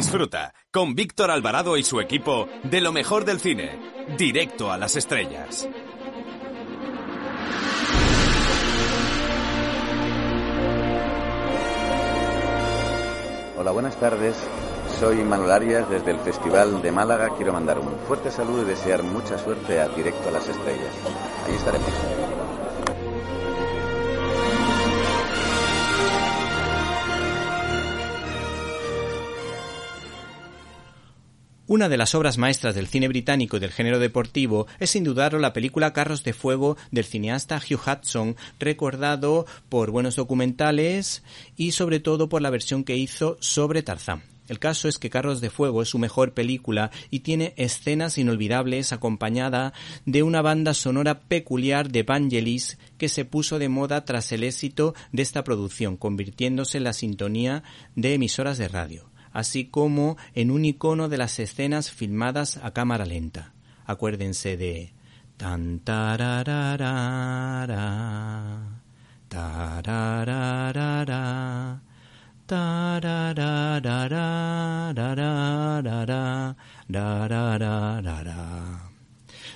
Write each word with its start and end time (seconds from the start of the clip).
Disfruta 0.00 0.54
con 0.72 0.94
Víctor 0.94 1.30
Alvarado 1.30 1.76
y 1.76 1.82
su 1.82 2.00
equipo 2.00 2.48
de 2.62 2.80
lo 2.80 2.90
mejor 2.90 3.26
del 3.26 3.38
cine, 3.38 3.78
directo 4.16 4.72
a 4.72 4.78
las 4.78 4.96
estrellas. 4.96 5.68
Hola, 13.58 13.72
buenas 13.72 14.00
tardes. 14.00 14.36
Soy 14.98 15.16
Manuel 15.16 15.50
Arias 15.50 15.90
desde 15.90 16.12
el 16.12 16.18
Festival 16.20 16.80
de 16.80 16.92
Málaga. 16.92 17.36
Quiero 17.36 17.52
mandar 17.52 17.78
un 17.78 17.94
fuerte 18.08 18.30
saludo 18.30 18.62
y 18.62 18.64
desear 18.64 19.02
mucha 19.02 19.36
suerte 19.36 19.80
a 19.80 19.88
Directo 19.88 20.30
a 20.30 20.32
las 20.32 20.48
Estrellas. 20.48 20.94
Ahí 21.46 21.54
estaremos. 21.56 22.29
Una 31.70 31.88
de 31.88 31.96
las 31.96 32.16
obras 32.16 32.36
maestras 32.36 32.74
del 32.74 32.88
cine 32.88 33.06
británico 33.06 33.56
y 33.56 33.60
del 33.60 33.70
género 33.70 34.00
deportivo 34.00 34.66
es 34.80 34.90
sin 34.90 35.04
dudarlo 35.04 35.38
la 35.38 35.52
película 35.52 35.92
Carros 35.92 36.24
de 36.24 36.32
Fuego 36.32 36.76
del 36.90 37.04
cineasta 37.04 37.58
Hugh 37.58 37.78
Hudson, 37.86 38.34
recordado 38.58 39.46
por 39.68 39.92
buenos 39.92 40.16
documentales 40.16 41.22
y 41.56 41.70
sobre 41.70 42.00
todo 42.00 42.28
por 42.28 42.42
la 42.42 42.50
versión 42.50 42.82
que 42.82 42.96
hizo 42.96 43.36
sobre 43.38 43.84
Tarzán. 43.84 44.24
El 44.48 44.58
caso 44.58 44.88
es 44.88 44.98
que 44.98 45.10
Carros 45.10 45.40
de 45.40 45.48
Fuego 45.48 45.80
es 45.80 45.90
su 45.90 46.00
mejor 46.00 46.34
película 46.34 46.90
y 47.08 47.20
tiene 47.20 47.54
escenas 47.56 48.18
inolvidables 48.18 48.92
acompañada 48.92 49.72
de 50.06 50.24
una 50.24 50.42
banda 50.42 50.74
sonora 50.74 51.20
peculiar 51.20 51.92
de 51.92 52.02
Vangelis 52.02 52.78
que 52.98 53.08
se 53.08 53.24
puso 53.24 53.60
de 53.60 53.68
moda 53.68 54.04
tras 54.04 54.32
el 54.32 54.42
éxito 54.42 54.96
de 55.12 55.22
esta 55.22 55.44
producción, 55.44 55.96
convirtiéndose 55.96 56.78
en 56.78 56.84
la 56.84 56.94
sintonía 56.94 57.62
de 57.94 58.14
emisoras 58.14 58.58
de 58.58 58.66
radio 58.66 59.09
así 59.32 59.64
como 59.66 60.16
en 60.34 60.50
un 60.50 60.64
icono 60.64 61.08
de 61.08 61.18
las 61.18 61.38
escenas 61.38 61.90
filmadas 61.90 62.58
a 62.62 62.72
cámara 62.72 63.06
lenta. 63.06 63.52
Acuérdense 63.86 64.56
de 64.56 64.92
tan 65.36 65.80
tarararara, 65.80 66.98
tarararara, 69.28 70.80
tarararara, 72.46 73.60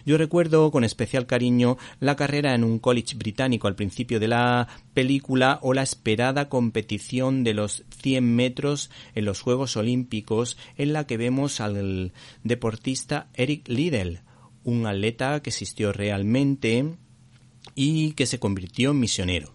yo 0.05 0.19
recuerdo 0.19 0.71
con 0.71 0.85
especial 0.85 1.27
cariño 1.27 1.79
la 2.01 2.17
carrera 2.17 2.55
en 2.55 2.65
un 2.65 2.79
college 2.79 3.17
británico 3.17 3.69
al 3.69 3.75
principio 3.75 4.21
de 4.21 4.29
la 4.29 4.69
película 4.93 5.59
o 5.63 5.75
la 5.75 5.83
esperada 5.83 6.49
competición 6.49 7.45
de 7.45 7.55
los 7.55 7.85
100 8.03 8.37
metros 8.37 8.91
en 9.15 9.25
los 9.25 9.41
Juegos 9.41 9.77
Olímpicos 9.77 10.59
en 10.77 10.93
la 10.93 11.07
que 11.07 11.17
vemos 11.17 11.61
al 11.61 12.13
deportista 12.43 13.29
Eric 13.35 13.69
Liddell, 13.69 14.21
un 14.63 14.87
atleta 14.87 15.41
que 15.41 15.51
existió 15.51 15.93
realmente 15.93 16.97
y 17.75 18.13
que 18.13 18.27
se 18.27 18.39
convirtió 18.39 18.91
en 18.91 19.01
misionero. 19.01 19.55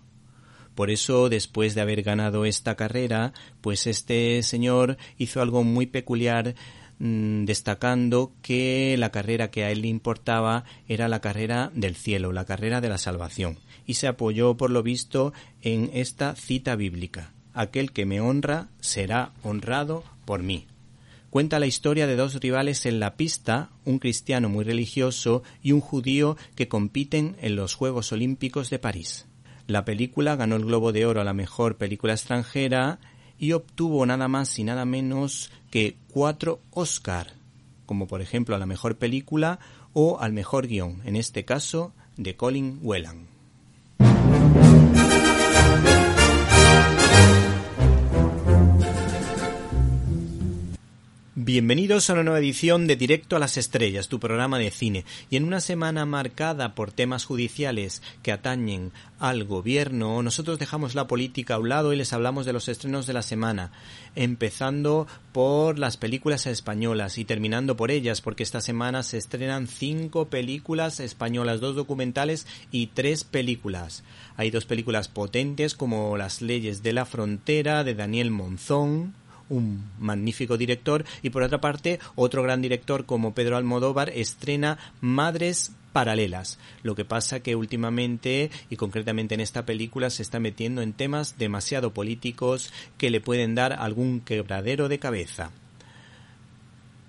Por 0.79 0.91
eso, 0.91 1.27
después 1.27 1.75
de 1.75 1.81
haber 1.81 2.03
ganado 2.03 2.45
esta 2.45 2.75
carrera, 2.75 3.33
pues 3.59 3.85
este 3.85 4.41
señor 4.43 4.97
hizo 5.17 5.41
algo 5.41 5.63
muy 5.65 5.87
peculiar 5.87 6.55
Mm, 6.99 7.45
destacando 7.45 8.33
que 8.41 8.95
la 8.99 9.09
carrera 9.09 9.51
que 9.51 9.63
a 9.63 9.71
él 9.71 9.83
le 9.83 9.87
importaba 9.87 10.65
era 10.87 11.07
la 11.07 11.21
carrera 11.21 11.71
del 11.73 11.95
cielo, 11.95 12.33
la 12.33 12.43
carrera 12.43 12.81
de 12.81 12.89
la 12.89 12.97
salvación, 12.97 13.57
y 13.85 13.93
se 13.93 14.07
apoyó 14.07 14.57
por 14.57 14.69
lo 14.69 14.83
visto 14.83 15.31
en 15.61 15.89
esta 15.93 16.35
cita 16.35 16.75
bíblica 16.75 17.31
Aquel 17.53 17.91
que 17.91 18.05
me 18.05 18.21
honra 18.21 18.67
será 18.79 19.31
honrado 19.43 20.03
por 20.25 20.43
mí. 20.43 20.67
Cuenta 21.29 21.59
la 21.59 21.67
historia 21.67 22.07
de 22.07 22.15
dos 22.15 22.35
rivales 22.35 22.85
en 22.85 22.99
la 22.99 23.15
pista, 23.15 23.69
un 23.85 23.99
cristiano 23.99 24.49
muy 24.49 24.65
religioso 24.65 25.43
y 25.61 25.71
un 25.71 25.81
judío 25.81 26.37
que 26.55 26.67
compiten 26.67 27.35
en 27.41 27.55
los 27.55 27.75
Juegos 27.75 28.11
Olímpicos 28.11 28.69
de 28.69 28.79
París. 28.79 29.25
La 29.67 29.85
película 29.85 30.35
ganó 30.35 30.55
el 30.55 30.65
Globo 30.65 30.91
de 30.91 31.05
Oro 31.05 31.21
a 31.21 31.25
la 31.25 31.33
mejor 31.33 31.77
película 31.77 32.13
extranjera 32.13 32.99
y 33.37 33.53
obtuvo 33.53 34.05
nada 34.05 34.27
más 34.27 34.57
y 34.57 34.63
nada 34.63 34.85
menos 34.85 35.51
que 35.69 35.95
cuatro 36.19 36.59
Oscar, 36.71 37.27
como 37.85 38.05
por 38.05 38.21
ejemplo 38.21 38.53
a 38.53 38.59
la 38.59 38.65
mejor 38.65 38.97
película 38.97 39.57
o 39.93 40.19
al 40.19 40.33
mejor 40.33 40.67
guion, 40.67 41.01
en 41.05 41.15
este 41.15 41.45
caso 41.45 41.93
de 42.17 42.35
Colin 42.35 42.77
Whelan. 42.81 43.28
Bienvenidos 51.41 52.09
a 52.09 52.13
una 52.13 52.23
nueva 52.23 52.39
edición 52.39 52.85
de 52.85 52.97
Directo 52.97 53.37
a 53.37 53.39
las 53.39 53.55
Estrellas, 53.55 54.09
tu 54.09 54.19
programa 54.19 54.59
de 54.59 54.71
cine. 54.71 55.05
Y 55.29 55.37
en 55.37 55.45
una 55.45 55.61
semana 55.61 56.05
marcada 56.05 56.75
por 56.75 56.91
temas 56.91 57.23
judiciales 57.23 58.01
que 58.23 58.33
atañen 58.33 58.91
al 59.19 59.45
gobierno, 59.45 60.21
nosotros 60.21 60.59
dejamos 60.59 60.95
la 60.95 61.07
política 61.07 61.53
a 61.53 61.59
un 61.59 61.69
lado 61.69 61.93
y 61.93 61.95
les 61.95 62.11
hablamos 62.11 62.45
de 62.45 62.51
los 62.51 62.67
estrenos 62.67 63.07
de 63.07 63.13
la 63.13 63.21
semana, 63.21 63.71
empezando 64.15 65.07
por 65.31 65.79
las 65.79 65.95
películas 65.95 66.45
españolas 66.45 67.17
y 67.17 67.23
terminando 67.23 67.77
por 67.77 67.89
ellas, 67.89 68.19
porque 68.19 68.43
esta 68.43 68.59
semana 68.59 69.01
se 69.01 69.17
estrenan 69.17 69.67
cinco 69.67 70.27
películas 70.27 70.99
españolas, 70.99 71.61
dos 71.61 71.73
documentales 71.73 72.47
y 72.69 72.87
tres 72.87 73.23
películas. 73.23 74.03
Hay 74.35 74.51
dos 74.51 74.65
películas 74.65 75.07
potentes 75.07 75.73
como 75.73 76.17
Las 76.17 76.41
leyes 76.41 76.83
de 76.83 76.91
la 76.91 77.05
frontera 77.05 77.85
de 77.85 77.95
Daniel 77.95 78.29
Monzón, 78.29 79.15
un 79.49 79.89
magnífico 79.99 80.57
director 80.57 81.05
y 81.21 81.29
por 81.29 81.43
otra 81.43 81.61
parte 81.61 81.99
otro 82.15 82.43
gran 82.43 82.61
director 82.61 83.05
como 83.05 83.33
Pedro 83.33 83.57
Almodóvar 83.57 84.09
estrena 84.09 84.77
Madres 85.01 85.71
paralelas. 85.91 86.59
Lo 86.83 86.95
que 86.95 87.05
pasa 87.05 87.41
que 87.41 87.55
últimamente 87.55 88.51
y 88.69 88.75
concretamente 88.75 89.35
en 89.35 89.41
esta 89.41 89.65
película 89.65 90.09
se 90.09 90.21
está 90.21 90.39
metiendo 90.39 90.81
en 90.81 90.93
temas 90.93 91.37
demasiado 91.37 91.93
políticos 91.93 92.71
que 92.97 93.09
le 93.09 93.21
pueden 93.21 93.55
dar 93.55 93.73
algún 93.73 94.21
quebradero 94.21 94.87
de 94.87 94.99
cabeza. 94.99 95.51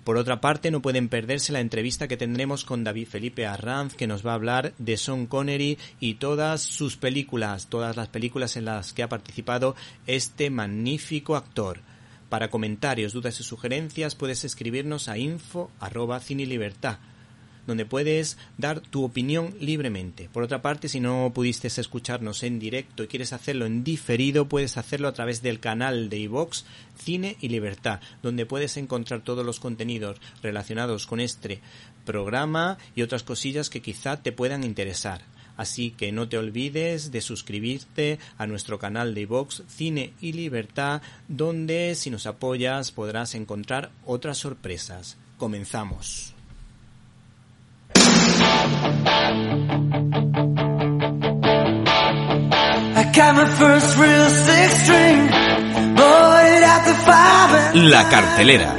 Por 0.03 0.17
otra 0.17 0.41
parte, 0.41 0.71
no 0.71 0.81
pueden 0.81 1.09
perderse 1.09 1.53
la 1.53 1.59
entrevista 1.59 2.07
que 2.07 2.17
tendremos 2.17 2.65
con 2.65 2.83
David 2.83 3.07
Felipe 3.07 3.45
Arranz, 3.45 3.93
que 3.93 4.07
nos 4.07 4.25
va 4.25 4.31
a 4.31 4.35
hablar 4.35 4.73
de 4.79 4.97
Sean 4.97 5.27
Connery 5.27 5.77
y 5.99 6.15
todas 6.15 6.63
sus 6.63 6.97
películas, 6.97 7.67
todas 7.67 7.95
las 7.95 8.07
películas 8.07 8.57
en 8.57 8.65
las 8.65 8.93
que 8.93 9.03
ha 9.03 9.09
participado 9.09 9.75
este 10.07 10.49
magnífico 10.49 11.35
actor. 11.35 11.81
Para 12.31 12.49
comentarios, 12.49 13.11
dudas 13.11 13.37
y 13.41 13.43
sugerencias 13.43 14.15
puedes 14.15 14.45
escribirnos 14.45 15.09
a 15.09 15.17
info 15.17 15.69
arroba 15.81 16.21
libertad 16.29 16.97
donde 17.67 17.85
puedes 17.85 18.37
dar 18.57 18.79
tu 18.79 19.03
opinión 19.03 19.53
libremente. 19.59 20.29
Por 20.31 20.43
otra 20.43 20.61
parte, 20.61 20.87
si 20.87 21.01
no 21.01 21.33
pudiste 21.35 21.67
escucharnos 21.67 22.43
en 22.43 22.57
directo 22.57 23.03
y 23.03 23.07
quieres 23.07 23.33
hacerlo 23.33 23.65
en 23.65 23.83
diferido, 23.83 24.47
puedes 24.47 24.77
hacerlo 24.77 25.09
a 25.09 25.13
través 25.13 25.41
del 25.41 25.59
canal 25.59 26.09
de 26.09 26.19
iVox 26.19 26.63
Cine 26.97 27.35
y 27.41 27.49
Libertad, 27.49 27.99
donde 28.23 28.45
puedes 28.45 28.77
encontrar 28.77 29.25
todos 29.25 29.45
los 29.45 29.59
contenidos 29.59 30.17
relacionados 30.41 31.07
con 31.07 31.19
este 31.19 31.59
programa 32.05 32.77
y 32.95 33.01
otras 33.01 33.23
cosillas 33.23 33.69
que 33.69 33.81
quizá 33.81 34.23
te 34.23 34.31
puedan 34.31 34.63
interesar. 34.63 35.21
Así 35.61 35.91
que 35.91 36.11
no 36.11 36.27
te 36.27 36.39
olvides 36.39 37.11
de 37.11 37.21
suscribirte 37.21 38.17
a 38.39 38.47
nuestro 38.47 38.79
canal 38.79 39.13
de 39.13 39.21
iVox 39.21 39.61
Cine 39.67 40.11
y 40.19 40.33
Libertad, 40.33 41.03
donde 41.27 41.93
si 41.93 42.09
nos 42.09 42.25
apoyas 42.25 42.91
podrás 42.91 43.35
encontrar 43.35 43.91
otras 44.03 44.39
sorpresas. 44.39 45.17
Comenzamos. 45.37 46.33
La 57.75 58.09
cartelera. 58.09 58.75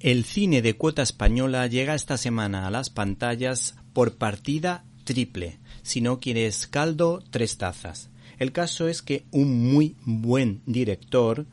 El 0.00 0.24
cine 0.24 0.62
de 0.62 0.76
cuota 0.76 1.02
española 1.02 1.66
llega 1.66 1.94
esta 1.94 2.16
semana 2.16 2.66
a 2.66 2.70
las 2.70 2.90
pantallas 2.90 3.76
por 3.92 4.16
partida 4.16 4.84
triple. 5.04 5.58
Si 5.82 6.00
no 6.00 6.20
quieres 6.20 6.66
caldo, 6.66 7.22
tres 7.30 7.58
tazas. 7.58 8.10
El 8.38 8.52
caso 8.52 8.88
es 8.88 9.02
que 9.02 9.24
un 9.30 9.72
muy 9.72 9.96
buen 10.04 10.62
director, 10.66 11.46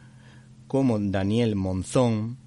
como 0.68 0.98
Daniel 0.98 1.56
Monzón, 1.56 2.38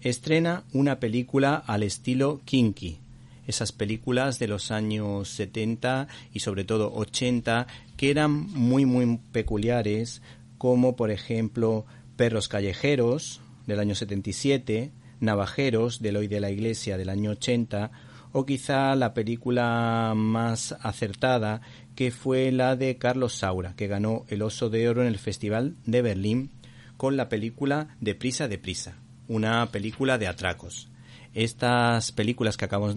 estrena 0.00 0.64
una 0.72 1.00
película 1.00 1.56
al 1.56 1.82
estilo 1.82 2.40
Kinky. 2.44 2.98
Esas 3.46 3.72
películas 3.72 4.38
de 4.38 4.48
los 4.48 4.70
años 4.70 5.28
70 5.30 6.08
y 6.32 6.40
sobre 6.40 6.64
todo 6.64 6.92
80 6.94 7.66
que 7.96 8.10
eran 8.10 8.32
muy 8.32 8.86
muy 8.86 9.18
peculiares, 9.32 10.22
como 10.58 10.96
por 10.96 11.10
ejemplo 11.10 11.86
Perros 12.16 12.48
Callejeros 12.48 13.40
del 13.66 13.80
año 13.80 13.94
77, 13.94 14.90
Navajeros 15.20 16.00
del 16.00 16.16
Hoy 16.16 16.28
de 16.28 16.40
la 16.40 16.50
Iglesia 16.50 16.96
del 16.96 17.08
año 17.08 17.32
80 17.32 17.90
o 18.32 18.44
quizá 18.44 18.94
la 18.96 19.14
película 19.14 20.12
más 20.14 20.76
acertada 20.82 21.62
que 21.94 22.10
fue 22.10 22.52
la 22.52 22.76
de 22.76 22.98
Carlos 22.98 23.34
Saura, 23.34 23.74
que 23.74 23.86
ganó 23.86 24.26
el 24.28 24.42
Oso 24.42 24.68
de 24.68 24.88
Oro 24.88 25.00
en 25.00 25.08
el 25.08 25.18
Festival 25.18 25.74
de 25.86 26.02
Berlín 26.02 26.50
con 26.96 27.16
la 27.16 27.28
película 27.28 27.96
De 28.00 28.14
Prisa 28.14 28.46
de 28.48 28.58
Prisa, 28.58 28.96
una 29.28 29.66
película 29.72 30.18
de 30.18 30.28
atracos. 30.28 30.90
Estas 31.36 32.12
películas 32.12 32.56
que 32.56 32.64
acabamos 32.64 32.96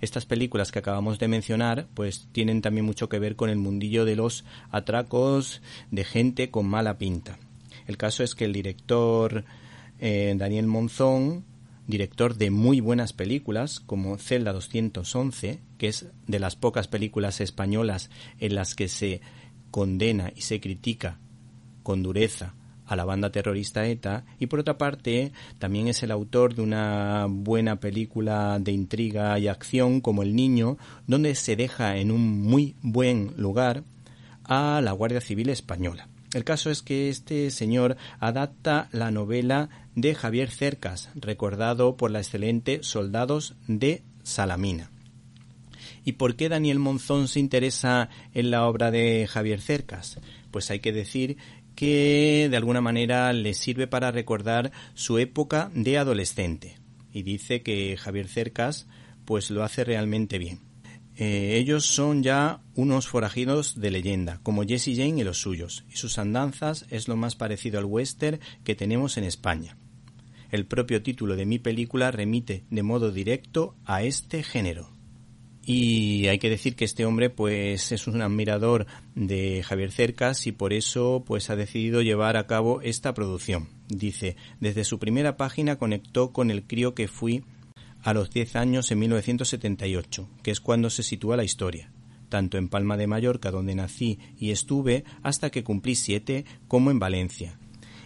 estas 0.00 0.26
películas 0.26 0.70
que 0.70 0.78
acabamos 0.78 1.18
de 1.18 1.26
mencionar 1.26 1.88
pues 1.92 2.28
tienen 2.30 2.62
también 2.62 2.86
mucho 2.86 3.08
que 3.08 3.18
ver 3.18 3.34
con 3.34 3.50
el 3.50 3.56
mundillo 3.56 4.04
de 4.04 4.14
los 4.14 4.44
atracos 4.70 5.60
de 5.90 6.04
gente 6.04 6.52
con 6.52 6.66
mala 6.66 6.98
pinta. 6.98 7.36
El 7.88 7.96
caso 7.96 8.22
es 8.22 8.36
que 8.36 8.44
el 8.44 8.52
director 8.52 9.44
eh, 9.98 10.32
Daniel 10.36 10.68
Monzón, 10.68 11.44
director 11.88 12.36
de 12.36 12.52
muy 12.52 12.78
buenas 12.78 13.12
películas 13.12 13.80
como 13.80 14.18
Celda 14.18 14.52
211, 14.52 15.58
que 15.76 15.88
es 15.88 16.06
de 16.28 16.38
las 16.38 16.54
pocas 16.54 16.86
películas 16.86 17.40
españolas 17.40 18.08
en 18.38 18.54
las 18.54 18.76
que 18.76 18.86
se 18.86 19.20
condena 19.72 20.32
y 20.36 20.42
se 20.42 20.60
critica 20.60 21.18
con 21.82 22.04
dureza 22.04 22.54
a 22.86 22.96
la 22.96 23.04
banda 23.04 23.30
terrorista 23.30 23.86
ETA 23.86 24.24
y 24.38 24.46
por 24.46 24.60
otra 24.60 24.78
parte 24.78 25.32
también 25.58 25.88
es 25.88 26.02
el 26.02 26.10
autor 26.10 26.54
de 26.54 26.62
una 26.62 27.26
buena 27.28 27.76
película 27.76 28.58
de 28.60 28.72
intriga 28.72 29.38
y 29.38 29.48
acción 29.48 30.00
como 30.00 30.22
El 30.22 30.36
Niño, 30.36 30.76
donde 31.06 31.34
se 31.34 31.56
deja 31.56 31.96
en 31.96 32.10
un 32.10 32.42
muy 32.42 32.76
buen 32.82 33.34
lugar 33.36 33.84
a 34.44 34.80
la 34.82 34.92
Guardia 34.92 35.20
Civil 35.20 35.48
Española. 35.48 36.08
El 36.34 36.44
caso 36.44 36.70
es 36.70 36.82
que 36.82 37.08
este 37.08 37.50
señor 37.50 37.96
adapta 38.18 38.88
la 38.90 39.12
novela 39.12 39.68
de 39.94 40.14
Javier 40.16 40.50
Cercas, 40.50 41.10
recordado 41.14 41.96
por 41.96 42.10
la 42.10 42.18
excelente 42.18 42.80
Soldados 42.82 43.54
de 43.68 44.02
Salamina. 44.24 44.90
¿Y 46.04 46.12
por 46.12 46.36
qué 46.36 46.48
Daniel 46.48 46.78
Monzón 46.78 47.28
se 47.28 47.40
interesa 47.40 48.10
en 48.34 48.50
la 48.50 48.66
obra 48.66 48.90
de 48.90 49.26
Javier 49.26 49.60
Cercas? 49.60 50.18
Pues 50.50 50.70
hay 50.70 50.80
que 50.80 50.92
decir 50.92 51.38
que 51.74 52.48
de 52.50 52.56
alguna 52.56 52.80
manera 52.80 53.32
le 53.32 53.54
sirve 53.54 53.86
para 53.86 54.10
recordar 54.10 54.72
su 54.94 55.18
época 55.18 55.70
de 55.74 55.98
adolescente. 55.98 56.78
Y 57.12 57.22
dice 57.22 57.62
que 57.62 57.96
Javier 57.96 58.28
Cercas 58.28 58.86
pues 59.24 59.50
lo 59.50 59.64
hace 59.64 59.84
realmente 59.84 60.38
bien. 60.38 60.60
Eh, 61.16 61.56
ellos 61.58 61.86
son 61.86 62.24
ya 62.24 62.60
unos 62.74 63.06
forajidos 63.06 63.80
de 63.80 63.92
leyenda, 63.92 64.40
como 64.42 64.64
Jesse 64.64 64.96
Jane 64.96 65.20
y 65.20 65.24
los 65.24 65.38
suyos, 65.38 65.84
y 65.92 65.96
sus 65.96 66.18
andanzas 66.18 66.86
es 66.90 67.06
lo 67.06 67.16
más 67.16 67.36
parecido 67.36 67.78
al 67.78 67.84
western 67.84 68.40
que 68.64 68.74
tenemos 68.74 69.16
en 69.16 69.24
España. 69.24 69.76
El 70.50 70.66
propio 70.66 71.02
título 71.02 71.36
de 71.36 71.46
mi 71.46 71.58
película 71.58 72.10
remite 72.10 72.64
de 72.70 72.82
modo 72.82 73.12
directo 73.12 73.76
a 73.84 74.02
este 74.02 74.42
género. 74.42 74.93
Y 75.66 76.28
hay 76.28 76.38
que 76.38 76.50
decir 76.50 76.76
que 76.76 76.84
este 76.84 77.06
hombre 77.06 77.30
pues 77.30 77.90
es 77.90 78.06
un 78.06 78.20
admirador 78.20 78.86
de 79.14 79.62
Javier 79.62 79.92
Cercas 79.92 80.46
y 80.46 80.52
por 80.52 80.74
eso 80.74 81.24
pues 81.26 81.48
ha 81.48 81.56
decidido 81.56 82.02
llevar 82.02 82.36
a 82.36 82.46
cabo 82.46 82.82
esta 82.82 83.14
producción. 83.14 83.68
Dice, 83.88 84.36
desde 84.60 84.84
su 84.84 84.98
primera 84.98 85.36
página 85.36 85.76
conectó 85.76 86.32
con 86.32 86.50
el 86.50 86.64
crío 86.64 86.94
que 86.94 87.08
fui 87.08 87.44
a 88.02 88.12
los 88.12 88.30
10 88.30 88.56
años 88.56 88.90
en 88.90 88.98
1978, 88.98 90.28
que 90.42 90.50
es 90.50 90.60
cuando 90.60 90.90
se 90.90 91.02
sitúa 91.02 91.38
la 91.38 91.44
historia, 91.44 91.90
tanto 92.28 92.58
en 92.58 92.68
Palma 92.68 92.98
de 92.98 93.06
Mallorca, 93.06 93.50
donde 93.50 93.74
nací 93.74 94.18
y 94.38 94.50
estuve, 94.50 95.04
hasta 95.22 95.48
que 95.50 95.64
cumplí 95.64 95.94
siete, 95.94 96.44
como 96.68 96.90
en 96.90 96.98
Valencia. 96.98 97.58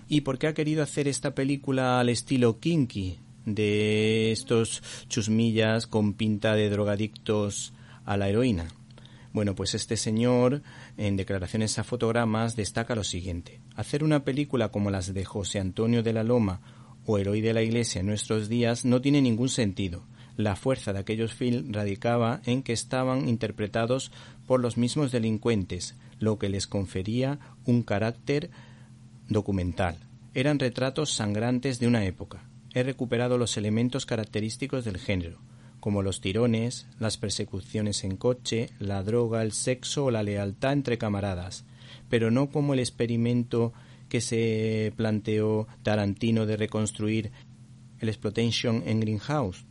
¿Y 0.09 0.21
por 0.21 0.39
qué 0.39 0.47
ha 0.47 0.55
querido 0.55 0.85
hacer 0.85 1.09
esta 1.09 1.35
película 1.35 1.99
al 1.99 2.09
estilo 2.09 2.61
kinky, 2.61 3.19
de 3.55 4.33
estos 4.33 4.83
chusmillas 5.09 5.87
con 5.87 6.15
pinta 6.15 6.55
de 6.55 6.71
drogadictos 6.71 7.73
a 8.05 8.17
la 8.17 8.29
heroína? 8.29 8.69
Bueno, 9.33 9.55
pues 9.55 9.75
este 9.75 9.97
señor, 9.97 10.63
en 10.97 11.17
declaraciones 11.17 11.79
a 11.79 11.85
fotogramas, 11.85 12.57
destaca 12.57 12.95
lo 12.95 13.05
siguiente. 13.05 13.61
Hacer 13.77 14.03
una 14.03 14.25
película 14.25 14.71
como 14.71 14.91
las 14.91 15.13
de 15.13 15.25
José 15.25 15.61
Antonio 15.61 16.03
de 16.03 16.13
la 16.13 16.25
Loma 16.25 16.61
o 17.07 17.19
héroe 17.19 17.41
de 17.41 17.53
la 17.53 17.63
Iglesia 17.63 18.01
en 18.01 18.07
nuestros 18.07 18.49
días 18.49 18.85
no 18.85 19.01
tiene 19.01 19.21
ningún 19.21 19.49
sentido. 19.49 20.03
La 20.37 20.57
fuerza 20.57 20.93
de 20.93 21.01
aquellos 21.01 21.35
films 21.35 21.75
radicaba 21.75 22.41
en 22.47 22.63
que 22.63 22.73
estaban 22.73 23.29
interpretados 23.29 24.13
por 24.47 24.61
los 24.61 24.77
mismos 24.77 25.13
delincuentes, 25.13 25.97
lo 26.21 26.39
que 26.39 26.49
les 26.49 26.67
confería 26.67 27.39
un 27.65 27.83
carácter 27.83 28.51
documental. 29.29 29.99
Eran 30.35 30.59
retratos 30.59 31.13
sangrantes 31.13 31.81
de 31.81 31.87
una 31.87 32.05
época. 32.05 32.48
He 32.75 32.83
recuperado 32.83 33.39
los 33.39 33.57
elementos 33.57 34.07
característicos 34.07 34.85
del 34.85 34.99
género, 34.99 35.39
como 35.81 36.03
los 36.03 36.21
tirones, 36.21 36.87
las 36.99 37.17
persecuciones 37.17 38.05
en 38.05 38.17
coche, 38.17 38.71
la 38.79 39.03
droga, 39.03 39.43
el 39.43 39.53
sexo 39.53 40.07
o 40.07 40.11
la 40.11 40.23
lealtad 40.23 40.73
entre 40.73 40.99
camaradas, 40.99 41.65
pero 42.09 42.31
no 42.31 42.51
como 42.51 42.75
el 42.75 42.81
experimento 42.81 43.73
que 44.09 44.21
se 44.21 44.93
planteó 44.97 45.67
Tarantino 45.83 46.47
de 46.47 46.57
reconstruir 46.57 47.31
el 48.01 48.09
exploitation 48.09 48.83
en 48.87 49.01
Greenhouse, 49.01 49.65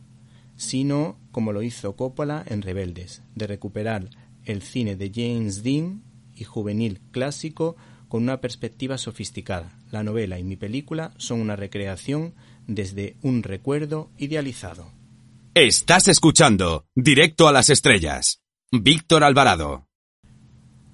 sino 0.56 1.16
como 1.30 1.52
lo 1.52 1.62
hizo 1.62 1.96
Coppola 1.96 2.44
en 2.46 2.62
Rebeldes, 2.62 3.22
de 3.34 3.46
recuperar 3.46 4.10
el 4.44 4.62
cine 4.62 4.96
de 4.96 5.10
James 5.14 5.62
Dean 5.62 6.02
y 6.34 6.44
juvenil 6.44 7.00
clásico 7.10 7.76
con 8.08 8.22
una 8.22 8.40
perspectiva 8.40 8.98
sofisticada. 8.98 9.78
La 9.90 10.02
novela 10.02 10.38
y 10.38 10.44
mi 10.44 10.56
película 10.56 11.12
son 11.16 11.40
una 11.40 11.56
recreación 11.56 12.34
desde 12.68 13.16
un 13.22 13.42
recuerdo 13.42 14.10
idealizado. 14.18 14.92
Estás 15.54 16.06
escuchando 16.06 16.86
Directo 16.94 17.48
a 17.48 17.52
las 17.52 17.70
Estrellas. 17.70 18.42
Víctor 18.70 19.24
Alvarado. 19.24 19.88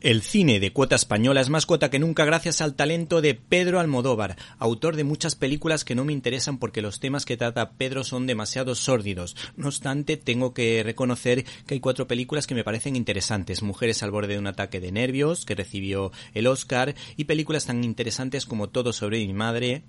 El 0.00 0.20
cine 0.20 0.60
de 0.60 0.70
cuota 0.70 0.96
española 0.96 1.40
es 1.40 1.48
más 1.48 1.64
cuota 1.64 1.90
que 1.90 1.98
nunca 1.98 2.26
gracias 2.26 2.60
al 2.60 2.74
talento 2.74 3.22
de 3.22 3.34
Pedro 3.34 3.80
Almodóvar, 3.80 4.36
autor 4.58 4.96
de 4.96 5.04
muchas 5.04 5.34
películas 5.34 5.82
que 5.82 5.94
no 5.94 6.04
me 6.04 6.12
interesan 6.12 6.58
porque 6.58 6.82
los 6.82 7.00
temas 7.00 7.24
que 7.24 7.38
trata 7.38 7.72
Pedro 7.72 8.04
son 8.04 8.26
demasiado 8.26 8.74
sórdidos. 8.74 9.34
No 9.56 9.68
obstante, 9.68 10.18
tengo 10.18 10.52
que 10.52 10.82
reconocer 10.82 11.44
que 11.66 11.74
hay 11.74 11.80
cuatro 11.80 12.06
películas 12.06 12.46
que 12.46 12.54
me 12.54 12.64
parecen 12.64 12.96
interesantes. 12.96 13.62
Mujeres 13.62 14.02
al 14.02 14.10
borde 14.10 14.34
de 14.34 14.38
un 14.38 14.46
ataque 14.46 14.78
de 14.78 14.92
nervios, 14.92 15.46
que 15.46 15.54
recibió 15.54 16.12
el 16.34 16.48
Oscar, 16.48 16.94
y 17.16 17.24
películas 17.24 17.64
tan 17.64 17.82
interesantes 17.82 18.44
como 18.44 18.68
Todo 18.68 18.92
sobre 18.92 19.26
mi 19.26 19.32
madre, 19.32 19.84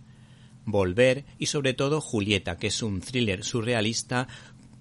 Volver 0.66 1.26
y 1.38 1.48
sobre 1.48 1.74
todo 1.74 2.02
Julieta, 2.02 2.58
que 2.58 2.68
es 2.68 2.84
un 2.84 3.02
thriller 3.02 3.44
surrealista 3.44 4.28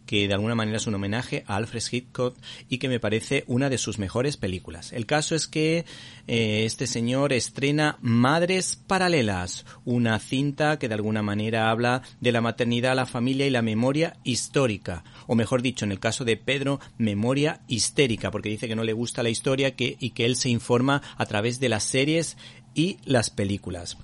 que 0.06 0.28
de 0.28 0.34
alguna 0.34 0.54
manera 0.54 0.76
es 0.76 0.86
un 0.86 0.94
homenaje 0.94 1.44
a 1.46 1.56
Alfred 1.56 1.82
Hitchcock 1.90 2.36
y 2.68 2.78
que 2.78 2.88
me 2.88 3.00
parece 3.00 3.44
una 3.46 3.70
de 3.70 3.78
sus 3.78 3.98
mejores 3.98 4.36
películas. 4.36 4.92
El 4.92 5.06
caso 5.06 5.34
es 5.34 5.46
que 5.46 5.84
eh, 6.26 6.64
este 6.64 6.86
señor 6.86 7.32
estrena 7.32 7.98
Madres 8.00 8.76
Paralelas, 8.86 9.64
una 9.84 10.18
cinta 10.18 10.78
que 10.78 10.88
de 10.88 10.94
alguna 10.94 11.22
manera 11.22 11.70
habla 11.70 12.02
de 12.20 12.32
la 12.32 12.40
maternidad, 12.40 12.96
la 12.96 13.06
familia 13.06 13.46
y 13.46 13.50
la 13.50 13.62
memoria 13.62 14.16
histórica, 14.24 15.04
o 15.26 15.34
mejor 15.34 15.62
dicho, 15.62 15.84
en 15.84 15.92
el 15.92 16.00
caso 16.00 16.24
de 16.24 16.36
Pedro, 16.36 16.80
memoria 16.98 17.60
histérica, 17.68 18.30
porque 18.30 18.50
dice 18.50 18.68
que 18.68 18.76
no 18.76 18.84
le 18.84 18.92
gusta 18.92 19.22
la 19.22 19.30
historia 19.30 19.74
y 19.78 20.10
que 20.10 20.24
él 20.26 20.36
se 20.36 20.50
informa 20.50 21.02
a 21.16 21.26
través 21.26 21.60
de 21.60 21.68
las 21.68 21.84
series 21.84 22.36
y 22.74 22.98
las 23.04 23.30
películas. 23.30 23.96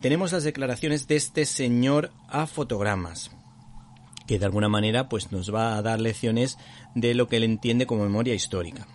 Tenemos 0.00 0.32
las 0.32 0.44
declaraciones 0.44 1.06
de 1.08 1.16
este 1.16 1.44
señor 1.44 2.10
a 2.26 2.46
fotogramas 2.46 3.30
que 4.26 4.38
de 4.38 4.46
alguna 4.46 4.68
manera 4.68 5.08
pues 5.08 5.30
nos 5.30 5.52
va 5.52 5.76
a 5.76 5.82
dar 5.82 6.00
lecciones 6.00 6.56
de 6.94 7.14
lo 7.14 7.28
que 7.28 7.36
él 7.36 7.42
entiende 7.42 7.84
como 7.84 8.04
memoria 8.04 8.32
histórica. 8.32 8.86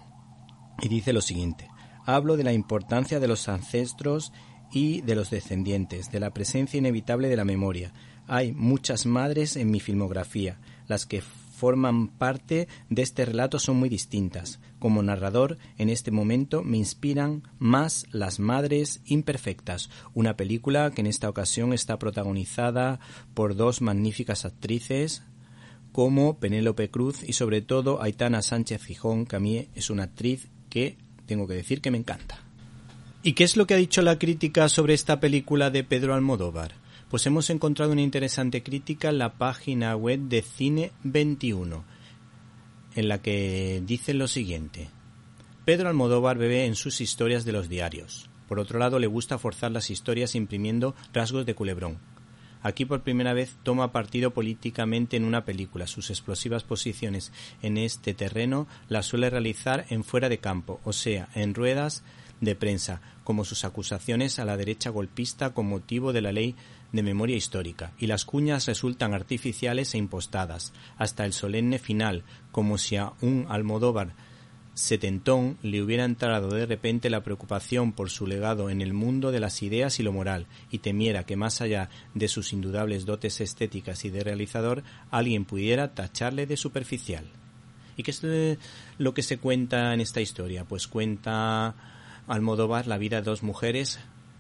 Y 0.82 0.88
dice 0.88 1.14
lo 1.14 1.22
siguiente: 1.22 1.68
Hablo 2.06 2.38
de 2.38 2.44
la 2.44 2.54
importancia 2.54 3.20
de 3.20 3.28
los 3.28 3.48
ancestros 3.50 4.34
y 4.72 5.02
de 5.02 5.14
los 5.14 5.30
descendientes, 5.30 6.10
de 6.10 6.20
la 6.20 6.32
presencia 6.32 6.80
inevitable 6.80 7.30
de 7.30 7.36
la 7.36 7.46
memoria. 7.46 7.94
Hay 8.28 8.54
muchas 8.54 9.06
madres 9.06 9.58
en 9.58 9.70
mi 9.70 9.80
filmografía, 9.80 10.60
las 10.88 11.06
que 11.06 11.22
forman 11.22 12.08
parte 12.08 12.68
de 12.90 13.02
este 13.04 13.26
relato 13.26 13.60
son 13.60 13.78
muy 13.78 13.90
distintas. 13.90 14.60
Como 14.80 15.02
narrador, 15.02 15.58
en 15.78 15.90
este 15.90 16.12
momento 16.12 16.64
me 16.64 16.78
inspiran 16.78 17.44
más 17.60 18.06
Las 18.12 18.40
Madres 18.40 19.02
Imperfectas, 19.06 19.90
una 20.14 20.36
película 20.36 20.92
que 20.92 21.02
en 21.02 21.08
esta 21.08 21.30
ocasión 21.30 21.74
está 21.74 21.98
protagonizada 21.98 23.00
por 23.34 23.56
dos 23.56 23.82
magníficas 23.82 24.46
actrices 24.46 25.24
como 25.92 26.40
Penélope 26.40 26.90
Cruz 26.90 27.24
y 27.24 27.34
sobre 27.34 27.62
todo 27.62 28.02
Aitana 28.02 28.42
Sánchez 28.42 28.84
Gijón, 28.84 29.26
que 29.26 29.38
a 29.38 29.40
mí 29.40 29.70
es 29.76 29.90
una 29.90 30.04
actriz 30.04 30.50
que 30.70 30.98
tengo 31.26 31.48
que 31.48 31.54
decir 31.54 31.80
que 31.80 31.90
me 31.90 31.98
encanta. 31.98 32.46
¿Y 33.24 33.34
qué 33.34 33.44
es 33.44 33.56
lo 33.56 33.66
que 33.66 33.74
ha 33.74 33.78
dicho 33.78 34.02
la 34.02 34.20
crítica 34.20 34.70
sobre 34.70 34.94
esta 34.94 35.20
película 35.20 35.72
de 35.72 35.84
Pedro 35.84 36.14
Almodóvar? 36.14 36.74
Pues 37.10 37.26
hemos 37.26 37.50
encontrado 37.50 37.94
una 37.94 38.02
interesante 38.02 38.62
crítica 38.62 39.10
en 39.10 39.20
la 39.20 39.38
página 39.38 39.96
web 39.96 40.20
de 40.20 40.42
Cine 40.42 40.92
21, 41.04 41.86
en 42.96 43.08
la 43.08 43.22
que 43.22 43.82
dice 43.86 44.14
lo 44.14 44.28
siguiente. 44.28 44.90
Pedro 45.66 45.90
Almodóvar 45.90 46.38
bebe 46.38 46.66
en 46.66 46.76
sus 46.76 47.02
historias 47.02 47.46
de 47.46 47.52
los 47.52 47.70
diarios. 47.70 48.30
Por 48.48 48.60
otro 48.60 48.80
lado, 48.80 49.00
le 49.00 49.08
gusta 49.08 49.38
forzar 49.38 49.72
las 49.72 49.90
historias 49.90 50.36
imprimiendo 50.36 50.96
rasgos 51.14 51.46
de 51.46 51.56
culebrón. 51.56 51.98
Aquí 52.62 52.86
por 52.86 53.04
primera 53.04 53.34
vez 53.34 53.58
toma 53.62 53.92
partido 53.92 54.32
políticamente 54.32 55.18
en 55.18 55.26
una 55.26 55.46
película. 55.46 55.86
Sus 55.86 56.10
explosivas 56.10 56.64
posiciones 56.64 57.32
en 57.62 57.78
este 57.78 58.14
terreno 58.14 58.68
las 58.90 59.06
suele 59.06 59.30
realizar 59.30 59.86
en 59.90 60.04
fuera 60.04 60.30
de 60.30 60.40
campo, 60.40 60.80
o 60.84 60.92
sea, 60.92 61.30
en 61.36 61.54
ruedas 61.54 62.04
de 62.42 62.56
prensa, 62.56 63.02
como 63.24 63.46
sus 63.46 63.66
acusaciones 63.66 64.40
a 64.40 64.46
la 64.46 64.58
derecha 64.58 64.90
golpista 64.90 65.54
con 65.54 65.68
motivo 65.68 66.14
de 66.14 66.22
la 66.22 66.32
ley 66.32 66.56
de 66.92 67.04
memoria 67.04 67.36
histórica, 67.36 67.94
y 67.98 68.08
las 68.08 68.26
cuñas 68.26 68.68
resultan 68.68 69.14
artificiales 69.14 69.94
e 69.94 69.98
impostadas, 69.98 70.74
hasta 70.98 71.26
el 71.26 71.34
solemne 71.34 71.80
final, 71.80 72.24
como 72.52 72.78
si 72.78 72.96
a 72.96 73.14
un 73.22 73.46
Almodóvar 73.50 74.14
setentón 74.76 75.58
le 75.64 75.82
hubiera 75.82 76.04
entrado 76.04 76.50
de 76.50 76.66
repente 76.66 77.10
la 77.10 77.24
preocupación 77.24 77.94
por 77.94 78.10
su 78.10 78.28
legado 78.28 78.70
en 78.70 78.82
el 78.82 78.94
mundo 78.94 79.32
de 79.32 79.40
las 79.40 79.64
ideas 79.64 80.00
y 80.00 80.04
lo 80.04 80.12
moral, 80.12 80.48
y 80.70 80.80
temiera 80.80 81.26
que 81.26 81.38
más 81.38 81.62
allá 81.62 81.90
de 82.14 82.28
sus 82.28 82.54
indudables 82.54 83.06
dotes 83.06 83.42
estéticas 83.42 84.06
y 84.06 84.10
de 84.10 84.24
realizador, 84.24 84.84
alguien 85.12 85.46
pudiera 85.46 85.96
tacharle 85.96 86.46
de 86.46 86.58
superficial. 86.58 87.26
¿Y 87.98 88.04
qué 88.04 88.12
es 88.12 88.22
lo 88.98 89.14
que 89.14 89.24
se 89.24 89.38
cuenta 89.38 89.94
en 89.94 90.02
esta 90.02 90.20
historia? 90.20 90.66
Pues 90.66 90.88
cuenta 90.88 91.74
Almodóvar 92.28 92.88
la 92.88 92.98
vida 92.98 93.18
de 93.18 93.24
dos 93.24 93.44
mujeres, 93.44 94.00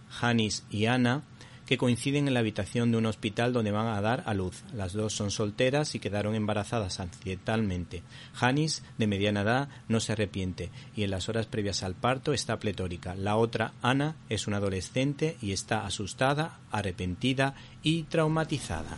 Janis 0.09 0.65
y 0.69 0.85
Ana, 0.85 1.23
que 1.65 1.77
coinciden 1.77 2.27
en 2.27 2.33
la 2.33 2.41
habitación 2.41 2.91
de 2.91 2.97
un 2.97 3.05
hospital 3.05 3.53
donde 3.53 3.71
van 3.71 3.87
a 3.87 4.01
dar 4.01 4.23
a 4.25 4.33
luz. 4.33 4.63
Las 4.73 4.93
dos 4.93 5.13
son 5.13 5.31
solteras 5.31 5.95
y 5.95 5.99
quedaron 5.99 6.35
embarazadas 6.35 6.99
accidentalmente. 6.99 8.03
Janis, 8.33 8.83
de 8.97 9.07
mediana 9.07 9.41
edad, 9.41 9.69
no 9.87 9.99
se 9.99 10.13
arrepiente 10.13 10.69
y 10.95 11.03
en 11.03 11.11
las 11.11 11.27
horas 11.27 11.47
previas 11.47 11.83
al 11.83 11.95
parto 11.95 12.33
está 12.33 12.59
pletórica. 12.59 13.15
La 13.15 13.35
otra, 13.35 13.73
Ana, 13.81 14.15
es 14.29 14.47
una 14.47 14.57
adolescente 14.57 15.37
y 15.41 15.51
está 15.51 15.85
asustada, 15.85 16.59
arrepentida 16.71 17.55
y 17.81 18.03
traumatizada. 18.03 18.97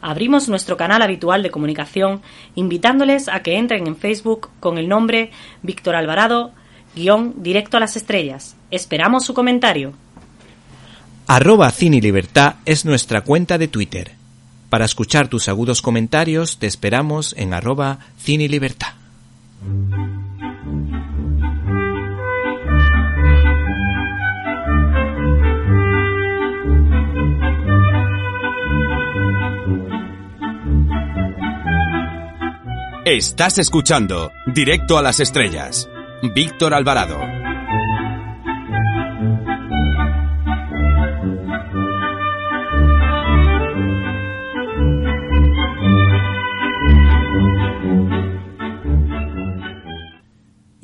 Abrimos 0.00 0.48
nuestro 0.48 0.76
canal 0.76 1.00
habitual 1.00 1.42
de 1.42 1.50
comunicación 1.50 2.20
invitándoles 2.56 3.28
a 3.28 3.40
que 3.42 3.56
entren 3.56 3.86
en 3.86 3.96
Facebook 3.96 4.50
con 4.60 4.76
el 4.76 4.88
nombre 4.88 5.30
Víctor 5.62 5.94
Alvarado 5.94 6.52
guion 6.94 7.34
directo 7.42 7.76
a 7.76 7.80
las 7.80 7.96
estrellas. 7.96 8.56
Esperamos 8.70 9.24
su 9.24 9.34
comentario. 9.34 9.92
Arroba 11.26 11.70
Cine 11.70 12.00
Libertad 12.00 12.56
es 12.64 12.84
nuestra 12.84 13.22
cuenta 13.22 13.58
de 13.58 13.68
Twitter. 13.68 14.12
Para 14.68 14.84
escuchar 14.84 15.28
tus 15.28 15.48
agudos 15.48 15.80
comentarios 15.80 16.58
te 16.58 16.66
esperamos 16.66 17.34
en 17.38 17.54
arroba 17.54 17.98
Cine 18.18 18.48
Libertad. 18.48 18.94
Estás 33.04 33.58
escuchando 33.58 34.32
Directo 34.46 34.96
a 34.96 35.02
las 35.02 35.20
Estrellas 35.20 35.88
Víctor 36.32 36.72
Alvarado. 36.72 37.53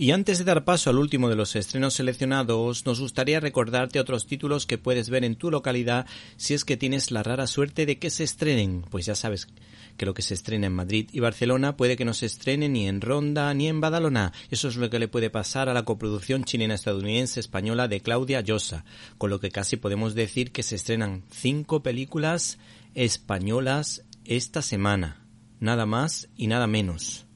Y 0.00 0.12
antes 0.12 0.38
de 0.38 0.44
dar 0.44 0.64
paso 0.64 0.88
al 0.88 0.96
último 0.96 1.28
de 1.28 1.36
los 1.36 1.54
estrenos 1.56 1.92
seleccionados, 1.92 2.86
nos 2.86 3.00
gustaría 3.00 3.38
recordarte 3.38 4.00
otros 4.00 4.26
títulos 4.26 4.64
que 4.64 4.78
puedes 4.78 5.10
ver 5.10 5.24
en 5.24 5.36
tu 5.36 5.50
localidad 5.50 6.06
si 6.38 6.54
es 6.54 6.64
que 6.64 6.78
tienes 6.78 7.10
la 7.10 7.22
rara 7.22 7.46
suerte 7.46 7.84
de 7.84 7.98
que 7.98 8.08
se 8.08 8.24
estrenen. 8.24 8.80
Pues 8.88 9.04
ya 9.04 9.14
sabes 9.14 9.46
que 9.98 10.06
lo 10.06 10.14
que 10.14 10.22
se 10.22 10.32
estrena 10.32 10.68
en 10.68 10.72
Madrid 10.72 11.10
y 11.12 11.20
Barcelona 11.20 11.76
puede 11.76 11.98
que 11.98 12.06
no 12.06 12.14
se 12.14 12.24
estrene 12.24 12.70
ni 12.70 12.88
en 12.88 13.02
Ronda 13.02 13.52
ni 13.52 13.68
en 13.68 13.82
Badalona. 13.82 14.32
Eso 14.50 14.68
es 14.68 14.76
lo 14.76 14.88
que 14.88 14.98
le 14.98 15.08
puede 15.08 15.28
pasar 15.28 15.68
a 15.68 15.74
la 15.74 15.84
coproducción 15.84 16.44
chilena-estadounidense 16.44 17.38
española 17.38 17.86
de 17.86 18.00
Claudia 18.00 18.40
Llosa, 18.40 18.86
con 19.18 19.28
lo 19.28 19.38
que 19.38 19.50
casi 19.50 19.76
podemos 19.76 20.14
decir 20.14 20.50
que 20.50 20.62
se 20.62 20.76
estrenan 20.76 21.24
cinco 21.30 21.82
películas 21.82 22.56
españolas 22.94 24.06
esta 24.24 24.62
semana. 24.62 25.26
Nada 25.58 25.84
más 25.84 26.30
y 26.38 26.46
nada 26.46 26.66
menos. 26.66 27.26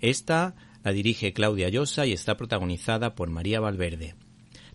Esta 0.00 0.54
la 0.86 0.92
dirige 0.92 1.32
Claudia 1.32 1.68
Llosa 1.68 2.06
y 2.06 2.12
está 2.12 2.36
protagonizada 2.36 3.16
por 3.16 3.28
María 3.28 3.58
Valverde. 3.58 4.14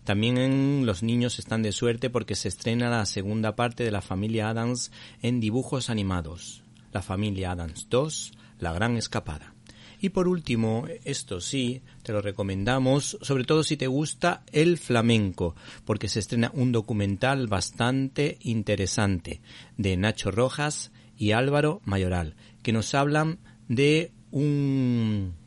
También 0.04 0.84
los 0.84 1.02
niños 1.02 1.38
están 1.38 1.62
de 1.62 1.72
suerte 1.72 2.10
porque 2.10 2.34
se 2.34 2.48
estrena 2.48 2.90
la 2.90 3.06
segunda 3.06 3.56
parte 3.56 3.82
de 3.82 3.90
la 3.90 4.02
familia 4.02 4.50
Adams 4.50 4.92
en 5.22 5.40
dibujos 5.40 5.88
animados. 5.88 6.64
La 6.92 7.00
familia 7.00 7.52
Adams 7.52 7.86
2, 7.88 8.32
La 8.58 8.74
Gran 8.74 8.98
Escapada. 8.98 9.54
Y 10.02 10.10
por 10.10 10.28
último, 10.28 10.84
esto 11.04 11.40
sí, 11.40 11.80
te 12.02 12.12
lo 12.12 12.20
recomendamos, 12.20 13.16
sobre 13.22 13.44
todo 13.44 13.64
si 13.64 13.78
te 13.78 13.86
gusta 13.86 14.42
el 14.52 14.76
flamenco, 14.76 15.56
porque 15.86 16.08
se 16.08 16.18
estrena 16.18 16.50
un 16.52 16.72
documental 16.72 17.46
bastante 17.46 18.36
interesante 18.42 19.40
de 19.78 19.96
Nacho 19.96 20.30
Rojas 20.30 20.92
y 21.16 21.32
Álvaro 21.32 21.80
Mayoral, 21.86 22.36
que 22.62 22.74
nos 22.74 22.94
hablan 22.94 23.38
de 23.66 24.12
un 24.30 25.40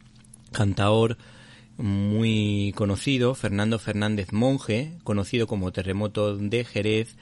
cantaor 0.56 1.18
muy 1.78 2.74
conocido, 2.76 3.36
Fernando 3.36 3.80
Fernández 3.80 4.32
Monje, 4.32 4.94
conocido 5.04 5.46
como 5.46 5.72
Terremoto 5.72 6.38
de 6.38 6.64
Jerez, 6.64 7.18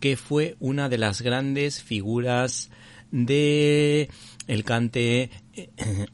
que 0.00 0.16
fue 0.16 0.56
una 0.60 0.88
de 0.88 0.98
las 0.98 1.20
grandes 1.20 1.82
figuras 1.82 2.70
de 3.10 4.08
el 4.46 4.64
cante 4.64 5.30
eh, 5.54 5.70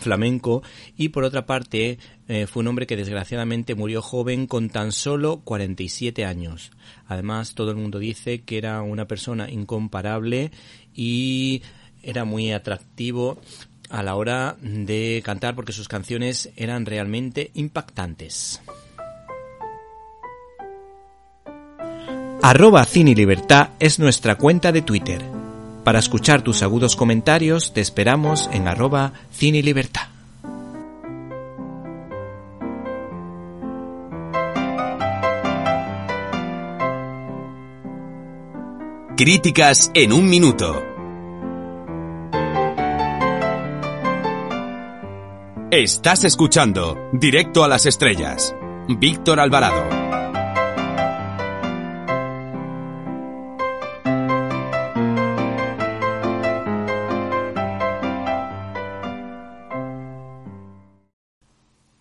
flamenco 0.00 0.62
y 0.96 1.10
por 1.10 1.24
otra 1.24 1.46
parte 1.46 1.98
eh, 2.28 2.46
fue 2.46 2.60
un 2.60 2.68
hombre 2.68 2.86
que 2.86 2.96
desgraciadamente 2.96 3.74
murió 3.74 4.02
joven 4.02 4.46
con 4.46 4.70
tan 4.70 4.92
solo 4.92 5.40
47 5.44 6.24
años. 6.24 6.72
Además 7.06 7.54
todo 7.54 7.70
el 7.70 7.76
mundo 7.76 7.98
dice 7.98 8.42
que 8.42 8.58
era 8.58 8.80
una 8.82 9.06
persona 9.06 9.50
incomparable 9.50 10.50
y 10.94 11.62
era 12.02 12.24
muy 12.24 12.52
atractivo 12.52 13.40
a 13.92 14.02
la 14.02 14.16
hora 14.16 14.56
de 14.60 15.22
cantar 15.24 15.54
porque 15.54 15.72
sus 15.72 15.86
canciones 15.86 16.50
eran 16.56 16.86
realmente 16.86 17.50
impactantes. 17.54 18.60
Arroba 22.42 22.84
Cine 22.84 23.14
es 23.78 23.98
nuestra 24.00 24.36
cuenta 24.36 24.72
de 24.72 24.82
Twitter. 24.82 25.22
Para 25.84 25.98
escuchar 25.98 26.42
tus 26.42 26.62
agudos 26.62 26.96
comentarios 26.96 27.72
te 27.72 27.80
esperamos 27.80 28.48
en 28.52 28.66
arroba 28.66 29.12
cine. 29.30 29.62
Críticas 39.16 39.90
en 39.94 40.12
un 40.12 40.28
minuto. 40.28 40.91
Estás 45.74 46.24
escuchando 46.24 47.08
Directo 47.14 47.64
a 47.64 47.68
las 47.68 47.86
Estrellas. 47.86 48.54
Víctor 48.88 49.40
Alvarado. 49.40 49.88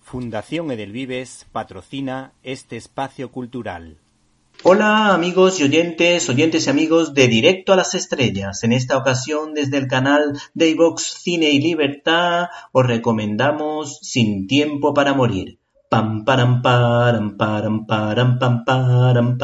Fundación 0.02 0.70
Edelvives 0.72 1.48
patrocina 1.54 2.34
este 2.44 2.76
espacio 2.76 3.32
cultural. 3.32 4.00
Hola 4.64 5.16
amigos 5.16 5.60
y 5.60 5.64
oyentes, 5.64 6.30
oyentes 6.30 6.68
y 6.68 6.70
amigos 6.70 7.16
de 7.16 7.28
Directo 7.28 7.74
a 7.74 7.76
las 7.76 7.96
Estrellas. 7.96 8.64
En 8.64 8.74
esta 8.74 8.96
ocasión 8.96 9.56
desde 9.56 9.80
el 9.80 9.88
canal 9.88 10.40
de 10.54 10.78
Cine 10.98 11.50
y 11.50 11.60
Libertad 11.60 12.50
os 12.72 12.86
recomendamos 12.86 13.98
Sin 14.04 14.46
Tiempo 14.46 14.94
para 14.94 15.16
Morir. 15.16 15.58
Pam 15.90 16.24
param 16.26 16.62
param 16.62 17.38
param 17.38 17.88
param 17.88 18.38
pam 18.38 18.64
param 18.64 19.38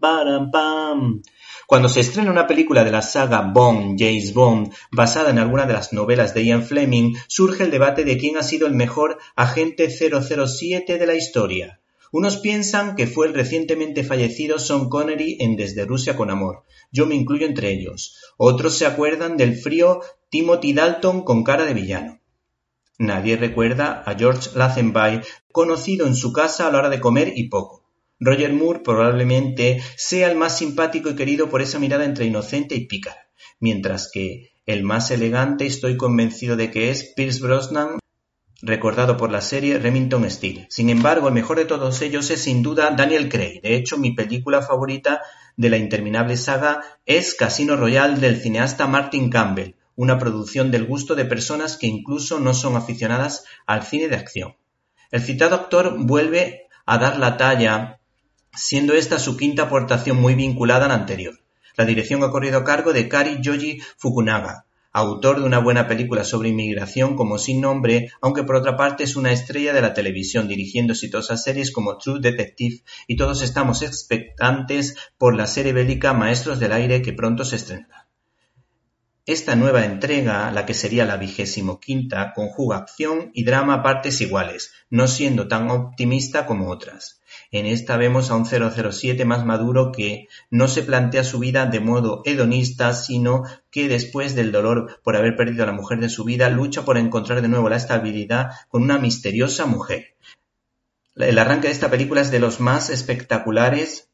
param 0.00 0.50
pam. 0.50 1.22
Cuando 1.66 1.90
se 1.90 2.00
estrena 2.00 2.30
una 2.30 2.46
película 2.46 2.82
de 2.82 2.92
la 2.92 3.02
saga 3.02 3.42
Bond, 3.42 3.98
James 3.98 4.32
Bond, 4.32 4.72
basada 4.90 5.28
en 5.28 5.38
alguna 5.38 5.66
de 5.66 5.74
las 5.74 5.92
novelas 5.92 6.32
de 6.32 6.46
Ian 6.46 6.62
Fleming, 6.62 7.14
surge 7.28 7.64
el 7.64 7.70
debate 7.70 8.04
de 8.04 8.16
quién 8.16 8.38
ha 8.38 8.42
sido 8.42 8.66
el 8.66 8.72
mejor 8.72 9.18
agente 9.36 9.90
007 9.90 10.96
de 10.96 11.06
la 11.06 11.14
historia. 11.14 11.80
Unos 12.16 12.36
piensan 12.36 12.94
que 12.94 13.08
fue 13.08 13.26
el 13.26 13.34
recientemente 13.34 14.04
fallecido 14.04 14.60
Sean 14.60 14.88
Connery 14.88 15.36
en 15.40 15.56
Desde 15.56 15.84
Rusia 15.84 16.14
con 16.14 16.30
Amor. 16.30 16.62
Yo 16.92 17.06
me 17.06 17.16
incluyo 17.16 17.44
entre 17.44 17.72
ellos. 17.72 18.16
Otros 18.36 18.78
se 18.78 18.86
acuerdan 18.86 19.36
del 19.36 19.56
frío 19.56 20.00
Timothy 20.30 20.74
Dalton 20.74 21.24
con 21.24 21.42
cara 21.42 21.64
de 21.64 21.74
villano. 21.74 22.20
Nadie 23.00 23.36
recuerda 23.36 24.04
a 24.06 24.14
George 24.16 24.50
Lazenby, 24.54 25.22
conocido 25.50 26.06
en 26.06 26.14
su 26.14 26.32
casa 26.32 26.68
a 26.68 26.70
la 26.70 26.78
hora 26.78 26.88
de 26.88 27.00
comer 27.00 27.32
y 27.34 27.48
poco. 27.48 27.82
Roger 28.20 28.52
Moore 28.52 28.82
probablemente 28.84 29.82
sea 29.96 30.30
el 30.30 30.38
más 30.38 30.56
simpático 30.56 31.10
y 31.10 31.16
querido 31.16 31.50
por 31.50 31.62
esa 31.62 31.80
mirada 31.80 32.04
entre 32.04 32.26
inocente 32.26 32.76
y 32.76 32.86
pícara, 32.86 33.28
mientras 33.58 34.08
que 34.08 34.52
el 34.66 34.84
más 34.84 35.10
elegante 35.10 35.66
estoy 35.66 35.96
convencido 35.96 36.54
de 36.54 36.70
que 36.70 36.90
es 36.90 37.12
Pierce 37.16 37.40
Brosnan 37.40 37.98
recordado 38.64 39.16
por 39.16 39.30
la 39.30 39.40
serie 39.40 39.78
Remington 39.78 40.28
Steele. 40.30 40.66
Sin 40.70 40.88
embargo, 40.88 41.28
el 41.28 41.34
mejor 41.34 41.58
de 41.58 41.66
todos 41.66 42.00
ellos 42.02 42.30
es 42.30 42.42
sin 42.42 42.62
duda 42.62 42.90
Daniel 42.90 43.28
Craig. 43.28 43.60
De 43.62 43.76
hecho, 43.76 43.98
mi 43.98 44.12
película 44.12 44.62
favorita 44.62 45.20
de 45.56 45.70
la 45.70 45.76
interminable 45.76 46.36
saga 46.36 46.80
es 47.04 47.34
Casino 47.34 47.76
Royale 47.76 48.18
del 48.18 48.40
cineasta 48.40 48.86
Martin 48.86 49.30
Campbell, 49.30 49.74
una 49.96 50.18
producción 50.18 50.70
del 50.70 50.86
gusto 50.86 51.14
de 51.14 51.26
personas 51.26 51.76
que 51.76 51.86
incluso 51.86 52.40
no 52.40 52.54
son 52.54 52.76
aficionadas 52.76 53.44
al 53.66 53.84
cine 53.84 54.08
de 54.08 54.16
acción. 54.16 54.56
El 55.10 55.20
citado 55.20 55.54
actor 55.54 55.96
vuelve 55.98 56.66
a 56.86 56.98
dar 56.98 57.18
la 57.18 57.36
talla, 57.36 58.00
siendo 58.52 58.94
esta 58.94 59.18
su 59.18 59.36
quinta 59.36 59.64
aportación 59.64 60.20
muy 60.20 60.34
vinculada 60.34 60.86
a 60.86 60.88
la 60.88 60.94
anterior. 60.94 61.38
La 61.76 61.84
dirección 61.84 62.22
ha 62.22 62.30
corrido 62.30 62.58
a 62.58 62.64
cargo 62.64 62.92
de 62.92 63.08
Kari 63.08 63.38
Yoji 63.40 63.80
Fukunaga, 63.96 64.63
autor 64.94 65.40
de 65.40 65.46
una 65.46 65.58
buena 65.58 65.88
película 65.88 66.22
sobre 66.24 66.50
inmigración 66.50 67.16
como 67.16 67.36
Sin 67.36 67.60
nombre, 67.60 68.12
aunque 68.22 68.44
por 68.44 68.54
otra 68.54 68.76
parte 68.76 69.02
es 69.02 69.16
una 69.16 69.32
estrella 69.32 69.72
de 69.72 69.82
la 69.82 69.92
televisión, 69.92 70.46
dirigiendo 70.46 70.92
exitosas 70.92 71.42
series 71.42 71.72
como 71.72 71.98
True 71.98 72.20
Detective, 72.20 72.82
y 73.08 73.16
todos 73.16 73.42
estamos 73.42 73.82
expectantes 73.82 74.96
por 75.18 75.34
la 75.34 75.48
serie 75.48 75.72
bélica 75.72 76.12
Maestros 76.12 76.60
del 76.60 76.72
Aire 76.72 77.02
que 77.02 77.12
pronto 77.12 77.44
se 77.44 77.56
estrenará. 77.56 78.06
Esta 79.26 79.56
nueva 79.56 79.84
entrega, 79.84 80.50
la 80.52 80.64
que 80.64 80.74
sería 80.74 81.04
la 81.04 81.16
vigésimo 81.16 81.80
quinta, 81.80 82.32
conjuga 82.32 82.76
acción 82.76 83.30
y 83.34 83.44
drama 83.44 83.74
a 83.74 83.82
partes 83.82 84.20
iguales, 84.20 84.72
no 84.90 85.08
siendo 85.08 85.48
tan 85.48 85.70
optimista 85.70 86.46
como 86.46 86.70
otras. 86.70 87.20
En 87.54 87.66
esta 87.66 87.96
vemos 87.96 88.32
a 88.32 88.34
un 88.34 88.46
007 88.46 89.24
más 89.24 89.46
maduro 89.46 89.92
que 89.92 90.26
no 90.50 90.66
se 90.66 90.82
plantea 90.82 91.22
su 91.22 91.38
vida 91.38 91.66
de 91.66 91.78
modo 91.78 92.20
hedonista, 92.24 92.92
sino 92.94 93.44
que 93.70 93.86
después 93.86 94.34
del 94.34 94.50
dolor 94.50 94.98
por 95.04 95.14
haber 95.14 95.36
perdido 95.36 95.62
a 95.62 95.66
la 95.66 95.72
mujer 95.72 96.00
de 96.00 96.08
su 96.08 96.24
vida, 96.24 96.50
lucha 96.50 96.84
por 96.84 96.98
encontrar 96.98 97.42
de 97.42 97.48
nuevo 97.48 97.68
la 97.68 97.76
estabilidad 97.76 98.50
con 98.66 98.82
una 98.82 98.98
misteriosa 98.98 99.66
mujer. 99.66 100.16
El 101.14 101.38
arranque 101.38 101.68
de 101.68 101.74
esta 101.74 101.92
película 101.92 102.22
es 102.22 102.32
de 102.32 102.40
los 102.40 102.58
más 102.58 102.90
espectaculares 102.90 104.08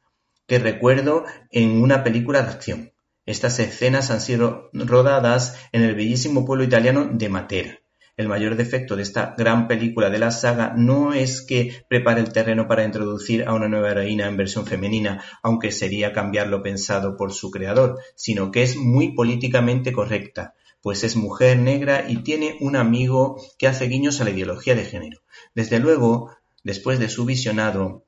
que 0.46 0.58
recuerdo 0.58 1.24
en 1.50 1.80
una 1.80 2.04
película 2.04 2.42
de 2.42 2.50
acción. 2.50 2.92
Estas 3.24 3.58
escenas 3.58 4.10
han 4.10 4.20
sido 4.20 4.68
rodadas 4.74 5.56
en 5.72 5.80
el 5.80 5.94
bellísimo 5.94 6.44
pueblo 6.44 6.62
italiano 6.62 7.08
de 7.10 7.30
Matera. 7.30 7.79
El 8.20 8.28
mayor 8.28 8.54
defecto 8.54 8.96
de 8.96 9.02
esta 9.02 9.34
gran 9.38 9.66
película 9.66 10.10
de 10.10 10.18
la 10.18 10.30
saga 10.30 10.74
no 10.76 11.14
es 11.14 11.40
que 11.40 11.82
prepare 11.88 12.20
el 12.20 12.34
terreno 12.34 12.68
para 12.68 12.84
introducir 12.84 13.48
a 13.48 13.54
una 13.54 13.66
nueva 13.66 13.92
heroína 13.92 14.26
en 14.28 14.36
versión 14.36 14.66
femenina, 14.66 15.24
aunque 15.42 15.72
sería 15.72 16.12
cambiar 16.12 16.48
lo 16.48 16.62
pensado 16.62 17.16
por 17.16 17.32
su 17.32 17.50
creador, 17.50 17.98
sino 18.16 18.50
que 18.50 18.62
es 18.62 18.76
muy 18.76 19.14
políticamente 19.14 19.94
correcta, 19.94 20.52
pues 20.82 21.02
es 21.02 21.16
mujer 21.16 21.60
negra 21.60 22.10
y 22.10 22.18
tiene 22.18 22.58
un 22.60 22.76
amigo 22.76 23.40
que 23.58 23.68
hace 23.68 23.86
guiños 23.86 24.20
a 24.20 24.24
la 24.24 24.30
ideología 24.32 24.74
de 24.74 24.84
género. 24.84 25.22
Desde 25.54 25.78
luego, 25.78 26.30
después 26.62 26.98
de 26.98 27.08
su 27.08 27.24
visionado, 27.24 28.04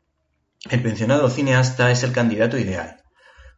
el 0.69 0.83
pensionado 0.83 1.31
cineasta 1.31 1.91
es 1.91 2.03
el 2.03 2.13
candidato 2.13 2.59
ideal 2.59 3.02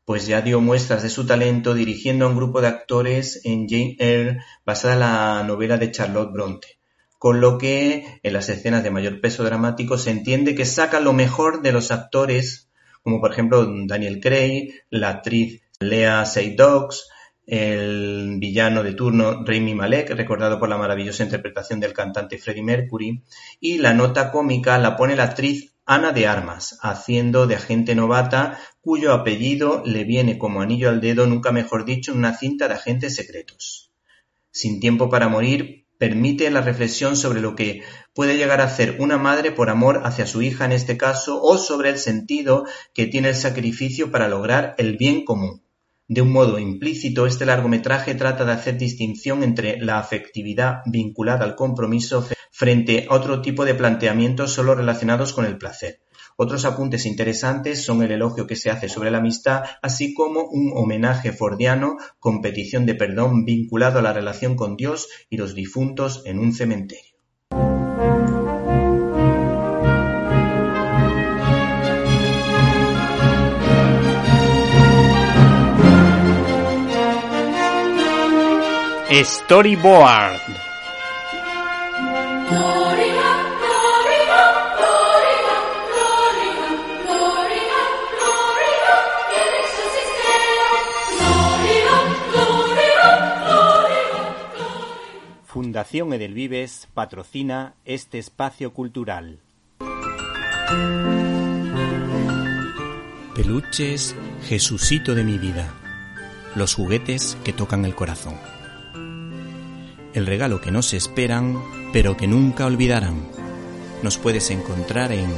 pues 0.05 0.27
ya 0.27 0.43
dio 0.43 0.61
muestras 0.61 1.03
de 1.03 1.09
su 1.09 1.27
talento 1.27 1.75
dirigiendo 1.75 2.27
a 2.27 2.29
un 2.29 2.37
grupo 2.37 2.61
de 2.61 2.69
actores 2.69 3.41
en 3.45 3.69
Jane 3.69 3.97
Eyre 3.99 4.39
basada 4.65 4.95
en 4.95 5.01
la 5.01 5.43
novela 5.45 5.79
de 5.79 5.91
Charlotte 5.91 6.33
Bronte, 6.33 6.79
con 7.19 7.41
lo 7.41 7.57
que 7.57 8.21
en 8.23 8.33
las 8.33 8.49
escenas 8.49 8.83
de 8.83 8.91
mayor 8.91 9.21
peso 9.21 9.45
dramático 9.45 9.97
se 9.97 10.11
entiende 10.11 10.55
que 10.55 10.67
saca 10.67 11.01
lo 11.01 11.13
mejor 11.13 11.63
de 11.63 11.73
los 11.73 11.91
actores, 11.91 12.71
como 13.03 13.21
por 13.21 13.33
ejemplo 13.33 13.67
Daniel 13.87 14.21
Craig, 14.21 14.75
la 14.91 15.09
actriz 15.09 15.63
Lea 15.81 16.25
Seydoux, 16.27 17.09
el 17.47 18.37
villano 18.39 18.83
de 18.83 18.95
turno 18.95 19.45
Rami 19.45 19.75
Malek, 19.75 20.11
recordado 20.11 20.59
por 20.59 20.69
la 20.69 20.79
maravillosa 20.79 21.25
interpretación 21.25 21.81
del 21.81 21.93
cantante 21.93 22.39
Freddie 22.39 22.63
Mercury, 22.63 23.23
y 23.61 23.79
la 23.79 23.93
nota 23.93 24.31
cómica 24.31 24.79
la 24.79 24.97
pone 24.97 25.17
la 25.17 25.25
actriz 25.25 25.74
Ana 25.87 26.13
de 26.13 26.27
Armas, 26.27 26.79
haciendo 26.81 27.47
de 27.47 27.57
agente 27.57 27.95
novata 27.95 28.59
cuyo 28.81 29.13
apellido 29.13 29.83
le 29.85 30.05
viene 30.05 30.39
como 30.39 30.63
anillo 30.63 30.89
al 30.89 31.03
dedo, 31.03 31.27
nunca 31.27 31.53
mejor 31.53 31.85
dicho, 31.85 32.13
en 32.13 32.19
una 32.19 32.37
cinta 32.37 32.69
de 32.69 32.75
agentes 32.75 33.15
secretos. 33.15 33.93
Sin 34.51 34.81
tiempo 34.81 35.11
para 35.11 35.29
morir, 35.29 35.87
permite 35.99 36.51
la 36.51 36.63
reflexión 36.63 37.17
sobre 37.17 37.43
lo 37.43 37.55
que 37.55 37.83
puede 38.15 38.39
llegar 38.39 38.63
a 38.63 38.65
hacer 38.65 38.97
una 38.99 39.19
madre 39.19 39.53
por 39.53 39.69
amor 39.69 40.03
hacia 40.05 40.27
su 40.27 40.41
hija 40.41 40.65
en 40.65 40.73
este 40.73 40.97
caso, 40.97 41.43
o 41.43 41.59
sobre 41.59 41.91
el 41.91 41.99
sentido 41.99 42.65
que 42.95 43.07
tiene 43.07 43.29
el 43.31 43.35
sacrificio 43.35 44.11
para 44.11 44.29
lograr 44.29 44.75
el 44.79 44.97
bien 44.97 45.27
común. 45.27 45.64
De 46.07 46.21
un 46.21 46.33
modo 46.33 46.59
implícito, 46.59 47.27
este 47.27 47.47
largometraje 47.47 48.15
trata 48.15 48.45
de 48.45 48.53
hacer 48.53 48.77
distinción 48.77 49.43
entre 49.43 49.79
la 49.81 49.99
afectividad 49.99 50.83
vinculada 50.85 51.47
al 51.47 51.55
compromiso 51.55 52.29
frente 52.53 53.07
a 53.09 53.15
otro 53.15 53.41
tipo 53.41 53.65
de 53.65 53.75
planteamientos 53.75 54.53
solo 54.53 54.75
relacionados 54.75 55.33
con 55.33 55.47
el 55.47 55.57
placer. 55.57 56.03
Otros 56.37 56.67
apuntes 56.67 57.07
interesantes 57.07 57.87
son 57.87 58.03
el 58.03 58.13
elogio 58.13 58.47
que 58.47 58.55
se 58.55 58.71
hace 58.71 58.91
sobre 58.91 59.11
la 59.11 59.19
amistad, 59.19 59.63
así 59.81 60.13
como 60.13 60.43
un 60.43 60.73
homenaje 60.75 61.33
fordiano 61.33 61.97
con 62.19 62.43
petición 62.43 62.85
de 62.85 62.97
perdón 62.97 63.47
vinculado 63.47 64.01
a 64.01 64.03
la 64.03 64.13
relación 64.13 64.57
con 64.57 64.77
Dios 64.77 65.09
y 65.31 65.39
los 65.39 65.55
difuntos 65.55 66.23
en 66.27 66.39
un 66.39 66.53
cementerio. 66.53 67.14
Storyboard 79.23 80.41
Fundación 95.47 96.13
Edelvives 96.13 96.89
patrocina 96.93 97.75
este 97.85 98.19
espacio 98.19 98.73
cultural. 98.73 99.39
Peluches, 103.37 104.17
Jesucito 104.43 105.15
de 105.15 105.23
mi 105.23 105.39
vida. 105.39 105.73
Los 106.57 106.75
juguetes 106.75 107.39
que 107.45 107.53
tocan 107.53 107.85
el 107.85 107.95
corazón. 107.95 108.35
El 110.15 110.27
regalo 110.27 110.61
que 110.61 110.71
no 110.71 110.81
se 110.81 110.97
esperan, 110.97 111.61
pero 111.93 112.17
que 112.17 112.29
nunca 112.29 112.67
olvidarán. 112.67 113.27
Nos 114.03 114.17
puedes 114.17 114.49
encontrar 114.51 115.11
en 115.11 115.29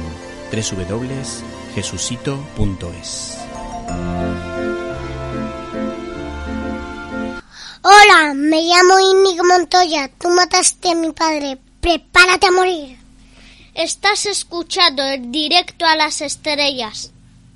www.jesucito.es. 0.51 3.37
Hola, 7.81 8.35
me 8.35 8.61
llamo 8.61 8.99
Inigo 8.99 9.43
Montoya. 9.45 10.11
Tú 10.19 10.29
mataste 10.29 10.91
a 10.91 10.95
mi 10.95 11.11
padre. 11.11 11.57
Prepárate 11.81 12.45
a 12.45 12.51
morir. 12.51 12.99
Estás 13.73 14.27
escuchando 14.27 15.03
el 15.03 15.31
directo 15.31 15.87
a 15.87 15.95
las 15.95 16.21
estrellas 16.21 17.11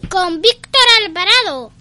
con 0.10 0.42
Víctor 0.42 0.82
Alvarado. 1.06 1.72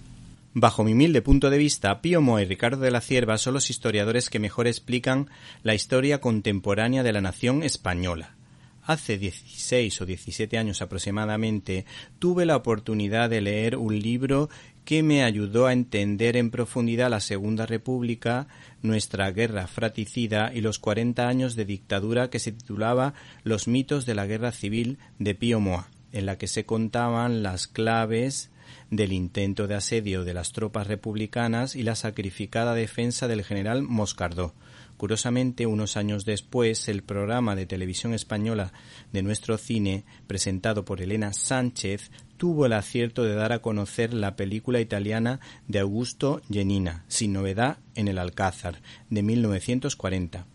Bajo 0.53 0.83
mi 0.83 0.91
humilde 0.91 1.21
punto 1.21 1.49
de 1.49 1.57
vista, 1.57 2.01
Pío 2.01 2.19
Mo 2.19 2.37
y 2.37 2.43
Ricardo 2.43 2.83
de 2.83 2.91
la 2.91 2.99
Cierva 2.99 3.37
son 3.37 3.53
los 3.53 3.69
historiadores 3.69 4.29
que 4.29 4.39
mejor 4.39 4.67
explican 4.67 5.29
la 5.63 5.75
historia 5.75 6.19
contemporánea 6.19 7.03
de 7.03 7.13
la 7.13 7.21
nación 7.21 7.63
española. 7.63 8.35
hace 8.83 9.17
16 9.17 10.01
o 10.01 10.05
17 10.05 10.57
años 10.57 10.81
aproximadamente, 10.81 11.85
tuve 12.19 12.45
la 12.45 12.57
oportunidad 12.57 13.29
de 13.29 13.39
leer 13.39 13.77
un 13.77 13.97
libro 13.97 14.49
que 14.83 15.03
me 15.03 15.23
ayudó 15.23 15.67
a 15.67 15.73
entender 15.73 16.35
en 16.35 16.51
profundidad 16.51 17.09
la 17.09 17.21
Segunda 17.21 17.65
República, 17.65 18.47
nuestra 18.81 19.31
guerra 19.31 19.67
fratricida 19.67 20.51
y 20.53 20.59
los 20.59 20.79
40 20.79 21.29
años 21.29 21.55
de 21.55 21.63
dictadura 21.63 22.29
que 22.29 22.39
se 22.39 22.51
titulaba 22.51 23.13
Los 23.45 23.69
mitos 23.69 24.05
de 24.05 24.15
la 24.15 24.25
guerra 24.25 24.51
civil 24.51 24.97
de 25.17 25.33
Pío 25.33 25.61
Moa, 25.61 25.87
en 26.11 26.25
la 26.25 26.37
que 26.37 26.47
se 26.47 26.65
contaban 26.65 27.41
las 27.41 27.67
claves 27.67 28.50
del 28.89 29.13
intento 29.13 29.67
de 29.67 29.75
asedio 29.75 30.23
de 30.23 30.33
las 30.33 30.51
tropas 30.51 30.87
republicanas 30.87 31.75
y 31.75 31.83
la 31.83 31.95
sacrificada 31.95 32.73
defensa 32.73 33.27
del 33.27 33.43
general 33.43 33.83
Moscardó. 33.83 34.53
Curiosamente, 34.97 35.65
unos 35.65 35.97
años 35.97 36.25
después, 36.25 36.87
el 36.87 37.01
programa 37.01 37.55
de 37.55 37.65
televisión 37.65 38.13
española 38.13 38.71
de 39.11 39.23
nuestro 39.23 39.57
cine, 39.57 40.03
presentado 40.27 40.85
por 40.85 41.01
Elena 41.01 41.33
Sánchez, 41.33 42.11
tuvo 42.37 42.65
el 42.65 42.73
acierto 42.73 43.23
de 43.23 43.33
dar 43.33 43.51
a 43.51 43.63
conocer 43.63 44.13
la 44.13 44.35
película 44.35 44.79
italiana 44.79 45.39
de 45.67 45.79
Augusto 45.79 46.41
Genina, 46.51 47.03
Sin 47.07 47.33
novedad 47.33 47.79
en 47.95 48.07
el 48.07 48.19
Alcázar, 48.19 48.81
de 49.09 49.23
1940 49.23 50.45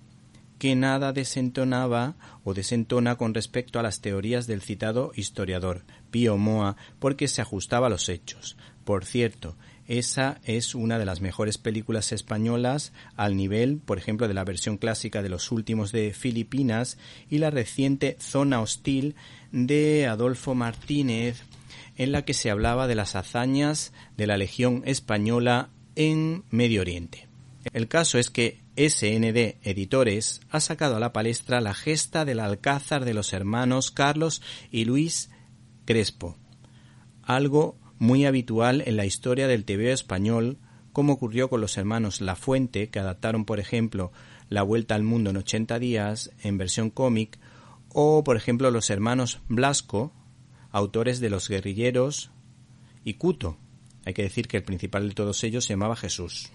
que 0.59 0.75
nada 0.75 1.13
desentonaba 1.13 2.17
o 2.45 2.55
desentona 2.55 3.17
con 3.17 3.35
respecto 3.35 3.79
a 3.79 3.83
las 3.83 4.01
teorías 4.01 4.47
del 4.47 4.63
citado 4.63 5.13
historiador 5.15 5.85
Pío 6.11 6.37
Moa 6.37 6.77
porque 6.99 7.29
se 7.29 7.43
ajustaba 7.43 7.89
a 7.89 7.91
los 7.91 8.09
hechos. 8.09 8.57
Por 8.85 9.05
cierto, 9.05 9.57
esa 9.89 10.41
es 10.45 10.75
una 10.75 10.99
de 10.99 11.05
las 11.05 11.21
mejores 11.21 11.59
películas 11.59 12.11
españolas 12.13 12.93
al 13.15 13.37
nivel, 13.37 13.79
por 13.79 13.99
ejemplo, 13.99 14.27
de 14.27 14.35
la 14.35 14.45
versión 14.45 14.79
clásica 14.79 15.23
de 15.23 15.29
los 15.29 15.53
últimos 15.53 15.93
de 15.93 16.13
Filipinas 16.13 16.99
y 17.29 17.39
la 17.39 17.51
reciente 17.51 18.17
Zona 18.19 18.61
Hostil 18.61 19.15
de 19.53 20.07
Adolfo 20.07 20.55
Martínez, 20.55 21.43
en 21.97 22.13
la 22.13 22.25
que 22.25 22.35
se 22.35 22.51
hablaba 22.51 22.87
de 22.87 22.97
las 22.97 23.15
hazañas 23.15 23.93
de 24.17 24.27
la 24.27 24.37
Legión 24.37 24.83
Española 24.87 25.71
en 25.95 26.45
Medio 26.51 26.81
Oriente. 26.81 27.29
El 27.73 27.89
caso 27.89 28.19
es 28.19 28.31
que 28.31 28.59
SND 28.77 29.57
Editores 29.63 30.43
ha 30.51 30.61
sacado 30.61 30.97
a 30.97 31.01
la 31.01 31.13
palestra 31.13 31.61
la 31.61 31.73
gesta 31.73 32.25
del 32.25 32.41
alcázar 32.41 33.05
de 33.05 33.15
los 33.15 33.33
hermanos 33.33 33.91
Carlos 33.91 34.43
y 34.71 34.85
Luis 34.85 35.31
Crespo, 35.87 36.37
algo 37.23 37.79
muy 37.99 38.27
habitual 38.27 38.83
en 38.87 38.97
la 38.97 39.07
historia 39.07 39.49
del 39.49 39.65
TV 39.65 39.93
español, 39.93 40.59
como 40.93 41.15
ocurrió 41.15 41.49
con 41.49 41.61
los 41.61 41.79
hermanos 41.79 42.21
La 42.21 42.37
Fuente, 42.37 42.91
que 42.91 42.99
adaptaron, 42.99 43.45
por 43.47 43.61
ejemplo, 43.61 44.13
La 44.51 44.63
Vuelta 44.63 44.95
al 44.95 45.03
Mundo 45.03 45.31
en 45.31 45.39
80 45.39 45.79
días 45.79 46.31
en 46.43 46.59
versión 46.59 46.91
cómic, 46.91 47.39
o, 47.89 48.25
por 48.25 48.37
ejemplo, 48.37 48.71
los 48.71 48.91
hermanos 48.91 49.41
Blasco, 49.49 50.13
autores 50.71 51.21
de 51.21 51.31
Los 51.31 51.49
Guerrilleros 51.49 52.31
y 53.05 53.15
Cuto. 53.15 53.57
Hay 54.05 54.13
que 54.13 54.23
decir 54.23 54.49
que 54.49 54.59
el 54.59 54.65
principal 54.65 55.09
de 55.09 55.15
todos 55.15 55.43
ellos 55.45 55.65
se 55.65 55.73
llamaba 55.73 55.97
Jesús. 55.97 56.53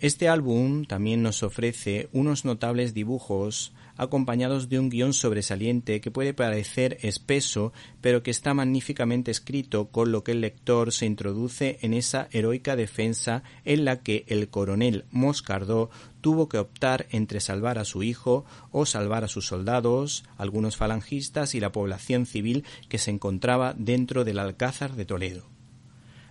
Este 0.00 0.28
álbum 0.28 0.84
también 0.84 1.24
nos 1.24 1.42
ofrece 1.42 2.08
unos 2.12 2.44
notables 2.44 2.94
dibujos 2.94 3.72
acompañados 3.96 4.68
de 4.68 4.78
un 4.78 4.90
guion 4.90 5.12
sobresaliente 5.12 6.00
que 6.00 6.12
puede 6.12 6.34
parecer 6.34 6.98
espeso, 7.02 7.72
pero 8.00 8.22
que 8.22 8.30
está 8.30 8.54
magníficamente 8.54 9.32
escrito, 9.32 9.88
con 9.88 10.12
lo 10.12 10.22
que 10.22 10.32
el 10.32 10.40
lector 10.40 10.92
se 10.92 11.04
introduce 11.06 11.78
en 11.82 11.94
esa 11.94 12.28
heroica 12.30 12.76
defensa 12.76 13.42
en 13.64 13.84
la 13.84 14.00
que 14.00 14.24
el 14.28 14.48
coronel 14.50 15.04
Moscardó 15.10 15.90
tuvo 16.20 16.48
que 16.48 16.58
optar 16.58 17.06
entre 17.10 17.40
salvar 17.40 17.76
a 17.78 17.84
su 17.84 18.04
hijo 18.04 18.44
o 18.70 18.86
salvar 18.86 19.24
a 19.24 19.28
sus 19.28 19.48
soldados, 19.48 20.24
algunos 20.36 20.76
falangistas 20.76 21.56
y 21.56 21.60
la 21.60 21.72
población 21.72 22.24
civil 22.24 22.64
que 22.88 22.98
se 22.98 23.10
encontraba 23.10 23.74
dentro 23.76 24.24
del 24.24 24.38
Alcázar 24.38 24.94
de 24.94 25.06
Toledo. 25.06 25.57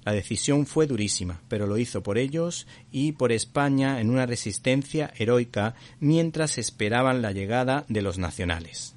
La 0.08 0.13
decisión 0.13 0.65
fue 0.65 0.88
durísima, 0.88 1.41
pero 1.50 1.67
lo 1.67 1.78
hizo 1.78 2.02
por 2.02 2.17
ellos 2.17 2.65
y 2.93 3.12
por 3.12 3.34
España 3.34 4.00
en 4.00 4.10
una 4.10 4.26
resistencia 4.26 5.12
heroica 5.17 5.76
mientras 6.00 6.58
esperaban 6.58 7.22
la 7.22 7.34
llegada 7.34 7.84
de 7.89 8.02
los 8.02 8.17
nacionales. 8.17 8.96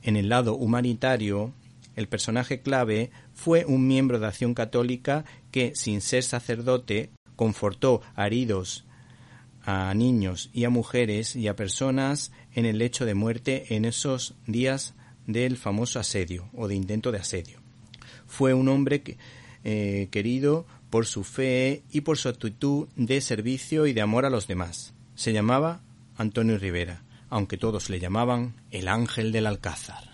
En 0.00 0.14
el 0.14 0.28
lado 0.28 0.54
humanitario, 0.54 1.54
el 1.96 2.06
personaje 2.06 2.60
clave 2.60 3.10
fue 3.34 3.64
un 3.64 3.88
miembro 3.88 4.20
de 4.20 4.28
Acción 4.28 4.54
Católica 4.54 5.24
que, 5.50 5.74
sin 5.74 6.02
ser 6.02 6.22
sacerdote, 6.22 7.10
confortó 7.34 8.00
a 8.14 8.28
heridos, 8.28 8.84
a 9.64 9.92
niños 9.92 10.50
y 10.52 10.66
a 10.66 10.70
mujeres 10.70 11.34
y 11.34 11.48
a 11.48 11.56
personas 11.56 12.30
en 12.54 12.64
el 12.64 12.78
lecho 12.78 13.06
de 13.06 13.14
muerte 13.14 13.74
en 13.74 13.86
esos 13.86 14.36
días 14.46 14.94
del 15.26 15.56
famoso 15.56 15.98
asedio 15.98 16.48
o 16.54 16.68
de 16.68 16.76
intento 16.76 17.10
de 17.10 17.18
asedio. 17.18 17.58
Fue 18.28 18.54
un 18.54 18.68
hombre 18.68 19.02
que, 19.02 19.16
eh, 19.64 20.08
querido 20.10 20.66
por 20.90 21.06
su 21.06 21.24
fe 21.24 21.82
y 21.90 22.02
por 22.02 22.18
su 22.18 22.28
actitud 22.28 22.88
de 22.96 23.20
servicio 23.20 23.86
y 23.86 23.92
de 23.92 24.00
amor 24.00 24.24
a 24.24 24.30
los 24.30 24.46
demás. 24.46 24.94
Se 25.14 25.32
llamaba 25.32 25.80
Antonio 26.16 26.58
Rivera, 26.58 27.02
aunque 27.28 27.58
todos 27.58 27.90
le 27.90 28.00
llamaban 28.00 28.54
el 28.70 28.88
ángel 28.88 29.32
del 29.32 29.46
Alcázar. 29.46 30.08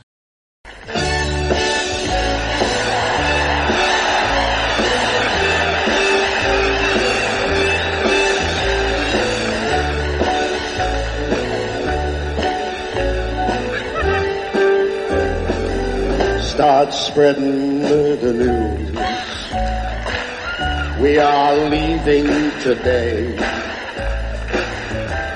We 21.05 21.19
are 21.19 21.55
leaving 21.69 22.29
today. 22.62 23.37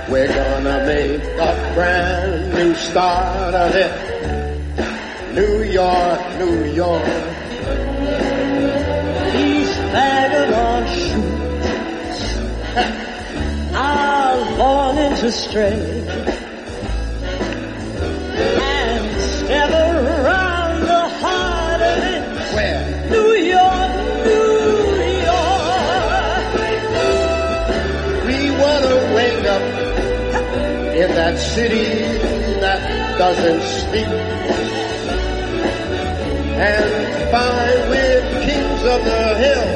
We're 0.08 0.26
gonna 0.26 0.86
make 0.86 1.22
a 1.22 1.72
brand 1.74 2.54
new 2.54 2.74
start 2.74 3.52
of 3.52 3.74
it. 3.74 3.92
New 5.34 5.64
York, 5.64 6.20
New 6.38 6.64
York. 6.72 7.04
These 9.34 9.74
shoes 10.96 11.58
are 13.76 14.56
born 14.56 14.96
to 15.20 15.30
stray. 15.30 16.07
City 31.38 31.84
that 32.60 32.80
doesn't 33.18 33.62
sleep. 33.62 34.08
And 36.58 37.30
find 37.30 37.90
we're 37.90 38.22
kings 38.46 38.82
of 38.94 39.00
the 39.04 39.22
hill 39.44 39.68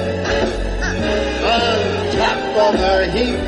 on 1.54 1.78
top 2.18 2.42
of 2.66 2.72
the 2.80 2.96
heap. 3.14 3.40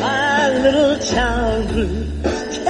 My 0.00 0.50
little 0.64 0.98
town 0.98 1.66
blues 1.68 2.66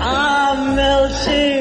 are 0.00 0.54
melting 0.76 1.53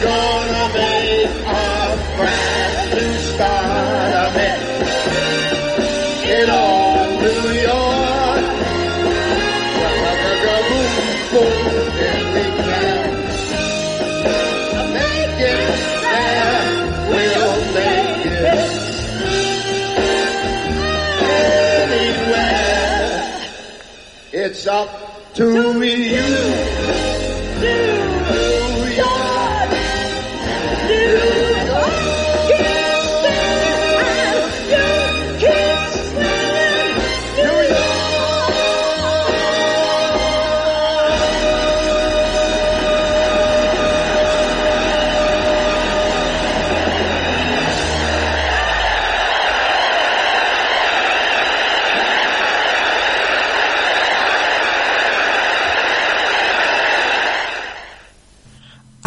Go. 0.00 0.27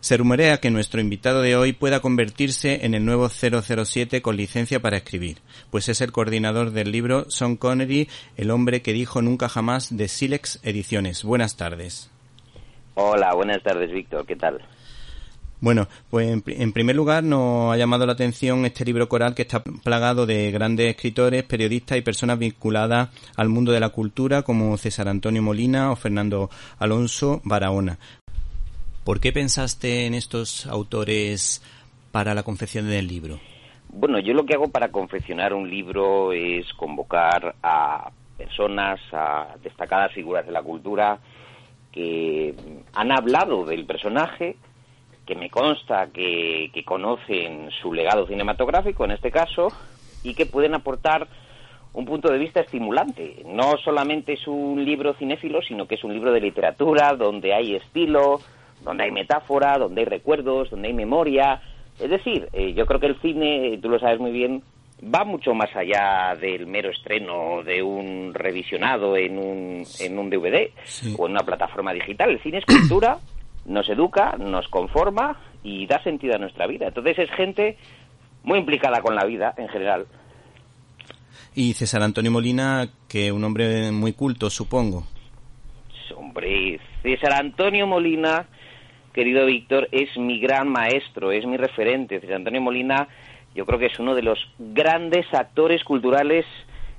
Se 0.00 0.16
rumorea 0.16 0.56
que 0.56 0.70
nuestro 0.70 1.02
invitado 1.02 1.42
de 1.42 1.56
hoy 1.56 1.74
pueda 1.74 2.00
convertirse 2.00 2.86
en 2.86 2.94
el 2.94 3.04
nuevo 3.04 3.28
007 3.28 4.22
con 4.22 4.34
licencia 4.34 4.80
para 4.80 4.96
escribir, 4.96 5.38
pues 5.70 5.90
es 5.90 6.00
el 6.00 6.10
coordinador 6.10 6.70
del 6.70 6.90
libro 6.90 7.26
Sean 7.28 7.56
Connery, 7.56 8.08
el 8.38 8.50
hombre 8.50 8.80
que 8.80 8.94
dijo 8.94 9.20
nunca 9.20 9.50
jamás 9.50 9.94
de 9.94 10.08
Silex 10.08 10.58
Ediciones. 10.62 11.22
Buenas 11.22 11.58
tardes. 11.58 12.10
Hola, 12.94 13.34
buenas 13.34 13.62
tardes, 13.62 13.92
Víctor. 13.92 14.24
¿Qué 14.24 14.36
tal? 14.36 14.62
Bueno, 15.60 15.86
pues 16.08 16.30
en, 16.30 16.42
en 16.46 16.72
primer 16.72 16.96
lugar 16.96 17.22
nos 17.22 17.74
ha 17.74 17.76
llamado 17.76 18.06
la 18.06 18.14
atención 18.14 18.64
este 18.64 18.86
libro 18.86 19.06
coral 19.10 19.34
que 19.34 19.42
está 19.42 19.62
plagado 19.62 20.24
de 20.24 20.50
grandes 20.50 20.88
escritores, 20.88 21.42
periodistas 21.44 21.98
y 21.98 22.00
personas 22.00 22.38
vinculadas 22.38 23.10
al 23.36 23.50
mundo 23.50 23.70
de 23.70 23.80
la 23.80 23.90
cultura 23.90 24.40
como 24.40 24.78
César 24.78 25.08
Antonio 25.08 25.42
Molina 25.42 25.92
o 25.92 25.96
Fernando 25.96 26.48
Alonso 26.78 27.42
Barahona. 27.44 27.98
¿Por 29.04 29.18
qué 29.18 29.32
pensaste 29.32 30.06
en 30.06 30.14
estos 30.14 30.66
autores 30.66 31.62
para 32.12 32.34
la 32.34 32.42
confección 32.42 32.88
del 32.88 33.06
libro? 33.06 33.40
Bueno, 33.88 34.18
yo 34.18 34.34
lo 34.34 34.44
que 34.44 34.54
hago 34.54 34.68
para 34.68 34.90
confeccionar 34.90 35.54
un 35.54 35.68
libro 35.68 36.32
es 36.32 36.72
convocar 36.74 37.54
a 37.62 38.10
personas, 38.36 39.00
a 39.12 39.56
destacadas 39.62 40.12
figuras 40.12 40.46
de 40.46 40.52
la 40.52 40.62
cultura 40.62 41.18
que 41.90 42.54
han 42.94 43.10
hablado 43.10 43.64
del 43.64 43.84
personaje, 43.86 44.56
que 45.26 45.34
me 45.34 45.50
consta 45.50 46.08
que, 46.12 46.70
que 46.72 46.84
conocen 46.84 47.70
su 47.82 47.92
legado 47.92 48.26
cinematográfico 48.26 49.04
en 49.04 49.12
este 49.12 49.30
caso 49.30 49.68
y 50.22 50.34
que 50.34 50.46
pueden 50.46 50.74
aportar 50.74 51.26
un 51.92 52.04
punto 52.04 52.30
de 52.30 52.38
vista 52.38 52.60
estimulante. 52.60 53.42
No 53.46 53.76
solamente 53.78 54.34
es 54.34 54.46
un 54.46 54.84
libro 54.84 55.14
cinéfilo, 55.14 55.62
sino 55.62 55.86
que 55.86 55.96
es 55.96 56.04
un 56.04 56.12
libro 56.12 56.32
de 56.32 56.40
literatura 56.40 57.14
donde 57.16 57.54
hay 57.54 57.74
estilo, 57.74 58.40
donde 58.82 59.04
hay 59.04 59.10
metáfora, 59.10 59.78
donde 59.78 60.02
hay 60.02 60.06
recuerdos, 60.06 60.70
donde 60.70 60.88
hay 60.88 60.94
memoria. 60.94 61.60
Es 61.98 62.10
decir, 62.10 62.48
eh, 62.52 62.72
yo 62.74 62.86
creo 62.86 63.00
que 63.00 63.06
el 63.06 63.20
cine, 63.20 63.78
tú 63.82 63.88
lo 63.88 63.98
sabes 63.98 64.18
muy 64.18 64.32
bien, 64.32 64.62
va 65.02 65.24
mucho 65.24 65.54
más 65.54 65.74
allá 65.74 66.36
del 66.40 66.66
mero 66.66 66.90
estreno 66.90 67.62
de 67.62 67.82
un 67.82 68.32
revisionado 68.34 69.16
en 69.16 69.38
un, 69.38 69.84
en 69.98 70.18
un 70.18 70.30
DVD 70.30 70.70
o 71.16 71.26
en 71.26 71.32
una 71.32 71.42
plataforma 71.42 71.92
digital. 71.92 72.30
El 72.30 72.42
cine 72.42 72.58
es 72.58 72.64
cultura, 72.64 73.18
nos 73.66 73.88
educa, 73.88 74.36
nos 74.38 74.68
conforma 74.68 75.36
y 75.62 75.86
da 75.86 76.02
sentido 76.02 76.34
a 76.34 76.38
nuestra 76.38 76.66
vida. 76.66 76.88
Entonces 76.88 77.18
es 77.18 77.30
gente 77.32 77.76
muy 78.42 78.58
implicada 78.58 79.00
con 79.02 79.14
la 79.14 79.24
vida 79.24 79.54
en 79.56 79.68
general. 79.68 80.06
Y 81.54 81.74
César 81.74 82.02
Antonio 82.02 82.30
Molina, 82.30 82.88
que 83.08 83.32
un 83.32 83.42
hombre 83.44 83.90
muy 83.90 84.12
culto, 84.12 84.50
supongo. 84.50 85.04
Hombre, 86.16 86.78
César 87.02 87.32
Antonio 87.32 87.86
Molina, 87.86 88.46
querido 89.12 89.46
Víctor, 89.46 89.88
es 89.92 90.16
mi 90.16 90.38
gran 90.40 90.68
maestro, 90.68 91.32
es 91.32 91.46
mi 91.46 91.56
referente. 91.56 92.20
César 92.20 92.36
Antonio 92.36 92.60
Molina, 92.60 93.08
yo 93.54 93.66
creo 93.66 93.78
que 93.78 93.86
es 93.86 93.98
uno 93.98 94.14
de 94.14 94.22
los 94.22 94.38
grandes 94.58 95.26
actores 95.32 95.82
culturales 95.84 96.46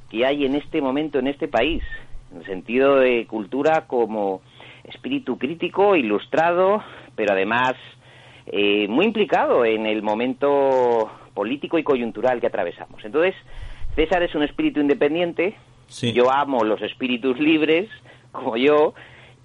que 0.10 0.26
hay 0.26 0.46
en 0.46 0.56
este 0.56 0.82
momento 0.82 1.20
en 1.20 1.28
este 1.28 1.48
país, 1.48 1.84
en 2.32 2.40
el 2.40 2.46
sentido 2.46 2.98
de 2.98 3.26
cultura 3.28 3.86
como 3.88 4.42
espíritu 4.84 5.38
crítico, 5.38 5.96
ilustrado, 5.96 6.84
pero 7.16 7.34
además 7.34 7.74
eh, 8.48 8.88
muy 8.90 9.06
implicado 9.06 9.64
en 9.64 9.86
el 9.86 10.02
momento 10.02 11.10
político 11.34 11.78
y 11.78 11.84
coyuntural 11.84 12.42
que 12.42 12.48
atravesamos. 12.48 13.04
Entonces, 13.06 13.36
César 13.96 14.24
es 14.24 14.36
un 14.36 14.44
espíritu 14.44 14.82
independiente, 14.82 15.56
yo 16.14 16.32
amo 16.32 16.64
los 16.64 16.82
espíritus 16.82 17.40
libres, 17.40 17.90
como 18.32 18.58
yo, 18.58 18.94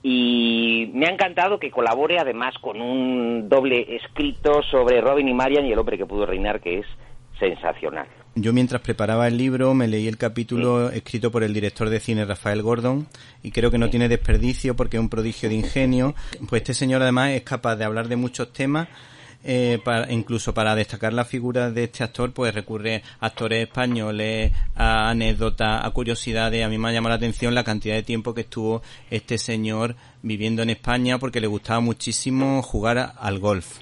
y 0.09 0.89
me 0.95 1.07
ha 1.07 1.11
encantado 1.11 1.59
que 1.59 1.73
colabore 1.73 2.21
además 2.21 2.55
con 2.61 2.81
un 2.81 3.49
doble 3.49 3.97
escrito 3.97 4.63
sobre 4.71 5.01
Robin 5.01 5.29
y 5.29 5.35
Marian 5.35 5.67
y 5.67 5.73
el 5.73 5.79
hombre 5.81 5.99
que 5.99 6.07
pudo 6.07 6.25
reinar, 6.25 6.61
que 6.61 6.79
es 6.79 6.87
sensacional. 7.41 8.07
Yo 8.37 8.53
mientras 8.53 8.83
preparaba 8.83 9.27
el 9.27 9.37
libro 9.37 9.75
me 9.75 9.89
leí 9.89 10.07
el 10.07 10.17
capítulo 10.17 10.91
escrito 10.91 11.33
por 11.33 11.43
el 11.43 11.53
director 11.53 11.91
de 11.91 11.99
cine 11.99 12.25
Rafael 12.25 12.63
Gordon 12.63 13.09
y 13.43 13.51
creo 13.51 13.73
que 13.73 13.79
no 13.79 13.91
tiene 13.91 14.09
desperdicio 14.09 14.77
porque 14.77 14.97
es 14.97 15.01
un 15.01 15.09
prodigio 15.09 15.49
de 15.49 15.57
ingenio. 15.57 16.15
Pues 16.49 16.63
este 16.63 16.75
señor 16.75 17.03
además 17.03 17.31
es 17.31 17.43
capaz 17.43 17.75
de 17.75 17.85
hablar 17.85 18.07
de 18.07 18.15
muchos 18.15 18.53
temas. 18.53 18.87
Eh, 19.49 19.79
para, 19.85 20.13
incluso 20.13 20.53
para 20.53 20.75
destacar 20.75 21.13
la 21.13 21.25
figura 21.25 21.71
de 21.71 21.85
este 21.85 22.03
actor, 22.03 22.33
pues 22.33 22.53
recurre 22.53 23.03
a 23.21 23.27
actores 23.27 23.63
españoles, 23.63 24.51
a 24.75 25.09
anécdotas, 25.11 25.85
a 25.85 25.91
curiosidades. 25.93 26.65
A 26.65 26.69
mí 26.69 26.79
me 26.79 26.89
ha 26.89 26.93
llamado 26.93 27.11
la 27.11 27.19
atención 27.19 27.55
la 27.55 27.63
cantidad 27.63 27.95
de 27.95 28.03
tiempo 28.03 28.35
que 28.35 28.41
estuvo 28.41 28.83
este 29.09 29.39
señor 29.39 29.95
viviendo 30.21 30.63
en 30.63 30.71
España 30.71 31.19
porque 31.19 31.41
le 31.41 31.47
gustaba 31.47 31.79
muchísimo 31.79 32.61
jugar 32.61 33.13
al 33.17 33.39
golf. 33.39 33.79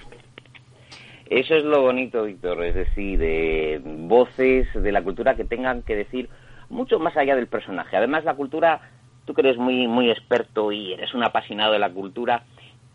Eso 1.31 1.55
es 1.55 1.65
lo 1.65 1.81
bonito, 1.81 2.25
Víctor, 2.25 2.63
es 2.63 2.75
decir, 2.75 3.21
eh, 3.23 3.81
voces 3.83 4.69
de 4.75 4.93
la 4.93 5.03
cultura 5.03 5.35
que 5.35 5.45
tengan 5.45 5.81
que 5.81 5.97
decir 5.97 6.29
mucho 6.69 6.99
más 6.99 7.17
allá 7.17 7.37
del 7.37 7.47
personaje. 7.47 7.97
Además, 7.97 8.25
la 8.25 8.35
cultura, 8.35 8.83
tú 9.25 9.33
que 9.33 9.41
eres 9.41 9.57
muy, 9.57 9.89
muy 9.89 10.11
experto 10.11 10.73
y 10.73 10.93
eres 10.93 11.15
un 11.15 11.25
apasionado 11.25 11.73
de 11.73 11.79
la 11.79 11.91
cultura, 11.91 12.45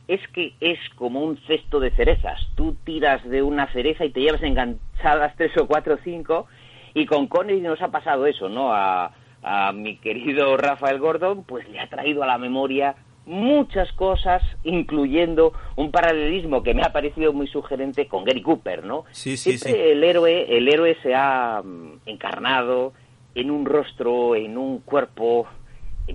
es 0.10 0.28
que 0.30 0.54
es 0.60 0.80
como 0.95 1.22
un 1.22 1.38
cesto 1.45 1.80
de 1.80 1.91
cerezas. 1.91 2.41
Tú 2.56 2.76
tiras 2.84 3.24
de 3.30 3.43
una 3.43 3.72
cereza 3.72 4.04
y 4.06 4.10
te 4.10 4.22
llevas 4.22 4.41
enganchadas 4.41 5.36
tres 5.38 5.56
o 5.58 5.67
cuatro 5.67 5.93
o 5.95 6.00
cinco, 6.04 6.48
y 6.95 7.06
con 7.06 7.28
Connery 7.28 7.62
nos 7.62 7.80
ha 7.84 7.89
pasado 7.89 8.26
eso, 8.26 8.50
¿no? 8.50 8.74
A, 8.74 9.12
a 9.43 9.72
mi 9.72 9.98
querido 9.98 10.58
Rafael 10.58 10.98
Gordon, 10.98 11.43
pues 11.43 11.69
le 11.69 11.80
ha 11.80 11.88
traído 11.88 12.24
a 12.24 12.28
la 12.28 12.39
memoria 12.39 12.95
muchas 13.28 13.91
cosas, 13.91 14.41
incluyendo 14.63 15.54
un 15.76 15.91
paralelismo 15.91 16.63
que 16.63 16.74
me 16.74 16.82
ha 16.82 16.91
parecido 16.91 17.32
muy 17.32 17.45
sugerente 17.45 18.08
con 18.08 18.24
Gary 18.24 18.41
Cooper, 18.41 18.84
¿no? 18.84 19.06
Sí, 19.12 19.38
sí, 19.38 19.60
Siempre 19.60 19.84
sí. 19.84 19.89
el 19.91 20.04
héroe, 20.04 20.58
el 20.58 20.67
héroe 20.67 20.98
se 21.04 21.13
ha 21.13 21.62
mm, 21.63 22.00
encarnado 22.08 22.93
en 23.36 23.52
un 23.52 23.67
rostro, 23.67 24.36
en 24.36 24.58
un 24.58 24.80
cuerpo 24.80 25.45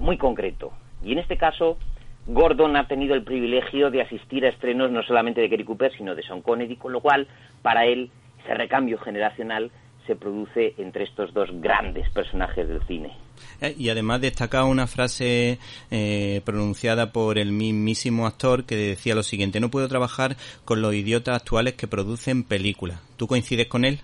muy 0.00 0.18
concreto. 0.18 0.72
Y 1.04 1.12
en 1.12 1.18
este 1.18 1.37
caso, 1.37 1.78
Gordon 2.26 2.76
ha 2.76 2.87
tenido 2.87 3.14
el 3.14 3.22
privilegio 3.22 3.90
de 3.90 4.02
asistir 4.02 4.46
a 4.46 4.48
estrenos 4.48 4.90
no 4.90 5.02
solamente 5.02 5.40
de 5.40 5.48
Gary 5.48 5.64
Cooper, 5.64 5.92
sino 5.96 6.14
de 6.14 6.22
Sean 6.22 6.42
Connery, 6.42 6.76
con 6.76 6.92
lo 6.92 7.00
cual, 7.00 7.28
para 7.62 7.84
él, 7.84 8.10
ese 8.42 8.54
recambio 8.54 8.98
generacional 8.98 9.70
se 10.06 10.16
produce 10.16 10.74
entre 10.78 11.04
estos 11.04 11.32
dos 11.32 11.48
grandes 11.60 12.08
personajes 12.10 12.68
del 12.68 12.82
cine. 12.87 13.12
Eh, 13.60 13.74
Y 13.76 13.88
además 13.88 14.20
destaca 14.20 14.64
una 14.64 14.87
frase 14.87 15.58
eh, 15.90 16.40
pronunciada 16.44 17.12
por 17.12 17.38
el 17.38 17.52
mismísimo 17.52 18.26
actor 18.26 18.64
que 18.64 18.76
decía 18.76 19.14
lo 19.14 19.22
siguiente, 19.22 19.60
no 19.60 19.70
puedo 19.70 19.88
trabajar 19.88 20.37
con 20.64 20.82
los 20.82 20.94
idiotas 20.94 21.37
actuales 21.37 21.74
que 21.74 21.88
producen 21.88 22.44
películas. 22.44 23.00
¿Tú 23.16 23.26
coincides 23.26 23.66
con 23.66 23.84
él? 23.84 24.00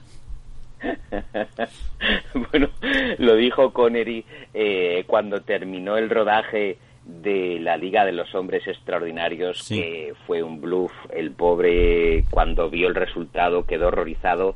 bueno, 2.50 2.70
lo 3.18 3.36
dijo 3.36 3.72
Connery 3.72 4.24
eh, 4.54 5.04
cuando 5.06 5.42
terminó 5.42 5.98
el 5.98 6.08
rodaje 6.08 6.78
de 7.22 7.58
la 7.60 7.76
Liga 7.76 8.04
de 8.04 8.12
los 8.12 8.34
Hombres 8.34 8.66
Extraordinarios, 8.66 9.68
que 9.68 10.14
fue 10.26 10.42
un 10.42 10.60
bluff. 10.60 10.92
El 11.10 11.32
pobre, 11.32 12.24
cuando 12.30 12.70
vio 12.70 12.88
el 12.88 12.94
resultado, 12.94 13.66
quedó 13.66 13.88
horrorizado. 13.88 14.54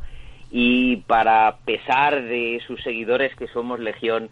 Y 0.50 0.98
para 1.08 1.56
pesar 1.64 2.22
de 2.22 2.62
sus 2.66 2.82
seguidores, 2.82 3.34
que 3.36 3.48
somos 3.48 3.80
Legión, 3.80 4.30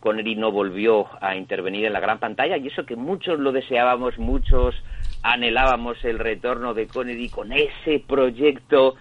Connery 0.00 0.36
no 0.36 0.52
volvió 0.52 1.06
a 1.20 1.36
intervenir 1.36 1.84
en 1.84 1.92
la 1.92 2.00
gran 2.00 2.18
pantalla. 2.18 2.56
Y 2.56 2.68
eso 2.68 2.86
que 2.86 2.96
muchos 2.96 3.38
lo 3.40 3.52
deseábamos, 3.52 4.18
muchos 4.18 4.74
anhelábamos 5.22 6.04
el 6.04 6.18
retorno 6.18 6.74
de 6.74 6.86
Connery 6.86 7.28
con 7.28 7.52
ese 7.52 8.02
proyecto 8.06 8.94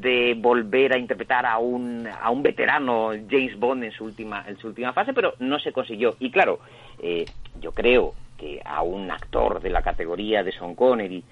de 0.00 0.34
volver 0.38 0.94
a 0.94 0.98
interpretar 0.98 1.46
a 1.46 1.58
un, 1.58 2.06
a 2.06 2.30
un 2.30 2.42
veterano 2.42 3.10
James 3.28 3.58
Bond 3.58 3.84
en 3.84 3.92
su 3.92 4.04
última 4.04 4.44
en 4.46 4.56
su 4.58 4.68
última 4.68 4.92
fase, 4.92 5.12
pero 5.12 5.34
no 5.38 5.58
se 5.58 5.72
consiguió. 5.72 6.16
Y 6.18 6.30
claro, 6.30 6.60
eh, 7.02 7.24
yo 7.60 7.72
creo 7.72 8.14
que 8.36 8.60
a 8.64 8.82
un 8.82 9.10
actor 9.10 9.60
de 9.60 9.70
la 9.70 9.82
categoría 9.82 10.42
de 10.42 10.52
Sean 10.52 10.74
Connery 10.74 11.22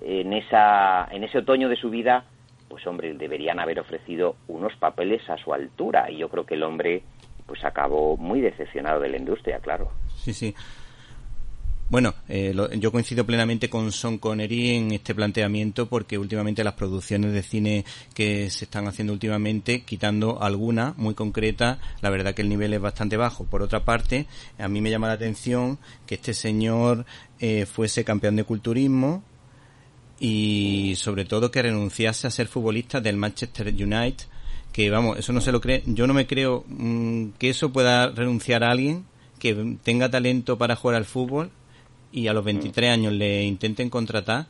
en 0.00 0.32
esa 0.32 1.08
en 1.10 1.24
ese 1.24 1.38
otoño 1.38 1.68
de 1.68 1.76
su 1.76 1.90
vida, 1.90 2.24
pues 2.68 2.86
hombre, 2.86 3.14
deberían 3.14 3.60
haber 3.60 3.80
ofrecido 3.80 4.36
unos 4.48 4.74
papeles 4.76 5.28
a 5.28 5.36
su 5.36 5.52
altura 5.52 6.10
y 6.10 6.18
yo 6.18 6.28
creo 6.28 6.46
que 6.46 6.54
el 6.54 6.62
hombre 6.62 7.02
pues 7.46 7.64
acabó 7.64 8.16
muy 8.16 8.40
decepcionado 8.40 9.00
de 9.00 9.10
la 9.10 9.18
industria, 9.18 9.58
claro. 9.58 9.90
Sí, 10.16 10.32
sí. 10.32 10.54
Bueno, 11.90 12.14
eh, 12.30 12.54
yo 12.78 12.90
coincido 12.90 13.26
plenamente 13.26 13.68
con 13.68 13.92
Son 13.92 14.16
Connery 14.16 14.70
en 14.70 14.92
este 14.92 15.14
planteamiento 15.14 15.86
porque 15.86 16.16
últimamente 16.16 16.64
las 16.64 16.72
producciones 16.74 17.34
de 17.34 17.42
cine 17.42 17.84
que 18.14 18.50
se 18.50 18.64
están 18.64 18.88
haciendo 18.88 19.12
últimamente, 19.12 19.82
quitando 19.82 20.42
alguna 20.42 20.94
muy 20.96 21.14
concreta, 21.14 21.78
la 22.00 22.08
verdad 22.08 22.34
que 22.34 22.40
el 22.40 22.48
nivel 22.48 22.72
es 22.72 22.80
bastante 22.80 23.18
bajo. 23.18 23.44
Por 23.44 23.60
otra 23.60 23.84
parte, 23.84 24.26
a 24.58 24.66
mí 24.66 24.80
me 24.80 24.90
llama 24.90 25.08
la 25.08 25.12
atención 25.12 25.78
que 26.06 26.14
este 26.14 26.32
señor 26.32 27.04
eh, 27.38 27.66
fuese 27.66 28.02
campeón 28.02 28.36
de 28.36 28.44
culturismo 28.44 29.22
y 30.18 30.94
sobre 30.96 31.26
todo 31.26 31.50
que 31.50 31.62
renunciase 31.62 32.26
a 32.26 32.30
ser 32.30 32.46
futbolista 32.46 33.02
del 33.02 33.18
Manchester 33.18 33.68
United, 33.68 34.24
que 34.72 34.88
vamos, 34.88 35.18
eso 35.18 35.34
no 35.34 35.42
se 35.42 35.52
lo 35.52 35.60
cree, 35.60 35.82
yo 35.86 36.06
no 36.06 36.14
me 36.14 36.26
creo 36.26 36.64
mm, 36.66 37.32
que 37.38 37.50
eso 37.50 37.72
pueda 37.72 38.08
renunciar 38.08 38.64
alguien 38.64 39.04
que 39.38 39.76
tenga 39.82 40.10
talento 40.10 40.56
para 40.56 40.76
jugar 40.76 40.96
al 40.96 41.04
fútbol 41.04 41.50
y 42.14 42.28
a 42.28 42.32
los 42.32 42.44
23 42.44 42.90
años 42.90 43.12
le 43.12 43.42
intenten 43.42 43.90
contratar 43.90 44.46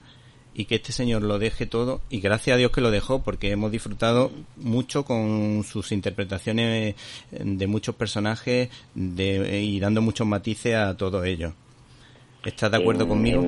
y 0.52 0.66
que 0.66 0.76
este 0.76 0.92
señor 0.92 1.22
lo 1.22 1.38
deje 1.38 1.64
todo 1.66 2.02
y 2.10 2.20
gracias 2.20 2.54
a 2.54 2.58
Dios 2.58 2.70
que 2.70 2.82
lo 2.82 2.90
dejó 2.90 3.22
porque 3.22 3.50
hemos 3.50 3.72
disfrutado 3.72 4.30
mucho 4.56 5.04
con 5.04 5.64
sus 5.64 5.90
interpretaciones 5.90 6.94
de 7.30 7.66
muchos 7.66 7.94
personajes 7.94 8.68
de, 8.94 9.62
y 9.62 9.80
dando 9.80 10.02
muchos 10.02 10.26
matices 10.26 10.76
a 10.76 10.96
todo 10.96 11.24
ello. 11.24 11.54
¿Estás 12.44 12.70
de 12.70 12.76
acuerdo 12.76 13.08
conmigo? 13.08 13.42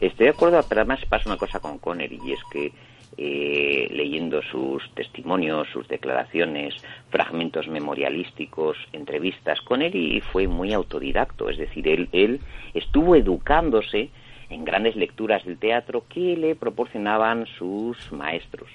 Estoy 0.00 0.26
de 0.26 0.30
acuerdo, 0.30 0.64
pero 0.66 0.80
además 0.80 1.00
pasa 1.08 1.28
una 1.28 1.36
cosa 1.36 1.60
con 1.60 1.78
Connery 1.78 2.18
y 2.24 2.32
es 2.32 2.40
que 2.50 2.72
eh, 3.18 3.88
leyendo 3.90 4.42
sus 4.42 4.88
testimonios, 4.94 5.68
sus 5.72 5.88
declaraciones, 5.88 6.74
fragmentos 7.10 7.66
memorialísticos, 7.68 8.76
entrevistas 8.92 9.60
con 9.62 9.82
él 9.82 9.94
y 9.94 10.20
fue 10.20 10.46
muy 10.48 10.72
autodidacto, 10.72 11.48
es 11.48 11.58
decir, 11.58 12.08
él, 12.12 12.40
estuvo 12.74 13.16
educándose 13.16 14.10
en 14.50 14.64
grandes 14.64 14.96
lecturas 14.96 15.44
del 15.44 15.58
teatro 15.58 16.04
que 16.08 16.36
le 16.36 16.54
proporcionaban 16.54 17.46
sus 17.58 18.12
maestros. 18.12 18.68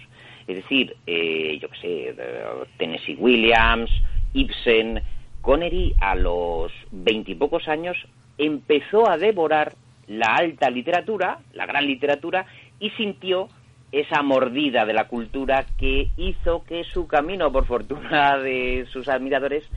Es 0.47 0.55
decir, 0.55 0.95
eh, 1.05 1.59
yo 1.61 1.69
qué 1.69 1.77
sé, 1.77 2.15
Tennessee 2.77 3.15
Williams, 3.15 3.91
Ibsen, 4.33 5.01
Connery 5.41 5.95
a 5.99 6.15
los 6.15 6.71
veintipocos 6.91 7.67
años 7.67 7.97
empezó 8.37 9.09
a 9.09 9.17
devorar 9.17 9.73
la 10.07 10.35
alta 10.35 10.69
literatura, 10.69 11.39
la 11.53 11.65
gran 11.65 11.85
literatura, 11.85 12.45
y 12.79 12.89
sintió 12.91 13.49
esa 13.91 14.21
mordida 14.21 14.85
de 14.85 14.93
la 14.93 15.07
cultura 15.07 15.65
que 15.77 16.09
hizo 16.17 16.63
que 16.63 16.83
su 16.83 17.07
camino, 17.07 17.51
por 17.51 17.65
fortuna 17.65 18.37
de 18.37 18.87
sus 18.91 19.07
admiradores, 19.07 19.69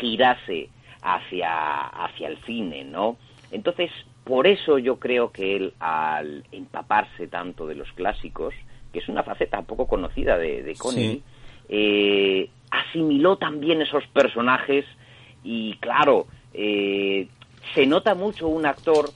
girase 0.00 0.68
hacia, 1.02 1.80
hacia 1.82 2.28
el 2.28 2.38
cine, 2.44 2.84
¿no? 2.84 3.16
Entonces, 3.50 3.90
por 4.24 4.46
eso 4.46 4.78
yo 4.78 4.98
creo 4.98 5.32
que 5.32 5.56
él, 5.56 5.74
al 5.80 6.44
empaparse 6.52 7.26
tanto 7.28 7.66
de 7.66 7.74
los 7.74 7.90
clásicos, 7.92 8.54
que 8.92 8.98
es 8.98 9.08
una 9.08 9.22
faceta 9.22 9.62
poco 9.62 9.86
conocida 9.86 10.36
de, 10.36 10.62
de 10.62 10.74
Connery, 10.74 11.22
eh, 11.68 12.50
asimiló 12.70 13.36
también 13.36 13.82
esos 13.82 14.06
personajes 14.08 14.84
y, 15.42 15.74
claro, 15.76 16.26
eh, 16.52 17.28
se 17.74 17.86
nota 17.86 18.14
mucho 18.14 18.48
un 18.48 18.66
actor 18.66 19.10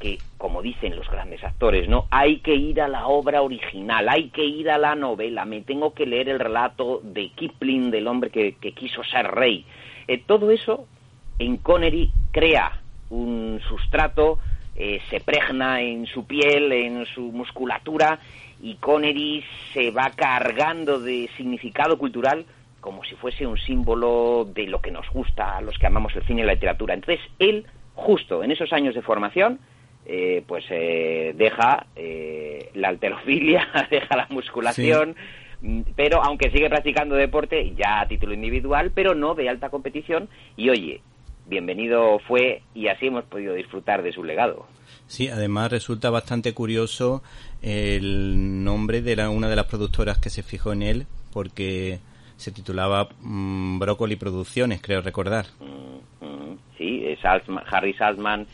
que, 0.00 0.18
como 0.46 0.62
dicen 0.62 0.94
los 0.94 1.10
grandes 1.10 1.42
actores, 1.42 1.88
¿no? 1.88 2.06
Hay 2.08 2.38
que 2.38 2.54
ir 2.54 2.80
a 2.80 2.86
la 2.86 3.08
obra 3.08 3.42
original, 3.42 4.08
hay 4.08 4.28
que 4.28 4.44
ir 4.44 4.70
a 4.70 4.78
la 4.78 4.94
novela, 4.94 5.44
me 5.44 5.62
tengo 5.62 5.92
que 5.92 6.06
leer 6.06 6.28
el 6.28 6.38
relato 6.38 7.00
de 7.02 7.30
Kipling, 7.30 7.90
del 7.90 8.06
hombre 8.06 8.30
que, 8.30 8.54
quiso 8.72 9.02
ser 9.02 9.26
rey. 9.26 9.64
Eh, 10.06 10.22
todo 10.24 10.52
eso 10.52 10.86
en 11.40 11.56
Connery 11.56 12.12
crea 12.30 12.80
un 13.10 13.60
sustrato, 13.68 14.38
eh, 14.76 15.00
se 15.10 15.18
pregna 15.18 15.80
en 15.80 16.06
su 16.06 16.28
piel, 16.28 16.70
en 16.70 17.06
su 17.06 17.22
musculatura, 17.32 18.20
y 18.62 18.76
Connery 18.76 19.42
se 19.72 19.90
va 19.90 20.10
cargando 20.10 21.00
de 21.00 21.28
significado 21.36 21.98
cultural 21.98 22.46
como 22.80 23.02
si 23.02 23.16
fuese 23.16 23.48
un 23.48 23.58
símbolo 23.58 24.46
de 24.54 24.68
lo 24.68 24.80
que 24.80 24.92
nos 24.92 25.10
gusta 25.10 25.56
a 25.56 25.60
los 25.60 25.76
que 25.76 25.88
amamos 25.88 26.14
el 26.14 26.22
cine 26.22 26.42
y 26.42 26.44
la 26.44 26.52
literatura. 26.52 26.94
Entonces, 26.94 27.18
él, 27.40 27.66
justo 27.96 28.44
en 28.44 28.52
esos 28.52 28.72
años 28.72 28.94
de 28.94 29.02
formación, 29.02 29.58
eh, 30.08 30.44
pues 30.46 30.64
eh, 30.70 31.34
deja 31.36 31.86
eh, 31.96 32.70
la 32.74 32.88
alterofilia, 32.88 33.66
deja 33.90 34.16
la 34.16 34.28
musculación, 34.30 35.16
mm, 35.60 35.80
pero 35.96 36.22
aunque 36.22 36.50
sigue 36.52 36.70
practicando 36.70 37.16
deporte, 37.16 37.74
ya 37.74 38.02
a 38.02 38.06
título 38.06 38.32
individual, 38.32 38.92
pero 38.94 39.16
no 39.16 39.34
de 39.34 39.48
alta 39.48 39.68
competición, 39.68 40.28
y 40.56 40.70
oye, 40.70 41.00
bienvenido 41.46 42.20
fue 42.20 42.62
y 42.72 42.86
así 42.86 43.08
hemos 43.08 43.24
podido 43.24 43.54
disfrutar 43.54 44.04
de 44.04 44.12
su 44.12 44.22
legado. 44.22 44.66
Sí, 45.08 45.28
además 45.28 45.72
resulta 45.72 46.08
bastante 46.10 46.54
curioso 46.54 47.24
el 47.60 48.62
nombre 48.62 49.02
de 49.02 49.16
la, 49.16 49.28
una 49.28 49.48
de 49.48 49.56
las 49.56 49.66
productoras 49.66 50.18
que 50.18 50.30
se 50.30 50.44
fijó 50.44 50.72
en 50.72 50.82
él, 50.82 51.06
porque 51.32 51.98
se 52.36 52.52
titulaba 52.52 53.08
mm, 53.22 53.80
Broccoli 53.80 54.14
Producciones, 54.14 54.80
creo 54.80 55.00
recordar. 55.00 55.46
Mm, 55.58 56.54
sí, 56.78 57.04
es 57.06 57.18
Harry 57.24 57.92
Saltman 57.94 58.46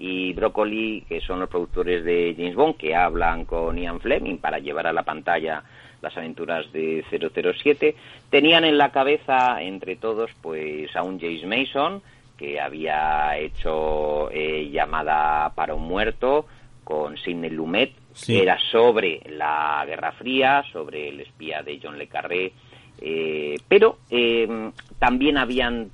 y 0.00 0.32
Broccoli, 0.32 1.04
que 1.06 1.20
son 1.20 1.40
los 1.40 1.50
productores 1.50 2.02
de 2.04 2.34
James 2.34 2.54
Bond, 2.54 2.78
que 2.78 2.96
hablan 2.96 3.44
con 3.44 3.76
Ian 3.76 4.00
Fleming 4.00 4.38
para 4.38 4.58
llevar 4.58 4.86
a 4.86 4.94
la 4.94 5.02
pantalla 5.02 5.62
las 6.00 6.16
aventuras 6.16 6.72
de 6.72 7.04
007, 7.10 7.94
tenían 8.30 8.64
en 8.64 8.78
la 8.78 8.90
cabeza 8.90 9.60
entre 9.60 9.96
todos 9.96 10.30
pues 10.40 10.96
a 10.96 11.02
un 11.02 11.20
James 11.20 11.44
Mason 11.44 12.02
que 12.38 12.58
había 12.58 13.36
hecho 13.36 14.30
eh, 14.30 14.70
llamada 14.72 15.52
para 15.54 15.74
un 15.74 15.86
muerto 15.86 16.46
con 16.82 17.18
Sidney 17.18 17.50
Lumet, 17.50 17.92
que 18.26 18.42
era 18.42 18.58
sobre 18.72 19.20
la 19.28 19.84
Guerra 19.86 20.12
Fría, 20.12 20.64
sobre 20.72 21.10
el 21.10 21.20
espía 21.20 21.62
de 21.62 21.78
John 21.82 21.98
Le 21.98 22.06
Carré, 22.06 22.54
eh, 23.02 23.56
pero 23.68 23.98
eh, 24.08 24.70
también 24.98 25.36
habían 25.36 25.90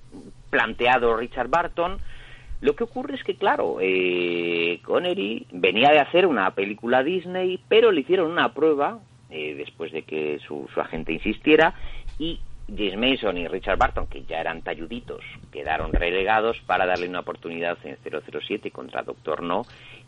planteado 0.48 1.16
Richard 1.16 1.48
Barton, 1.48 1.98
lo 2.60 2.74
que 2.74 2.84
ocurre 2.84 3.16
es 3.16 3.24
que, 3.24 3.36
claro, 3.36 3.78
eh, 3.80 4.80
Connery 4.82 5.46
venía 5.52 5.90
de 5.90 6.00
hacer 6.00 6.26
una 6.26 6.50
película 6.54 7.02
Disney, 7.02 7.60
pero 7.68 7.92
le 7.92 8.00
hicieron 8.00 8.30
una 8.30 8.54
prueba 8.54 9.00
eh, 9.30 9.54
después 9.54 9.92
de 9.92 10.02
que 10.02 10.38
su, 10.46 10.68
agente 10.76 11.12
insistiera 11.12 11.74
y 12.18 12.40
James 12.68 12.96
Mason 12.96 13.36
y 13.36 13.46
Richard 13.46 13.78
Barton, 13.78 14.06
que 14.06 14.24
ya 14.24 14.40
eran 14.40 14.62
talluditos, 14.62 15.22
quedaron 15.52 15.92
relegados 15.92 16.58
para 16.66 16.86
darle 16.86 17.08
una 17.08 17.20
oportunidad 17.20 17.78
en 17.84 17.96
007 18.02 18.70
contra 18.70 19.02
Doctor 19.02 19.42
No 19.42 19.66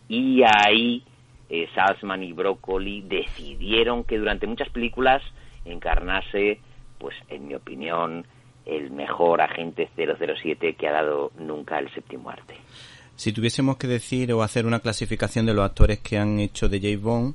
y 0.09 0.43
ahí 0.43 1.03
eh, 1.51 1.69
Salzman 1.75 2.23
y 2.23 2.33
Broccoli 2.33 3.03
decidieron 3.03 4.05
que 4.05 4.19
durante 4.19 4.47
muchas 4.47 4.71
películas 4.71 5.23
encarnase, 5.65 6.61
pues 6.99 7.15
en 7.29 7.49
mi 7.49 7.55
opinión, 7.55 8.27
el 8.69 8.91
mejor 8.91 9.41
agente 9.41 9.89
007 9.97 10.75
que 10.75 10.89
ha 10.89 10.93
dado 10.93 11.33
nunca 11.39 11.79
el 11.79 11.93
séptimo 11.93 12.31
arte. 12.31 12.55
Si 13.17 13.33
tuviésemos 13.33 13.77
que 13.79 13.89
decir 13.89 14.33
o 14.33 14.43
hacer 14.43 14.67
una 14.67 14.79
clasificación 14.79 15.47
de 15.47 15.55
los 15.55 15.65
actores 15.65 15.99
que 15.99 16.19
han 16.19 16.39
hecho 16.39 16.69
de 16.69 16.79
James 16.79 17.03
Bond, 17.03 17.35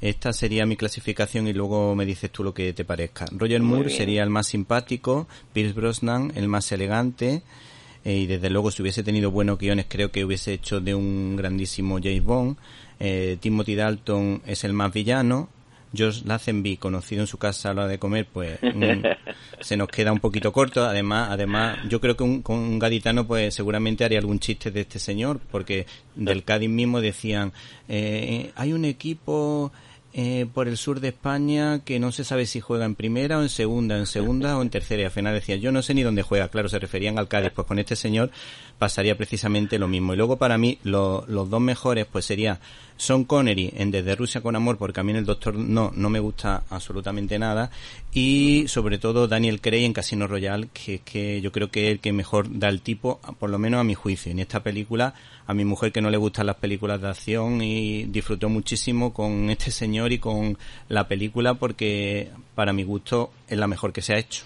esta 0.00 0.32
sería 0.32 0.64
mi 0.64 0.76
clasificación 0.76 1.46
y 1.46 1.52
luego 1.52 1.94
me 1.94 2.06
dices 2.06 2.30
tú 2.30 2.42
lo 2.42 2.54
que 2.54 2.72
te 2.72 2.84
parezca. 2.84 3.26
Roger 3.30 3.60
Moore 3.60 3.90
sería 3.90 4.22
el 4.22 4.30
más 4.30 4.48
simpático, 4.48 5.28
Pierce 5.52 5.74
Brosnan 5.74 6.32
el 6.34 6.48
más 6.48 6.72
elegante 6.72 7.42
eh, 8.04 8.16
y 8.16 8.26
desde 8.26 8.48
luego 8.48 8.70
si 8.70 8.80
hubiese 8.80 9.02
tenido 9.02 9.30
buenos 9.30 9.58
guiones 9.58 9.86
creo 9.88 10.10
que 10.10 10.24
hubiese 10.24 10.54
hecho 10.54 10.80
de 10.80 10.94
un 10.94 11.36
grandísimo 11.36 11.98
James 12.02 12.24
Bond. 12.24 12.56
Eh, 12.98 13.36
Timothy 13.40 13.74
Dalton 13.74 14.42
es 14.46 14.64
el 14.64 14.72
más 14.72 14.92
villano, 14.92 15.48
Josh 15.96 16.22
Lazenby, 16.24 16.76
conocido 16.76 17.22
en 17.22 17.26
su 17.26 17.38
casa 17.38 17.70
a 17.70 17.74
la 17.74 17.82
hora 17.82 17.90
de 17.90 17.98
comer, 17.98 18.26
pues 18.32 18.58
mm, 18.62 19.02
se 19.60 19.76
nos 19.76 19.88
queda 19.88 20.12
un 20.12 20.20
poquito 20.20 20.52
corto. 20.52 20.84
Además, 20.84 21.28
además 21.30 21.78
yo 21.88 22.00
creo 22.00 22.16
que 22.16 22.22
un, 22.22 22.42
con 22.42 22.58
un 22.58 22.78
gaditano 22.78 23.26
pues 23.26 23.54
seguramente 23.54 24.04
haría 24.04 24.18
algún 24.18 24.38
chiste 24.38 24.70
de 24.70 24.82
este 24.82 24.98
señor, 24.98 25.40
porque 25.50 25.86
del 26.14 26.44
Cádiz 26.44 26.70
mismo 26.70 27.00
decían, 27.00 27.52
eh, 27.88 28.52
hay 28.54 28.72
un 28.72 28.84
equipo 28.84 29.72
eh, 30.12 30.46
por 30.52 30.66
el 30.66 30.76
sur 30.76 30.98
de 30.98 31.08
España 31.08 31.84
que 31.84 32.00
no 32.00 32.10
se 32.10 32.24
sabe 32.24 32.44
si 32.44 32.58
juega 32.58 32.84
en 32.84 32.96
primera 32.96 33.38
o 33.38 33.42
en 33.42 33.48
segunda, 33.48 33.96
en 33.96 34.06
segunda 34.06 34.58
o 34.58 34.62
en 34.62 34.70
tercera. 34.70 35.02
Y 35.02 35.04
al 35.04 35.10
final 35.12 35.34
decía, 35.34 35.54
yo 35.56 35.70
no 35.70 35.82
sé 35.82 35.94
ni 35.94 36.02
dónde 36.02 36.22
juega. 36.22 36.48
Claro, 36.48 36.68
se 36.68 36.80
referían 36.80 37.18
al 37.18 37.28
Cádiz. 37.28 37.52
Pues 37.54 37.66
con 37.66 37.78
este 37.78 37.94
señor 37.94 38.30
pasaría 38.80 39.14
precisamente 39.14 39.78
lo 39.78 39.88
mismo. 39.88 40.14
Y 40.14 40.16
luego 40.16 40.38
para 40.38 40.56
mí 40.56 40.78
los 40.84 41.26
dos 41.28 41.60
mejores 41.60 42.06
pues 42.10 42.24
sería 42.24 42.60
Son 42.96 43.24
Connery 43.24 43.74
en 43.76 43.90
Desde 43.90 44.16
Rusia 44.16 44.40
con 44.40 44.56
Amor, 44.56 44.78
porque 44.78 45.00
a 45.00 45.02
mí 45.02 45.12
el 45.12 45.26
Doctor 45.26 45.54
no, 45.54 45.92
no 45.94 46.08
me 46.08 46.18
gusta 46.18 46.64
absolutamente 46.70 47.38
nada. 47.38 47.70
Y 48.14 48.64
sobre 48.68 48.98
todo 48.98 49.28
Daniel 49.28 49.60
Craig 49.60 49.84
en 49.84 49.92
Casino 49.92 50.26
Royale, 50.26 50.70
que 50.72 50.94
es 50.94 51.00
que 51.02 51.42
yo 51.42 51.52
creo 51.52 51.70
que 51.70 51.88
es 51.88 51.92
el 51.92 52.00
que 52.00 52.14
mejor 52.14 52.58
da 52.58 52.70
el 52.70 52.80
tipo, 52.80 53.20
por 53.38 53.50
lo 53.50 53.58
menos 53.58 53.82
a 53.82 53.84
mi 53.84 53.94
juicio. 53.94 54.32
En 54.32 54.38
esta 54.38 54.62
película, 54.62 55.12
a 55.46 55.52
mi 55.52 55.66
mujer 55.66 55.92
que 55.92 56.00
no 56.00 56.08
le 56.08 56.16
gustan 56.16 56.46
las 56.46 56.56
películas 56.56 57.02
de 57.02 57.08
acción 57.08 57.60
y 57.60 58.04
disfrutó 58.04 58.48
muchísimo 58.48 59.12
con 59.12 59.50
este 59.50 59.70
señor 59.70 60.10
y 60.10 60.18
con 60.18 60.56
la 60.88 61.06
película 61.06 61.52
porque 61.52 62.30
para 62.54 62.72
mi 62.72 62.84
gusto 62.84 63.30
es 63.46 63.58
la 63.58 63.66
mejor 63.66 63.92
que 63.92 64.00
se 64.00 64.14
ha 64.14 64.18
hecho. 64.18 64.44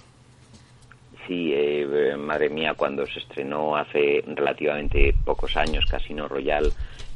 Sí, 1.27 1.53
eh, 1.55 2.17
madre 2.19 2.51
mía, 2.51 2.75
cuando 2.75 3.07
se 3.07 3.19
estrenó 3.19 3.77
hace 3.77 4.23
relativamente 4.27 5.15
pocos 5.25 5.57
años 5.57 5.87
Casino 5.87 6.29
Royale, 6.29 6.69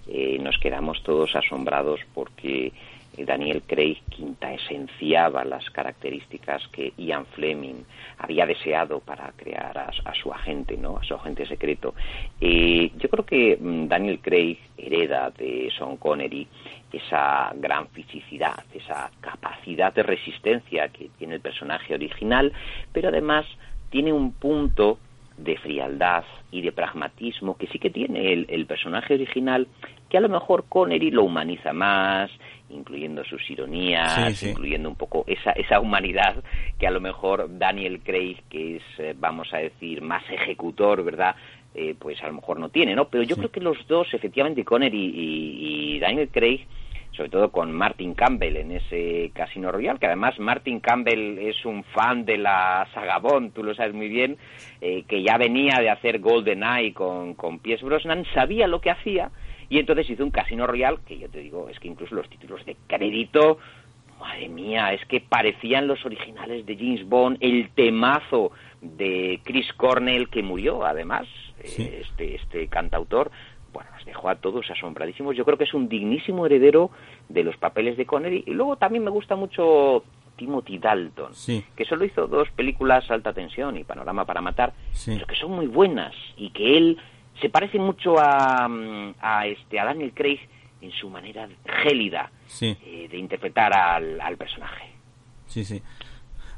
eh, 0.06 0.38
nos 0.40 0.56
quedamos 0.58 1.02
todos 1.02 1.36
asombrados 1.36 2.00
porque 2.14 2.72
Daniel 3.24 3.62
Craig 3.66 3.98
quinta 4.08 4.52
esenciaba 4.52 5.44
las 5.44 5.68
características 5.70 6.66
que 6.68 6.92
Ian 6.96 7.26
Fleming 7.26 7.82
había 8.18 8.46
deseado 8.46 9.00
para 9.00 9.32
crear 9.36 9.76
a, 9.76 10.14
su 10.14 10.32
agente, 10.32 10.76
¿no? 10.76 10.98
A 10.98 11.04
su 11.04 11.14
agente 11.14 11.46
secreto. 11.46 11.94
Eh, 12.40 12.92
yo 12.96 13.08
creo 13.08 13.26
que 13.26 13.58
mm, 13.60 13.88
Daniel 13.88 14.20
Craig 14.20 14.58
hereda 14.76 15.30
de 15.36 15.70
Sean 15.76 15.96
Connery 15.96 16.46
esa 16.92 17.52
gran 17.54 17.88
fisicidad, 17.88 18.64
esa 18.72 19.10
capacidad 19.20 19.92
de 19.92 20.02
resistencia 20.02 20.88
que 20.88 21.10
tiene 21.18 21.34
el 21.34 21.40
personaje 21.40 21.94
original, 21.94 22.52
pero 22.92 23.08
además 23.08 23.44
tiene 23.90 24.12
un 24.12 24.32
punto 24.32 24.98
de 25.38 25.56
frialdad 25.56 26.24
y 26.50 26.62
de 26.62 26.72
pragmatismo 26.72 27.56
que 27.56 27.68
sí 27.68 27.78
que 27.78 27.90
tiene 27.90 28.32
el, 28.32 28.66
personaje 28.66 29.14
original, 29.14 29.68
que 30.10 30.18
a 30.18 30.20
lo 30.20 30.28
mejor 30.28 30.64
Connery 30.68 31.10
lo 31.10 31.24
humaniza 31.24 31.72
más, 31.72 32.30
incluyendo 32.70 33.24
sus 33.24 33.48
ironías, 33.48 34.42
incluyendo 34.42 34.88
un 34.88 34.96
poco 34.96 35.24
esa, 35.26 35.52
esa 35.52 35.80
humanidad 35.80 36.42
que 36.78 36.86
a 36.86 36.90
lo 36.90 37.00
mejor 37.00 37.46
Daniel 37.56 38.00
Craig, 38.00 38.42
que 38.50 38.76
es, 38.76 38.82
eh, 38.98 39.14
vamos 39.16 39.52
a 39.54 39.58
decir, 39.58 40.02
más 40.02 40.22
ejecutor, 40.28 41.04
¿verdad? 41.04 41.36
Eh, 41.74 41.94
pues 41.98 42.20
a 42.22 42.26
lo 42.26 42.34
mejor 42.34 42.58
no 42.58 42.70
tiene, 42.70 42.94
¿no? 42.94 43.08
Pero 43.08 43.22
yo 43.22 43.36
creo 43.36 43.50
que 43.50 43.60
los 43.60 43.86
dos, 43.86 44.12
efectivamente, 44.12 44.64
Connery 44.64 44.98
y, 44.98 45.94
y 45.94 45.98
Daniel 46.00 46.28
Craig, 46.32 46.66
sobre 47.18 47.30
todo 47.30 47.50
con 47.50 47.72
Martin 47.72 48.14
Campbell 48.14 48.56
en 48.56 48.70
ese 48.70 49.32
Casino 49.34 49.72
Royal, 49.72 49.98
que 49.98 50.06
además 50.06 50.38
Martin 50.38 50.78
Campbell 50.78 51.36
es 51.38 51.64
un 51.64 51.82
fan 51.82 52.24
de 52.24 52.38
la 52.38 52.86
saga 52.94 53.18
Bond, 53.18 53.52
tú 53.52 53.64
lo 53.64 53.74
sabes 53.74 53.92
muy 53.92 54.08
bien, 54.08 54.38
eh, 54.80 55.02
que 55.02 55.20
ya 55.24 55.36
venía 55.36 55.80
de 55.80 55.90
hacer 55.90 56.20
GoldenEye 56.20 56.94
con, 56.94 57.34
con 57.34 57.58
Pierce 57.58 57.84
Brosnan, 57.84 58.24
sabía 58.32 58.68
lo 58.68 58.80
que 58.80 58.92
hacía 58.92 59.32
y 59.68 59.80
entonces 59.80 60.08
hizo 60.08 60.22
un 60.22 60.30
Casino 60.30 60.68
Royal, 60.68 61.00
que 61.04 61.18
yo 61.18 61.28
te 61.28 61.40
digo, 61.40 61.68
es 61.68 61.80
que 61.80 61.88
incluso 61.88 62.14
los 62.14 62.30
títulos 62.30 62.64
de 62.64 62.76
crédito, 62.86 63.58
madre 64.20 64.48
mía, 64.48 64.92
es 64.92 65.04
que 65.06 65.20
parecían 65.20 65.88
los 65.88 66.06
originales 66.06 66.64
de 66.66 66.76
James 66.76 67.04
Bond, 67.08 67.38
el 67.40 67.70
temazo 67.70 68.52
de 68.80 69.40
Chris 69.42 69.72
Cornell, 69.72 70.28
que 70.28 70.44
murió 70.44 70.86
además, 70.86 71.26
eh, 71.64 72.02
este, 72.02 72.36
este 72.36 72.68
cantautor, 72.68 73.32
bueno, 73.78 73.92
nos 73.92 74.04
dejó 74.04 74.28
a 74.28 74.34
todos 74.34 74.68
asombradísimos. 74.68 75.36
Yo 75.36 75.44
creo 75.44 75.56
que 75.56 75.62
es 75.62 75.72
un 75.72 75.88
dignísimo 75.88 76.44
heredero 76.46 76.90
de 77.28 77.44
los 77.44 77.56
papeles 77.58 77.96
de 77.96 78.06
Connery. 78.06 78.42
Y 78.44 78.50
luego 78.50 78.74
también 78.74 79.04
me 79.04 79.10
gusta 79.10 79.36
mucho 79.36 80.02
Timothy 80.34 80.78
Dalton, 80.78 81.30
que 81.76 81.84
solo 81.84 82.04
hizo 82.04 82.26
dos 82.26 82.50
películas 82.56 83.08
Alta 83.08 83.32
Tensión 83.32 83.76
y 83.76 83.84
Panorama 83.84 84.24
para 84.24 84.40
Matar, 84.40 84.72
pero 85.06 85.26
que 85.26 85.36
son 85.36 85.52
muy 85.52 85.68
buenas 85.68 86.12
y 86.36 86.50
que 86.50 86.76
él 86.76 86.98
se 87.40 87.50
parece 87.50 87.78
mucho 87.78 88.18
a, 88.18 88.68
a, 89.20 89.46
este, 89.46 89.78
a 89.78 89.84
Daniel 89.84 90.12
Craig 90.12 90.40
en 90.80 90.90
su 90.90 91.08
manera 91.08 91.48
gélida 91.84 92.32
eh, 92.60 93.06
de 93.08 93.16
interpretar 93.16 93.72
al, 93.72 94.20
al 94.20 94.36
personaje. 94.36 94.90
Sí, 95.46 95.64
sí. 95.64 95.80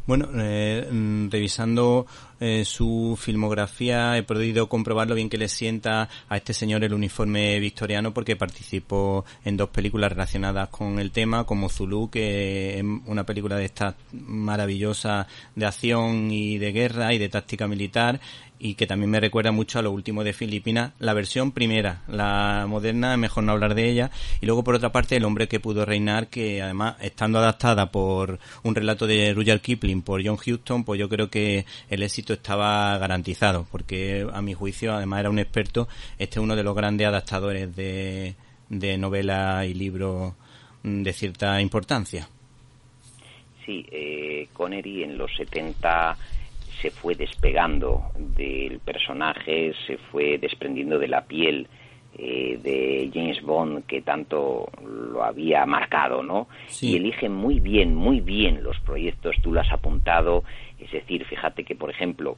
Bueno, 0.06 0.28
eh, 0.34 0.88
mm, 0.90 1.28
revisando 1.30 2.06
eh, 2.40 2.64
su 2.64 3.18
filmografía 3.20 4.16
he 4.16 4.22
podido 4.22 4.68
comprobar 4.68 5.06
lo 5.06 5.14
bien 5.14 5.28
que 5.28 5.36
le 5.36 5.48
sienta 5.48 6.08
a 6.28 6.36
este 6.36 6.54
señor 6.54 6.82
el 6.82 6.94
uniforme 6.94 7.60
victoriano 7.60 8.14
porque 8.14 8.34
participó 8.34 9.24
en 9.44 9.56
dos 9.56 9.68
películas 9.68 10.10
relacionadas 10.10 10.70
con 10.70 10.98
el 10.98 11.10
tema, 11.10 11.44
como 11.44 11.68
Zulu, 11.68 12.10
que 12.10 12.78
es 12.78 12.84
una 13.06 13.24
película 13.24 13.56
de 13.56 13.66
esta 13.66 13.94
maravillosa 14.12 15.26
de 15.54 15.66
acción 15.66 16.30
y 16.30 16.58
de 16.58 16.72
guerra 16.72 17.12
y 17.12 17.18
de 17.18 17.28
táctica 17.28 17.68
militar 17.68 18.20
y 18.60 18.74
que 18.74 18.86
también 18.86 19.10
me 19.10 19.20
recuerda 19.20 19.52
mucho 19.52 19.78
a 19.78 19.82
lo 19.82 19.90
último 19.90 20.22
de 20.22 20.34
Filipinas, 20.34 20.92
la 20.98 21.14
versión 21.14 21.50
primera, 21.50 22.02
la 22.06 22.66
moderna, 22.68 23.16
mejor 23.16 23.44
no 23.44 23.52
hablar 23.52 23.74
de 23.74 23.88
ella, 23.88 24.10
y 24.40 24.46
luego 24.46 24.62
por 24.62 24.74
otra 24.74 24.92
parte 24.92 25.16
El 25.16 25.24
hombre 25.24 25.48
que 25.48 25.60
pudo 25.60 25.86
reinar, 25.86 26.28
que 26.28 26.60
además 26.60 26.96
estando 27.00 27.38
adaptada 27.38 27.90
por 27.90 28.38
un 28.62 28.74
relato 28.74 29.06
de 29.06 29.32
Rudyard 29.32 29.60
Kipling 29.60 30.02
por 30.02 30.24
John 30.24 30.36
Huston, 30.36 30.84
pues 30.84 31.00
yo 31.00 31.08
creo 31.08 31.30
que 31.30 31.64
el 31.88 32.02
éxito 32.02 32.34
estaba 32.34 32.96
garantizado, 32.98 33.66
porque 33.72 34.26
a 34.30 34.42
mi 34.42 34.52
juicio 34.52 34.92
además 34.92 35.20
era 35.20 35.30
un 35.30 35.38
experto, 35.38 35.88
este 36.18 36.38
es 36.38 36.44
uno 36.44 36.54
de 36.54 36.62
los 36.62 36.76
grandes 36.76 37.06
adaptadores 37.06 37.74
de, 37.74 38.34
de 38.68 38.98
novelas 38.98 39.66
y 39.66 39.74
libros 39.74 40.34
de 40.82 41.12
cierta 41.14 41.60
importancia. 41.62 42.28
Sí, 43.64 43.86
eh, 43.90 44.48
Connery 44.52 45.04
en 45.04 45.16
los 45.16 45.34
70 45.36 46.16
se 46.80 46.90
fue 46.90 47.14
despegando 47.14 48.10
del 48.16 48.80
personaje, 48.80 49.72
se 49.86 49.98
fue 49.98 50.38
desprendiendo 50.38 50.98
de 50.98 51.08
la 51.08 51.24
piel 51.24 51.68
eh, 52.18 52.58
de 52.62 53.10
James 53.12 53.40
Bond 53.42 53.86
que 53.86 54.02
tanto 54.02 54.68
lo 54.82 55.22
había 55.22 55.64
marcado, 55.66 56.22
¿no? 56.22 56.48
Y 56.80 56.96
elige 56.96 57.28
muy 57.28 57.60
bien, 57.60 57.94
muy 57.94 58.20
bien 58.20 58.62
los 58.62 58.78
proyectos, 58.80 59.36
tú 59.42 59.52
lo 59.52 59.60
has 59.60 59.72
apuntado, 59.72 60.44
es 60.78 60.90
decir, 60.90 61.24
fíjate 61.24 61.64
que, 61.64 61.76
por 61.76 61.90
ejemplo, 61.90 62.36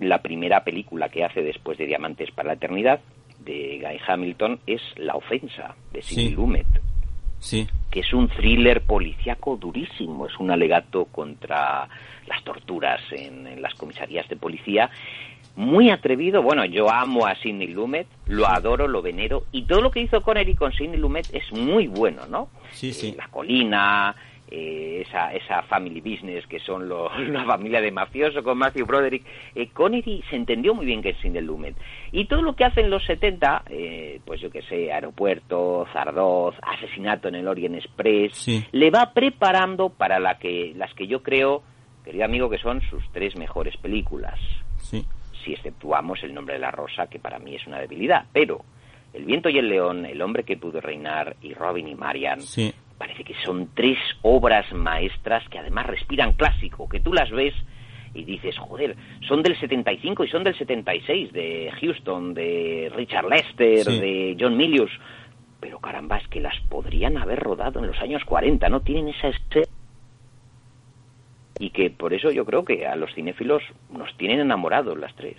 la 0.00 0.20
primera 0.20 0.64
película 0.64 1.08
que 1.08 1.24
hace 1.24 1.42
después 1.42 1.78
de 1.78 1.86
Diamantes 1.86 2.30
para 2.32 2.48
la 2.48 2.54
Eternidad, 2.54 3.00
de 3.38 3.80
Guy 3.82 4.00
Hamilton, 4.06 4.60
es 4.66 4.80
La 4.96 5.14
Ofensa, 5.14 5.74
de 5.92 6.02
Sidney 6.02 6.30
Lumet. 6.30 6.66
Sí. 7.42 7.66
que 7.90 8.00
es 8.00 8.12
un 8.12 8.28
thriller 8.28 8.82
policíaco 8.82 9.56
durísimo, 9.56 10.26
es 10.26 10.38
un 10.38 10.52
alegato 10.52 11.06
contra 11.06 11.88
las 12.26 12.44
torturas 12.44 13.00
en, 13.10 13.60
las 13.60 13.74
comisarías 13.74 14.28
de 14.28 14.36
policía. 14.36 14.88
Muy 15.56 15.90
atrevido, 15.90 16.40
bueno, 16.40 16.64
yo 16.64 16.88
amo 16.88 17.26
a 17.26 17.34
Sidney 17.34 17.66
Lumet, 17.66 18.06
lo 18.26 18.46
adoro, 18.46 18.86
lo 18.86 19.02
venero, 19.02 19.44
y 19.50 19.62
todo 19.64 19.82
lo 19.82 19.90
que 19.90 20.00
hizo 20.00 20.22
Connery 20.22 20.54
con 20.54 20.72
Sidney 20.72 20.98
Lumet 20.98 21.28
es 21.34 21.52
muy 21.52 21.88
bueno, 21.88 22.26
¿no? 22.26 22.48
Sí, 22.70 22.94
sí. 22.94 23.08
Eh, 23.08 23.14
la 23.18 23.26
colina, 23.26 24.14
eh, 24.54 25.02
esa, 25.08 25.32
esa 25.32 25.62
family 25.62 26.02
business 26.02 26.46
que 26.46 26.60
son 26.60 26.86
los, 26.86 27.10
la 27.30 27.46
familia 27.46 27.80
de 27.80 27.90
mafioso 27.90 28.42
con 28.42 28.58
Matthew 28.58 28.84
Broderick, 28.84 29.24
eh, 29.54 29.68
Connery 29.72 30.22
se 30.28 30.36
entendió 30.36 30.74
muy 30.74 30.84
bien 30.84 31.00
que 31.00 31.10
es 31.10 31.16
Sidney 31.22 31.40
Lumet. 31.40 31.74
Y 32.10 32.26
todo 32.26 32.42
lo 32.42 32.54
que 32.54 32.66
hace 32.66 32.82
en 32.82 32.90
los 32.90 33.02
70, 33.06 33.62
eh, 33.70 34.20
pues 34.26 34.42
yo 34.42 34.50
que 34.50 34.60
sé, 34.62 34.92
Aeropuerto, 34.92 35.86
Zardoz, 35.94 36.54
Asesinato 36.60 37.28
en 37.28 37.36
el 37.36 37.48
Orient 37.48 37.76
Express, 37.76 38.66
le 38.72 38.90
va 38.90 39.12
preparando 39.14 39.88
para 39.88 40.18
la 40.18 40.38
que, 40.38 40.74
las 40.76 40.92
que 40.92 41.06
yo 41.06 41.22
creo, 41.22 41.62
querido 42.04 42.26
amigo, 42.26 42.50
que 42.50 42.58
son 42.58 42.82
sus 42.90 43.02
tres 43.10 43.34
mejores 43.36 43.74
películas. 43.78 44.38
Sí. 44.76 45.02
Si 45.42 45.54
exceptuamos 45.54 46.22
El 46.22 46.34
nombre 46.34 46.54
de 46.54 46.60
la 46.60 46.70
rosa, 46.70 47.06
que 47.06 47.18
para 47.18 47.38
mí 47.38 47.54
es 47.54 47.66
una 47.66 47.78
debilidad. 47.80 48.26
Pero 48.34 48.60
El 49.14 49.24
viento 49.24 49.48
y 49.48 49.56
el 49.56 49.70
león, 49.70 50.04
El 50.04 50.20
hombre 50.20 50.44
que 50.44 50.58
pudo 50.58 50.78
reinar 50.82 51.36
y 51.40 51.54
Robin 51.54 51.88
y 51.88 51.94
Marian 51.94 52.42
sí 52.42 52.74
parece 53.02 53.24
que 53.24 53.34
son 53.44 53.70
tres 53.74 53.98
obras 54.22 54.72
maestras 54.72 55.42
que 55.48 55.58
además 55.58 55.88
respiran 55.88 56.34
clásico, 56.34 56.88
que 56.88 57.00
tú 57.00 57.12
las 57.12 57.32
ves 57.32 57.52
y 58.14 58.22
dices, 58.22 58.56
joder, 58.56 58.94
son 59.26 59.42
del 59.42 59.58
75 59.58 60.22
y 60.22 60.28
son 60.28 60.44
del 60.44 60.56
76, 60.56 61.32
de 61.32 61.72
Houston, 61.80 62.32
de 62.32 62.92
Richard 62.94 63.28
Lester, 63.28 63.84
de 63.86 64.36
John 64.38 64.56
Milius, 64.56 64.92
pero 65.58 65.80
caramba, 65.80 66.18
es 66.18 66.28
que 66.28 66.40
las 66.40 66.56
podrían 66.68 67.16
haber 67.16 67.40
rodado 67.40 67.80
en 67.80 67.88
los 67.88 67.98
años 68.00 68.22
40, 68.24 68.68
¿no? 68.68 68.82
Tienen 68.82 69.08
esa 69.08 69.32
y 71.58 71.70
que 71.70 71.90
por 71.90 72.14
eso 72.14 72.30
yo 72.30 72.44
creo 72.44 72.64
que 72.64 72.86
a 72.86 72.94
los 72.94 73.12
cinéfilos 73.16 73.64
nos 73.90 74.16
tienen 74.16 74.38
enamorados 74.38 74.96
las 74.96 75.12
tres. 75.16 75.38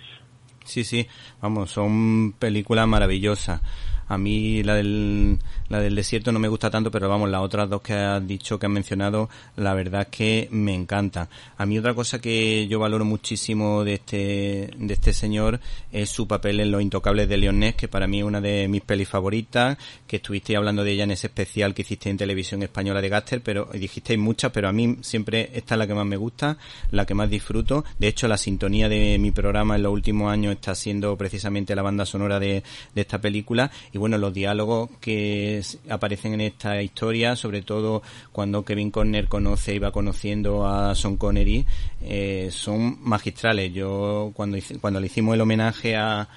Sí, 0.64 0.84
sí, 0.84 1.06
vamos, 1.40 1.70
son 1.70 2.34
películas 2.38 2.86
maravillosas. 2.86 3.62
A 4.08 4.18
mí 4.18 4.62
la 4.62 4.74
del, 4.74 5.38
la 5.68 5.80
del 5.80 5.94
desierto 5.94 6.32
no 6.32 6.38
me 6.38 6.48
gusta 6.48 6.70
tanto, 6.70 6.90
pero 6.90 7.08
vamos, 7.08 7.30
las 7.30 7.40
otras 7.40 7.68
dos 7.68 7.82
que 7.82 7.94
has 7.94 8.26
dicho, 8.26 8.58
que 8.58 8.66
has 8.66 8.72
mencionado, 8.72 9.28
la 9.56 9.74
verdad 9.74 10.02
es 10.02 10.08
que 10.08 10.48
me 10.50 10.74
encanta. 10.74 11.28
A 11.56 11.66
mí 11.66 11.78
otra 11.78 11.94
cosa 11.94 12.20
que 12.20 12.66
yo 12.68 12.78
valoro 12.78 13.04
muchísimo 13.04 13.84
de 13.84 13.94
este, 13.94 14.70
de 14.76 14.94
este 14.94 15.12
señor 15.12 15.60
es 15.92 16.10
su 16.10 16.26
papel 16.26 16.60
en 16.60 16.70
Los 16.70 16.82
Intocables 16.82 17.28
de 17.28 17.36
Leonés, 17.36 17.74
que 17.74 17.88
para 17.88 18.06
mí 18.06 18.18
es 18.18 18.24
una 18.24 18.40
de 18.40 18.68
mis 18.68 18.82
pelis 18.82 19.08
favoritas, 19.08 19.78
que 20.06 20.16
estuvisteis 20.16 20.56
hablando 20.56 20.84
de 20.84 20.92
ella 20.92 21.04
en 21.04 21.12
ese 21.12 21.28
especial 21.28 21.74
que 21.74 21.82
hiciste 21.82 22.10
en 22.10 22.16
televisión 22.16 22.62
española 22.62 23.00
de 23.00 23.08
Gaster, 23.08 23.42
pero 23.42 23.68
dijisteis 23.72 24.18
muchas, 24.18 24.52
pero 24.52 24.68
a 24.68 24.72
mí 24.72 24.98
siempre 25.00 25.50
esta 25.54 25.74
es 25.74 25.78
la 25.78 25.86
que 25.86 25.94
más 25.94 26.06
me 26.06 26.16
gusta, 26.16 26.58
la 26.90 27.06
que 27.06 27.14
más 27.14 27.30
disfruto. 27.30 27.84
De 27.98 28.08
hecho, 28.08 28.28
la 28.28 28.36
sintonía 28.36 28.88
de 28.88 29.18
mi 29.18 29.30
programa 29.30 29.76
en 29.76 29.82
los 29.82 29.92
últimos 29.92 30.30
años 30.30 30.52
está 30.52 30.74
siendo 30.74 31.16
precisamente 31.16 31.74
la 31.74 31.82
banda 31.82 32.06
sonora 32.06 32.38
de, 32.38 32.62
de 32.94 33.00
esta 33.00 33.20
película 33.20 33.70
y 33.94 33.98
bueno, 33.98 34.18
los 34.18 34.34
diálogos 34.34 34.90
que 35.00 35.62
aparecen 35.88 36.34
en 36.34 36.40
esta 36.40 36.82
historia, 36.82 37.36
sobre 37.36 37.62
todo 37.62 38.02
cuando 38.32 38.64
Kevin 38.64 38.90
Conner 38.90 39.28
conoce 39.28 39.76
y 39.76 39.78
va 39.78 39.92
conociendo 39.92 40.66
a 40.66 40.96
Sean 40.96 41.16
Connery, 41.16 41.64
eh, 42.02 42.48
son 42.50 42.98
magistrales. 43.02 43.72
Yo 43.72 44.32
cuando, 44.34 44.58
cuando 44.80 44.98
le 44.98 45.06
hicimos 45.06 45.36
el 45.36 45.42
homenaje 45.42 45.94
a, 45.94 46.28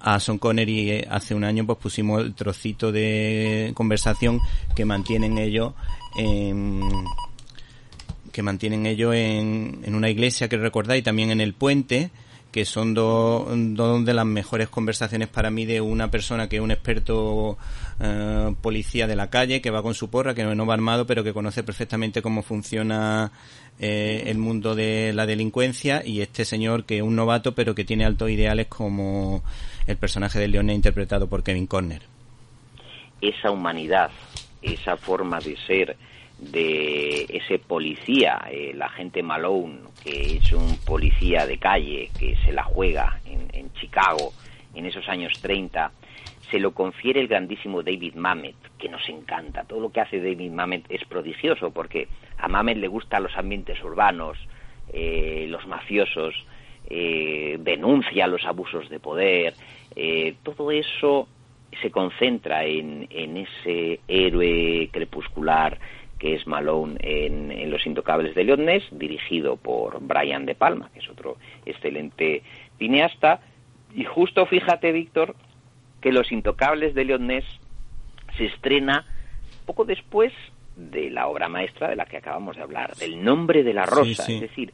a 0.00 0.18
Sean 0.18 0.38
Connery 0.38 0.90
eh, 0.90 1.08
hace 1.08 1.36
un 1.36 1.44
año, 1.44 1.64
pues 1.66 1.78
pusimos 1.78 2.20
el 2.20 2.34
trocito 2.34 2.90
de 2.90 3.70
conversación 3.74 4.40
que 4.74 4.84
mantienen 4.84 5.38
ellos 5.38 5.74
en 6.18 6.80
que 8.32 8.42
mantienen 8.42 8.86
ellos 8.86 9.14
en, 9.14 9.82
en 9.84 9.94
una 9.94 10.10
iglesia 10.10 10.48
que 10.48 10.56
recordáis 10.56 11.04
también 11.04 11.30
en 11.30 11.40
el 11.40 11.54
puente 11.54 12.10
que 12.58 12.64
son 12.64 12.92
dos, 12.92 13.46
de 14.04 14.14
las 14.14 14.26
mejores 14.26 14.68
conversaciones 14.68 15.28
para 15.28 15.48
mí 15.48 15.64
de 15.64 15.80
una 15.80 16.10
persona 16.10 16.48
que 16.48 16.56
es 16.56 16.62
un 16.62 16.72
experto 16.72 17.56
eh, 18.00 18.52
policía 18.60 19.06
de 19.06 19.14
la 19.14 19.30
calle, 19.30 19.60
que 19.60 19.70
va 19.70 19.80
con 19.80 19.94
su 19.94 20.10
porra, 20.10 20.34
que 20.34 20.42
no 20.42 20.66
va 20.66 20.74
armado, 20.74 21.06
pero 21.06 21.22
que 21.22 21.32
conoce 21.32 21.62
perfectamente 21.62 22.20
cómo 22.20 22.42
funciona 22.42 23.30
eh, 23.78 24.24
el 24.26 24.38
mundo 24.38 24.74
de 24.74 25.12
la 25.14 25.24
delincuencia, 25.24 26.02
y 26.04 26.20
este 26.20 26.44
señor 26.44 26.82
que 26.82 26.96
es 26.96 27.02
un 27.02 27.14
novato, 27.14 27.54
pero 27.54 27.76
que 27.76 27.84
tiene 27.84 28.04
altos 28.04 28.28
ideales 28.28 28.66
como 28.66 29.44
el 29.86 29.96
personaje 29.96 30.40
de 30.40 30.48
Leone 30.48 30.74
interpretado 30.74 31.28
por 31.28 31.44
Kevin 31.44 31.68
Conner. 31.68 32.02
Esa 33.20 33.52
humanidad, 33.52 34.10
esa 34.62 34.96
forma 34.96 35.38
de 35.38 35.56
ser, 35.64 35.96
de 36.38 37.26
ese 37.28 37.58
policía, 37.58 38.40
el 38.50 38.80
agente 38.80 39.22
Malone, 39.22 39.80
que 40.02 40.36
es 40.36 40.52
un 40.52 40.78
policía 40.86 41.46
de 41.46 41.58
calle 41.58 42.10
que 42.18 42.36
se 42.44 42.52
la 42.52 42.62
juega 42.62 43.20
en, 43.26 43.48
en, 43.52 43.72
Chicago 43.74 44.32
en 44.74 44.86
esos 44.86 45.08
años 45.08 45.32
30, 45.40 45.90
se 46.50 46.60
lo 46.60 46.72
confiere 46.72 47.20
el 47.20 47.28
grandísimo 47.28 47.82
David 47.82 48.14
Mamet, 48.14 48.54
que 48.78 48.88
nos 48.88 49.06
encanta. 49.08 49.64
Todo 49.64 49.80
lo 49.80 49.90
que 49.90 50.00
hace 50.00 50.18
David 50.18 50.52
Mamet 50.52 50.84
es 50.88 51.04
prodigioso 51.04 51.70
porque 51.70 52.08
a 52.38 52.48
Mamet 52.48 52.78
le 52.78 52.88
gustan 52.88 53.24
los 53.24 53.36
ambientes 53.36 53.82
urbanos, 53.82 54.38
eh, 54.92 55.46
los 55.48 55.66
mafiosos, 55.66 56.34
eh, 56.88 57.56
denuncia 57.60 58.26
los 58.28 58.44
abusos 58.44 58.88
de 58.88 59.00
poder, 59.00 59.54
eh, 59.96 60.36
todo 60.42 60.70
eso 60.70 61.28
se 61.82 61.90
concentra 61.90 62.64
en, 62.64 63.06
en 63.10 63.36
ese 63.36 64.00
héroe 64.08 64.88
crepuscular 64.90 65.78
que 66.18 66.34
es 66.34 66.46
Malone 66.46 66.96
en, 67.00 67.50
en, 67.50 67.70
Los 67.70 67.86
Intocables 67.86 68.34
de 68.34 68.44
Leones, 68.44 68.82
dirigido 68.90 69.56
por 69.56 70.00
Brian 70.00 70.46
De 70.46 70.54
Palma, 70.54 70.90
que 70.92 71.00
es 71.00 71.08
otro 71.08 71.36
excelente 71.64 72.42
cineasta. 72.78 73.40
Y 73.94 74.04
justo 74.04 74.46
fíjate, 74.46 74.92
Víctor, 74.92 75.34
que 76.00 76.12
Los 76.12 76.32
Intocables 76.32 76.94
de 76.94 77.04
Leones 77.04 77.44
se 78.36 78.46
estrena 78.46 79.06
poco 79.66 79.84
después 79.84 80.32
de 80.76 81.10
la 81.10 81.26
obra 81.26 81.48
maestra 81.48 81.88
de 81.88 81.96
la 81.96 82.06
que 82.06 82.16
acabamos 82.16 82.56
de 82.56 82.62
hablar, 82.62 82.94
del 82.96 83.22
nombre 83.22 83.62
de 83.62 83.74
la 83.74 83.86
rosa. 83.86 84.22
Sí, 84.22 84.32
sí. 84.32 84.34
Es 84.36 84.40
decir, 84.40 84.72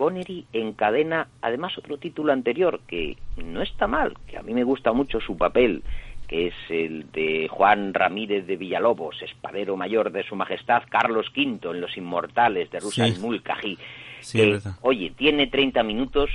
Connery 0.00 0.46
encadena 0.54 1.28
además 1.42 1.76
otro 1.76 1.98
título 1.98 2.32
anterior 2.32 2.80
que 2.86 3.18
no 3.36 3.60
está 3.60 3.86
mal, 3.86 4.14
que 4.26 4.38
a 4.38 4.42
mí 4.42 4.54
me 4.54 4.64
gusta 4.64 4.92
mucho 4.92 5.20
su 5.20 5.36
papel 5.36 5.82
que 6.30 6.46
es 6.46 6.54
el 6.68 7.10
de 7.10 7.48
Juan 7.48 7.92
Ramírez 7.92 8.46
de 8.46 8.56
Villalobos, 8.56 9.20
espadero 9.20 9.76
mayor 9.76 10.12
de 10.12 10.22
Su 10.22 10.36
Majestad 10.36 10.84
Carlos 10.88 11.26
V 11.36 11.58
en 11.68 11.80
Los 11.80 11.96
Inmortales 11.96 12.70
de 12.70 12.78
Russell 12.78 13.14
sí. 13.14 13.20
Mulcahy, 13.20 13.76
sí, 14.20 14.38
que, 14.38 14.60
oye, 14.82 15.12
tiene 15.16 15.48
30 15.48 15.82
minutos 15.82 16.30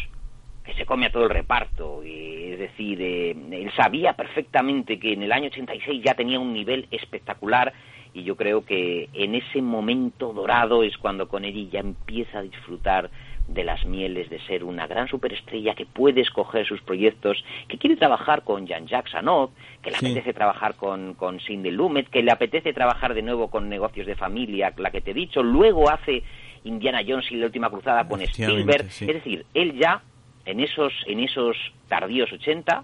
que 0.66 0.74
se 0.74 0.86
come 0.86 1.06
a 1.06 1.14
todo 1.14 1.24
el 1.24 1.30
reparto, 1.30 2.02
eh, 2.04 2.52
es 2.52 2.60
decir, 2.60 3.02
eh, 3.02 3.32
él 3.32 3.72
sabía 3.78 4.12
perfectamente 4.18 5.00
que 5.00 5.14
en 5.14 5.24
el 5.24 5.32
año 5.32 5.48
86 5.48 6.04
ya 6.04 6.14
tenía 6.14 6.41
un 6.41 6.52
nivel 6.52 6.89
espectacular 6.91 7.72
y 8.14 8.24
yo 8.24 8.36
creo 8.36 8.66
que 8.66 9.08
en 9.14 9.36
ese 9.36 9.62
momento 9.62 10.34
dorado 10.34 10.84
es 10.84 10.98
cuando 10.98 11.30
Connery 11.30 11.70
ya 11.70 11.80
empieza 11.80 12.39
a 12.39 12.41
disfrutar 12.41 13.10
de 13.48 13.64
las 13.64 13.86
mieles 13.86 14.30
de 14.30 14.39
ser 14.41 14.64
una 14.64 14.88
gran 14.88 15.08
superestrella 15.08 15.76
que 15.76 15.86
puede 15.86 16.22
escoger 16.22 16.66
sus 16.66 16.82
proyectos, 16.82 17.43
que 17.68 17.78
quiere 17.78 17.96
trabajar 17.96 18.43
con 18.43 18.66
Jean-Jacques 18.66 19.14
Anot, 19.16 19.52
que 19.82 19.91
le 19.91 19.98
sí. 19.98 20.06
apetece 20.08 20.34
trabajar 20.34 20.76
con, 20.76 21.14
con 21.14 21.39
Cindy 21.39 21.72
Lumet, 21.72 22.10
que 22.10 22.24
le 22.24 22.32
apetece 22.32 22.74
trabajar 22.74 23.14
de 23.14 23.22
nuevo 23.22 23.50
con 23.50 23.70
negocios 23.70 24.08
de 24.08 24.16
familia, 24.16 24.74
la 24.78 24.91
que 24.91 25.02
te 25.02 25.12
he 25.12 25.14
dicho, 25.14 25.43
luego 25.43 25.89
hace 25.89 26.24
Indiana 26.64 27.02
Jones 27.08 27.32
y 27.32 27.36
la 27.36 27.46
última 27.46 27.70
cruzada 27.70 28.08
con 28.08 28.22
Spielberg, 28.22 28.89
sí. 28.89 29.06
es 29.08 29.14
decir, 29.14 29.46
él 29.54 29.78
ya 29.78 30.02
en 30.46 30.60
esos, 30.60 30.93
en 31.06 31.20
esos 31.20 31.56
tardíos 31.88 32.32
80 32.32 32.84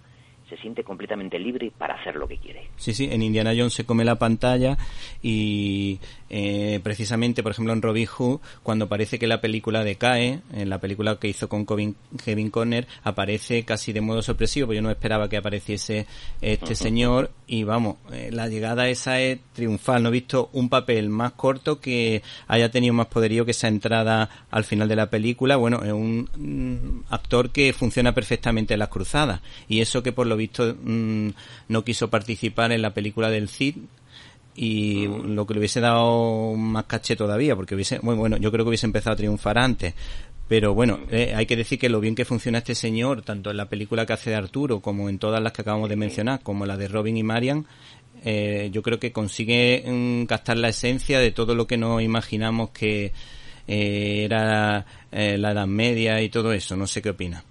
se 0.51 0.57
siente 0.57 0.83
completamente 0.83 1.39
libre 1.39 1.71
para 1.77 1.95
hacer 1.95 2.17
lo 2.17 2.27
que 2.27 2.37
quiere. 2.37 2.67
Sí, 2.75 2.93
sí, 2.93 3.07
en 3.09 3.23
Indiana 3.23 3.53
Jones 3.55 3.73
se 3.73 3.85
come 3.85 4.03
la 4.03 4.19
pantalla 4.19 4.77
y 5.23 5.97
eh, 6.29 6.81
precisamente, 6.83 7.41
por 7.41 7.53
ejemplo, 7.53 7.71
en 7.71 7.81
Robin 7.81 8.05
Hood, 8.05 8.41
cuando 8.61 8.89
parece 8.89 9.17
que 9.17 9.27
la 9.27 9.39
película 9.39 9.85
decae, 9.85 10.41
en 10.53 10.69
la 10.69 10.79
película 10.79 11.17
que 11.17 11.29
hizo 11.29 11.47
con 11.47 11.65
Kevin, 11.65 11.95
Kevin 12.23 12.49
Conner, 12.49 12.85
aparece 13.03 13.63
casi 13.63 13.93
de 13.93 14.01
modo 14.01 14.21
sorpresivo, 14.21 14.67
porque 14.67 14.75
yo 14.75 14.81
no 14.81 14.91
esperaba 14.91 15.29
que 15.29 15.37
apareciese 15.37 16.05
este 16.41 16.65
uh 16.65 16.69
-huh. 16.69 16.75
señor 16.75 17.31
y 17.47 17.63
vamos, 17.63 17.95
eh, 18.11 18.29
la 18.31 18.49
llegada 18.49 18.89
esa 18.89 19.21
es 19.21 19.39
triunfal. 19.53 20.03
No 20.03 20.09
he 20.09 20.11
visto 20.11 20.49
un 20.51 20.67
papel 20.67 21.07
más 21.09 21.31
corto 21.33 21.79
que 21.79 22.23
haya 22.47 22.69
tenido 22.71 22.93
más 22.93 23.07
poderío 23.07 23.45
que 23.45 23.51
esa 23.51 23.69
entrada 23.69 24.29
al 24.51 24.65
final 24.65 24.89
de 24.89 24.97
la 24.97 25.09
película. 25.09 25.55
Bueno, 25.55 25.81
es 25.83 25.93
un, 25.93 26.29
un 26.35 27.05
actor 27.09 27.51
que 27.51 27.71
funciona 27.71 28.13
perfectamente 28.13 28.73
en 28.73 28.79
las 28.79 28.89
cruzadas 28.89 29.41
y 29.69 29.79
eso 29.79 30.03
que 30.03 30.11
por 30.11 30.27
lo 30.27 30.35
visto 30.41 30.75
mmm, 30.83 31.29
no 31.69 31.83
quiso 31.83 32.09
participar 32.09 32.71
en 32.71 32.81
la 32.81 32.93
película 32.93 33.29
del 33.29 33.47
Cid 33.49 33.75
y 34.55 35.07
lo 35.07 35.47
que 35.47 35.53
le 35.53 35.59
hubiese 35.59 35.79
dado 35.79 36.55
más 36.55 36.85
caché 36.85 37.15
todavía, 37.15 37.55
porque 37.55 37.75
hubiese, 37.75 37.99
bueno, 37.99 38.19
bueno, 38.19 38.37
yo 38.37 38.51
creo 38.51 38.65
que 38.65 38.69
hubiese 38.69 38.85
empezado 38.85 39.13
a 39.13 39.17
triunfar 39.17 39.57
antes. 39.57 39.93
Pero 40.47 40.73
bueno, 40.73 40.99
eh, 41.09 41.33
hay 41.33 41.45
que 41.45 41.55
decir 41.55 41.79
que 41.79 41.87
lo 41.87 42.01
bien 42.01 42.13
que 42.13 42.25
funciona 42.25 42.57
este 42.57 42.75
señor, 42.75 43.21
tanto 43.21 43.51
en 43.51 43.57
la 43.57 43.69
película 43.69 44.05
que 44.05 44.11
hace 44.11 44.31
de 44.31 44.35
Arturo, 44.35 44.81
como 44.81 45.07
en 45.07 45.17
todas 45.17 45.41
las 45.41 45.53
que 45.53 45.61
acabamos 45.61 45.87
de 45.87 45.95
mencionar, 45.95 46.41
como 46.43 46.65
la 46.65 46.75
de 46.75 46.89
Robin 46.89 47.15
y 47.15 47.23
Marian, 47.23 47.65
eh, 48.23 48.69
yo 48.71 48.81
creo 48.81 48.99
que 48.99 49.11
consigue 49.11 49.83
mm, 49.85 50.25
captar 50.25 50.57
la 50.57 50.69
esencia 50.69 51.19
de 51.19 51.31
todo 51.31 51.55
lo 51.55 51.67
que 51.67 51.77
nos 51.77 52.01
imaginamos 52.01 52.69
que 52.71 53.13
eh, 53.67 54.23
era 54.25 54.85
eh, 55.11 55.37
la 55.37 55.51
Edad 55.51 55.67
Media 55.67 56.21
y 56.21 56.29
todo 56.29 56.53
eso. 56.53 56.75
No 56.75 56.87
sé 56.87 57.01
qué 57.01 57.11
opina. 57.11 57.43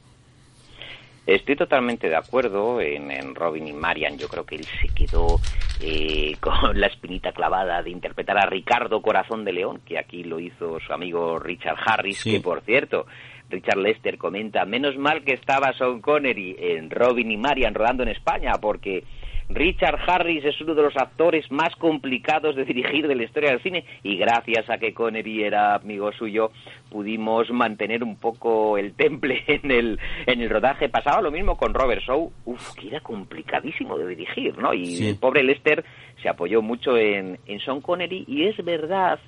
Estoy 1.31 1.55
totalmente 1.55 2.09
de 2.09 2.17
acuerdo 2.17 2.81
en, 2.81 3.13
en, 3.13 3.37
Robin 3.37 3.69
y 3.69 3.73
Marian. 3.73 4.19
Yo 4.19 4.27
creo 4.27 4.45
que 4.45 4.57
él 4.57 4.65
se 4.65 4.89
quedó 4.93 5.39
eh, 5.81 6.37
con 6.41 6.79
la 6.79 6.89
espinita 6.89 7.31
clavada 7.31 7.85
de 7.85 7.91
interpretar 7.91 8.37
a 8.37 8.47
Ricardo 8.47 9.01
Corazón 9.01 9.45
de 9.45 9.53
León, 9.53 9.81
que 9.87 9.97
aquí 9.97 10.25
lo 10.25 10.41
hizo 10.41 10.81
su 10.81 10.93
amigo 10.93 11.39
Richard 11.39 11.79
Harris, 11.87 12.19
sí. 12.19 12.33
que 12.33 12.41
por 12.41 12.63
cierto, 12.63 13.07
Richard 13.49 13.79
Lester 13.79 14.19
comenta, 14.19 14.65
menos 14.65 14.97
mal 14.97 15.23
que 15.23 15.35
estaba 15.35 15.73
Sean 15.73 16.01
Connery 16.01 16.57
en 16.59 16.91
Robin 16.91 17.31
y 17.31 17.37
Marian 17.37 17.75
rodando 17.75 18.03
en 18.03 18.09
España, 18.09 18.55
porque 18.61 19.05
Richard 19.53 19.99
Harris 20.07 20.45
es 20.45 20.61
uno 20.61 20.75
de 20.75 20.83
los 20.83 20.97
actores 20.97 21.51
más 21.51 21.75
complicados 21.77 22.55
de 22.55 22.65
dirigir 22.65 23.09
de 23.09 23.17
la 23.17 23.25
historia 23.25 23.51
del 23.51 23.63
cine 23.63 23.85
y 24.03 24.17
gracias 24.17 24.71
a 24.71 24.79
que 24.79 24.95
Connery 24.95 25.43
era 25.43 25.75
amigo 25.75 26.13
suyo 26.13 26.53
pudimos 26.89 27.51
mantener 27.51 28.05
un 28.05 28.17
poco 28.17 28.79
el 28.79 28.95
temple 28.95 29.43
en 29.49 29.71
el, 29.71 29.99
en 30.27 30.41
el 30.41 30.51
rodaje. 30.51 30.89
Pasaba 30.89 31.21
lo 31.21 31.31
mismo 31.31 31.57
con 31.57 31.75
Robert 31.75 32.03
Shaw, 32.03 32.31
uf, 32.45 32.75
que 32.75 32.89
era 32.89 33.01
complicadísimo 33.01 33.99
de 33.99 34.07
dirigir, 34.09 34.57
¿no? 34.57 34.73
Y 34.73 34.87
sí. 34.87 35.09
el 35.09 35.17
pobre 35.17 35.43
Lester 35.43 35.85
se 36.23 36.29
apoyó 36.29 36.63
mucho 36.63 36.97
en, 36.97 37.39
en 37.47 37.61
Sean 37.61 37.81
Connery 37.81 38.25
y 38.29 38.45
es 38.45 38.65
verdad 38.65 39.19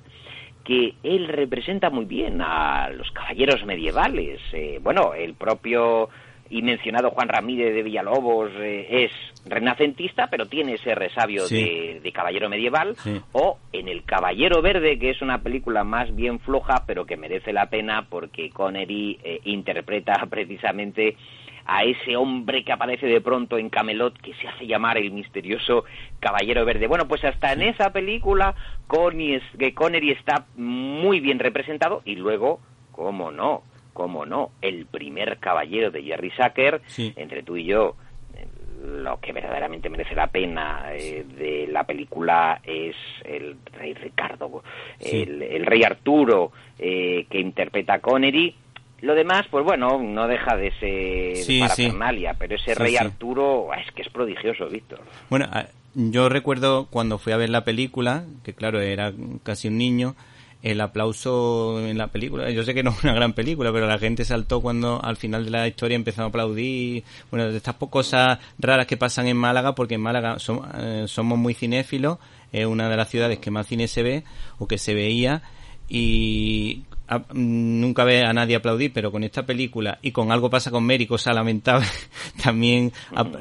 que 0.63 0.93
él 1.03 1.27
representa 1.27 1.89
muy 1.89 2.05
bien 2.05 2.41
a 2.41 2.89
los 2.89 3.11
caballeros 3.11 3.65
medievales. 3.65 4.39
Eh, 4.53 4.79
bueno, 4.81 5.13
el 5.13 5.33
propio 5.33 6.09
y 6.53 6.61
mencionado 6.61 7.09
Juan 7.09 7.27
Ramírez 7.29 7.73
de 7.73 7.81
Villalobos 7.81 8.51
eh, 8.57 9.05
es 9.05 9.11
renacentista, 9.49 10.27
pero 10.29 10.45
tiene 10.45 10.75
ese 10.75 10.93
resabio 10.93 11.47
sí. 11.47 11.55
de, 11.55 11.99
de, 11.99 12.11
caballero 12.11 12.47
medieval, 12.47 12.95
sí. 12.97 13.19
o 13.31 13.57
en 13.71 13.87
El 13.87 14.03
Caballero 14.03 14.61
Verde, 14.61 14.99
que 14.99 15.09
es 15.09 15.21
una 15.23 15.41
película 15.41 15.83
más 15.83 16.15
bien 16.15 16.39
floja, 16.39 16.83
pero 16.85 17.05
que 17.05 17.17
merece 17.17 17.53
la 17.53 17.71
pena 17.71 18.05
porque 18.07 18.51
Connery 18.51 19.19
eh, 19.23 19.39
interpreta 19.45 20.13
precisamente 20.29 21.17
a 21.65 21.85
ese 21.85 22.17
hombre 22.17 22.63
que 22.63 22.71
aparece 22.73 23.07
de 23.07 23.21
pronto 23.21 23.57
en 23.57 23.69
Camelot 23.69 24.15
que 24.21 24.33
se 24.35 24.47
hace 24.47 24.67
llamar 24.67 24.97
el 24.99 25.11
misterioso 25.11 25.85
Caballero 26.19 26.65
Verde. 26.65 26.85
Bueno, 26.87 27.07
pues 27.07 27.23
hasta 27.23 27.53
en 27.53 27.63
esa 27.63 27.91
película 27.91 28.53
Connie 28.85 29.35
es- 29.35 29.57
que 29.57 29.73
Connery 29.73 30.11
está 30.11 30.45
muy 30.55 31.19
bien 31.19 31.39
representado 31.39 32.03
y 32.05 32.15
luego, 32.15 32.59
cómo 32.91 33.31
no, 33.31 33.63
cómo 33.93 34.25
no, 34.25 34.51
el 34.61 34.85
primer 34.87 35.37
caballero 35.37 35.91
de 35.91 36.03
Jerry 36.03 36.31
Sacker, 36.31 36.81
Sí. 36.87 37.13
entre 37.15 37.43
tú 37.43 37.55
y 37.57 37.65
yo, 37.65 37.95
eh, 38.35 38.45
lo 38.85 39.19
que 39.19 39.31
verdaderamente 39.31 39.89
merece 39.89 40.15
la 40.15 40.27
pena 40.27 40.87
eh, 40.93 41.23
de 41.37 41.67
la 41.71 41.83
película 41.85 42.59
es 42.63 42.95
el 43.23 43.55
rey 43.77 43.93
Ricardo, 43.93 44.63
Sí. 44.99 45.21
el, 45.23 45.41
el 45.43 45.65
rey 45.65 45.83
Arturo 45.83 46.51
eh, 46.79 47.25
que 47.29 47.39
interpreta 47.39 47.93
a 47.95 47.99
Connery. 47.99 48.55
Lo 49.01 49.15
demás, 49.15 49.45
pues 49.51 49.65
bueno, 49.65 49.99
no 50.01 50.27
deja 50.29 50.55
de 50.55 50.71
ser 50.79 51.35
Sí, 51.35 51.59
parafernalia, 51.59 52.35
pero 52.39 52.55
ese 52.55 52.73
rey. 52.73 52.95
Arturo 52.95 53.71
ah, 53.73 53.79
es 53.81 53.91
que 53.93 54.01
es 54.01 54.09
prodigioso, 54.09 54.67
Víctor. 54.69 55.01
Bueno, 55.29 55.45
a- 55.51 55.67
yo 55.95 56.27
recuerdo 56.29 56.87
cuando 56.89 57.19
fui 57.19 57.33
a 57.33 57.37
ver 57.37 57.49
la 57.49 57.65
película, 57.65 58.23
que 58.43 58.53
claro, 58.53 58.79
era 58.81 59.11
casi 59.43 59.67
un 59.67 59.77
niño, 59.77 60.15
el 60.63 60.79
aplauso 60.81 61.79
en 61.85 61.97
la 61.97 62.07
película, 62.07 62.49
yo 62.49 62.63
sé 62.63 62.73
que 62.73 62.81
no 62.83 62.91
es 62.91 63.03
una 63.03 63.13
gran 63.13 63.33
película, 63.33 63.71
pero 63.73 63.85
la 63.85 63.99
gente 63.99 64.23
saltó 64.25 64.61
cuando 64.61 64.99
al 65.03 65.17
final 65.17 65.43
de 65.45 65.51
la 65.51 65.67
historia 65.67 65.95
empezó 65.95 66.23
a 66.23 66.27
aplaudir, 66.27 67.03
bueno, 67.29 67.51
de 67.51 67.57
estas 67.57 67.75
cosas 67.75 68.39
raras 68.57 68.87
que 68.87 68.95
pasan 68.97 69.27
en 69.27 69.35
Málaga, 69.37 69.75
porque 69.75 69.95
en 69.95 70.01
Málaga 70.01 70.37
eh, 70.79 71.03
somos 71.07 71.37
muy 71.37 71.53
cinéfilos, 71.53 72.17
es 72.53 72.65
una 72.65 72.87
de 72.89 72.95
las 72.97 73.09
ciudades 73.09 73.39
que 73.39 73.51
más 73.51 73.67
cine 73.67 73.87
se 73.89 74.03
ve, 74.03 74.23
o 74.57 74.65
que 74.67 74.77
se 74.77 74.93
veía, 74.93 75.43
y 75.89 76.83
mm, 77.09 77.81
nunca 77.81 78.03
ve 78.05 78.23
a 78.25 78.31
nadie 78.31 78.55
aplaudir, 78.55 78.93
pero 78.93 79.11
con 79.11 79.23
esta 79.23 79.45
película 79.45 79.99
y 80.01 80.11
con 80.11 80.31
algo 80.31 80.49
pasa 80.49 80.71
con 80.71 80.85
Mary, 80.85 81.05
cosa 81.05 81.33
lamentable, 81.33 81.85
también 82.43 82.91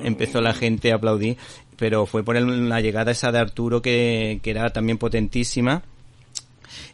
empezó 0.02 0.40
la 0.40 0.54
gente 0.54 0.90
a 0.92 0.96
aplaudir, 0.96 1.36
pero 1.76 2.04
fue 2.06 2.24
por 2.24 2.36
el- 2.36 2.68
la 2.68 2.80
llegada 2.80 3.12
esa 3.12 3.30
de 3.32 3.38
Arturo 3.38 3.80
que, 3.80 4.40
que 4.42 4.50
era 4.50 4.70
también 4.70 4.98
potentísima. 4.98 5.82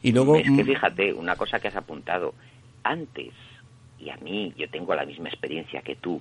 Y 0.03 0.13
luego, 0.13 0.37
Es 0.37 0.45
que 0.45 0.65
mm, 0.65 0.67
fíjate, 0.67 1.13
una 1.13 1.37
cosa 1.37 1.59
que 1.59 1.69
has 1.69 1.77
apuntado, 1.77 2.35
antes, 2.83 3.33
y 3.99 4.11
a 4.11 4.17
mí, 4.19 4.53
yo 4.57 4.69
tengo 4.71 4.95
la 4.95 5.05
misma 5.05 5.29
experiencia 5.29 5.83
que 5.83 5.97
tú, 5.97 6.21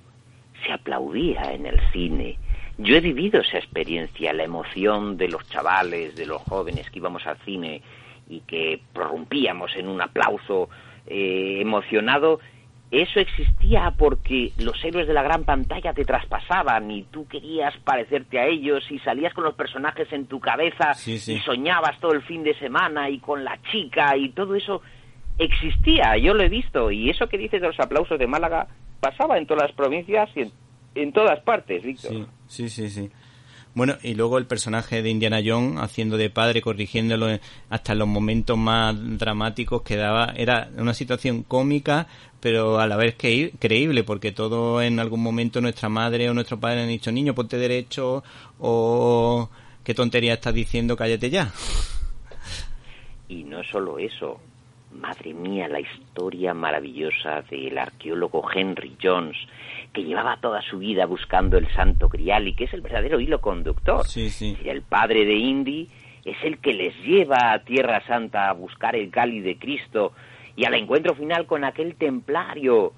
se 0.64 0.72
aplaudía 0.72 1.52
en 1.52 1.66
el 1.66 1.80
cine. 1.92 2.38
Yo 2.78 2.96
he 2.96 3.00
vivido 3.00 3.40
esa 3.40 3.58
experiencia, 3.58 4.32
la 4.32 4.44
emoción 4.44 5.16
de 5.16 5.28
los 5.28 5.48
chavales, 5.48 6.16
de 6.16 6.26
los 6.26 6.42
jóvenes 6.42 6.90
que 6.90 6.98
íbamos 6.98 7.26
al 7.26 7.38
cine 7.38 7.82
y 8.28 8.40
que 8.40 8.80
prorrumpíamos 8.92 9.74
en 9.76 9.88
un 9.88 10.00
aplauso 10.00 10.68
eh, 11.06 11.58
emocionado. 11.60 12.40
Eso 12.90 13.20
existía 13.20 13.92
porque 13.98 14.52
los 14.58 14.82
héroes 14.82 15.06
de 15.06 15.12
la 15.12 15.22
gran 15.22 15.44
pantalla 15.44 15.92
te 15.92 16.06
traspasaban 16.06 16.90
y 16.90 17.02
tú 17.02 17.28
querías 17.28 17.76
parecerte 17.84 18.38
a 18.38 18.46
ellos 18.46 18.82
y 18.90 18.98
salías 19.00 19.34
con 19.34 19.44
los 19.44 19.54
personajes 19.54 20.10
en 20.12 20.26
tu 20.26 20.40
cabeza 20.40 20.94
Sí, 20.94 21.18
sí. 21.18 21.34
y 21.34 21.38
soñabas 21.40 22.00
todo 22.00 22.12
el 22.12 22.22
fin 22.22 22.42
de 22.42 22.58
semana 22.58 23.10
y 23.10 23.18
con 23.18 23.44
la 23.44 23.58
chica 23.70 24.16
y 24.16 24.30
todo 24.30 24.54
eso 24.54 24.80
existía, 25.38 26.16
yo 26.16 26.34
lo 26.34 26.42
he 26.42 26.48
visto 26.48 26.90
y 26.90 27.10
eso 27.10 27.28
que 27.28 27.38
dices 27.38 27.60
de 27.60 27.68
los 27.68 27.78
aplausos 27.78 28.18
de 28.18 28.26
Málaga 28.26 28.66
pasaba 29.00 29.38
en 29.38 29.46
todas 29.46 29.64
las 29.68 29.72
provincias 29.76 30.28
y 30.34 30.40
en, 30.42 30.52
en 30.94 31.12
todas 31.12 31.40
partes, 31.40 31.82
Víctor. 31.82 32.10
Sí, 32.46 32.68
sí, 32.68 32.68
sí, 32.68 32.88
sí. 32.90 33.10
Bueno, 33.74 33.96
y 34.02 34.14
luego 34.14 34.38
el 34.38 34.46
personaje 34.46 35.02
de 35.02 35.10
Indiana 35.10 35.40
Jones 35.44 35.80
haciendo 35.80 36.16
de 36.16 36.30
padre, 36.30 36.62
corrigiéndolo 36.62 37.28
hasta 37.70 37.94
los 37.94 38.08
momentos 38.08 38.58
más 38.58 38.96
dramáticos 39.18 39.82
que 39.82 39.96
daba. 39.96 40.32
Era 40.36 40.68
una 40.76 40.94
situación 40.94 41.44
cómica, 41.44 42.08
pero 42.40 42.80
a 42.80 42.86
la 42.86 42.96
vez 42.96 43.14
que 43.14 43.52
creíble, 43.58 44.04
porque 44.04 44.32
todo 44.32 44.82
en 44.82 44.98
algún 44.98 45.22
momento 45.22 45.60
nuestra 45.60 45.88
madre 45.88 46.28
o 46.28 46.34
nuestro 46.34 46.58
padre 46.58 46.82
han 46.82 46.88
dicho, 46.88 47.12
niño, 47.12 47.34
ponte 47.34 47.56
derecho, 47.56 48.24
o 48.58 49.48
qué 49.84 49.94
tontería 49.94 50.34
estás 50.34 50.54
diciendo, 50.54 50.96
cállate 50.96 51.30
ya. 51.30 51.52
Y 53.28 53.44
no 53.44 53.62
solo 53.62 53.98
eso, 53.98 54.40
madre 54.92 55.34
mía, 55.34 55.68
la 55.68 55.80
historia 55.80 56.54
maravillosa 56.54 57.42
del 57.50 57.78
arqueólogo 57.78 58.42
Henry 58.52 58.96
Jones, 59.02 59.36
que 59.92 60.02
llevaba 60.04 60.38
toda 60.40 60.60
su 60.62 60.78
vida 60.78 61.06
buscando 61.06 61.56
el 61.58 61.68
santo 61.74 62.08
grial 62.08 62.48
y 62.48 62.54
que 62.54 62.64
es 62.64 62.72
el 62.72 62.80
verdadero 62.80 63.20
hilo 63.20 63.40
conductor. 63.40 64.04
Sí, 64.06 64.30
sí. 64.30 64.56
Y 64.64 64.68
el 64.68 64.82
padre 64.82 65.24
de 65.24 65.34
Indy 65.34 65.88
es 66.24 66.36
el 66.42 66.58
que 66.58 66.72
les 66.74 66.94
lleva 67.04 67.52
a 67.52 67.58
Tierra 67.64 68.02
Santa 68.06 68.48
a 68.50 68.52
buscar 68.52 68.96
el 68.96 69.10
cáliz 69.10 69.44
de 69.44 69.56
Cristo 69.58 70.12
y 70.56 70.64
al 70.64 70.74
encuentro 70.74 71.14
final 71.14 71.46
con 71.46 71.64
aquel 71.64 71.94
templario 71.94 72.92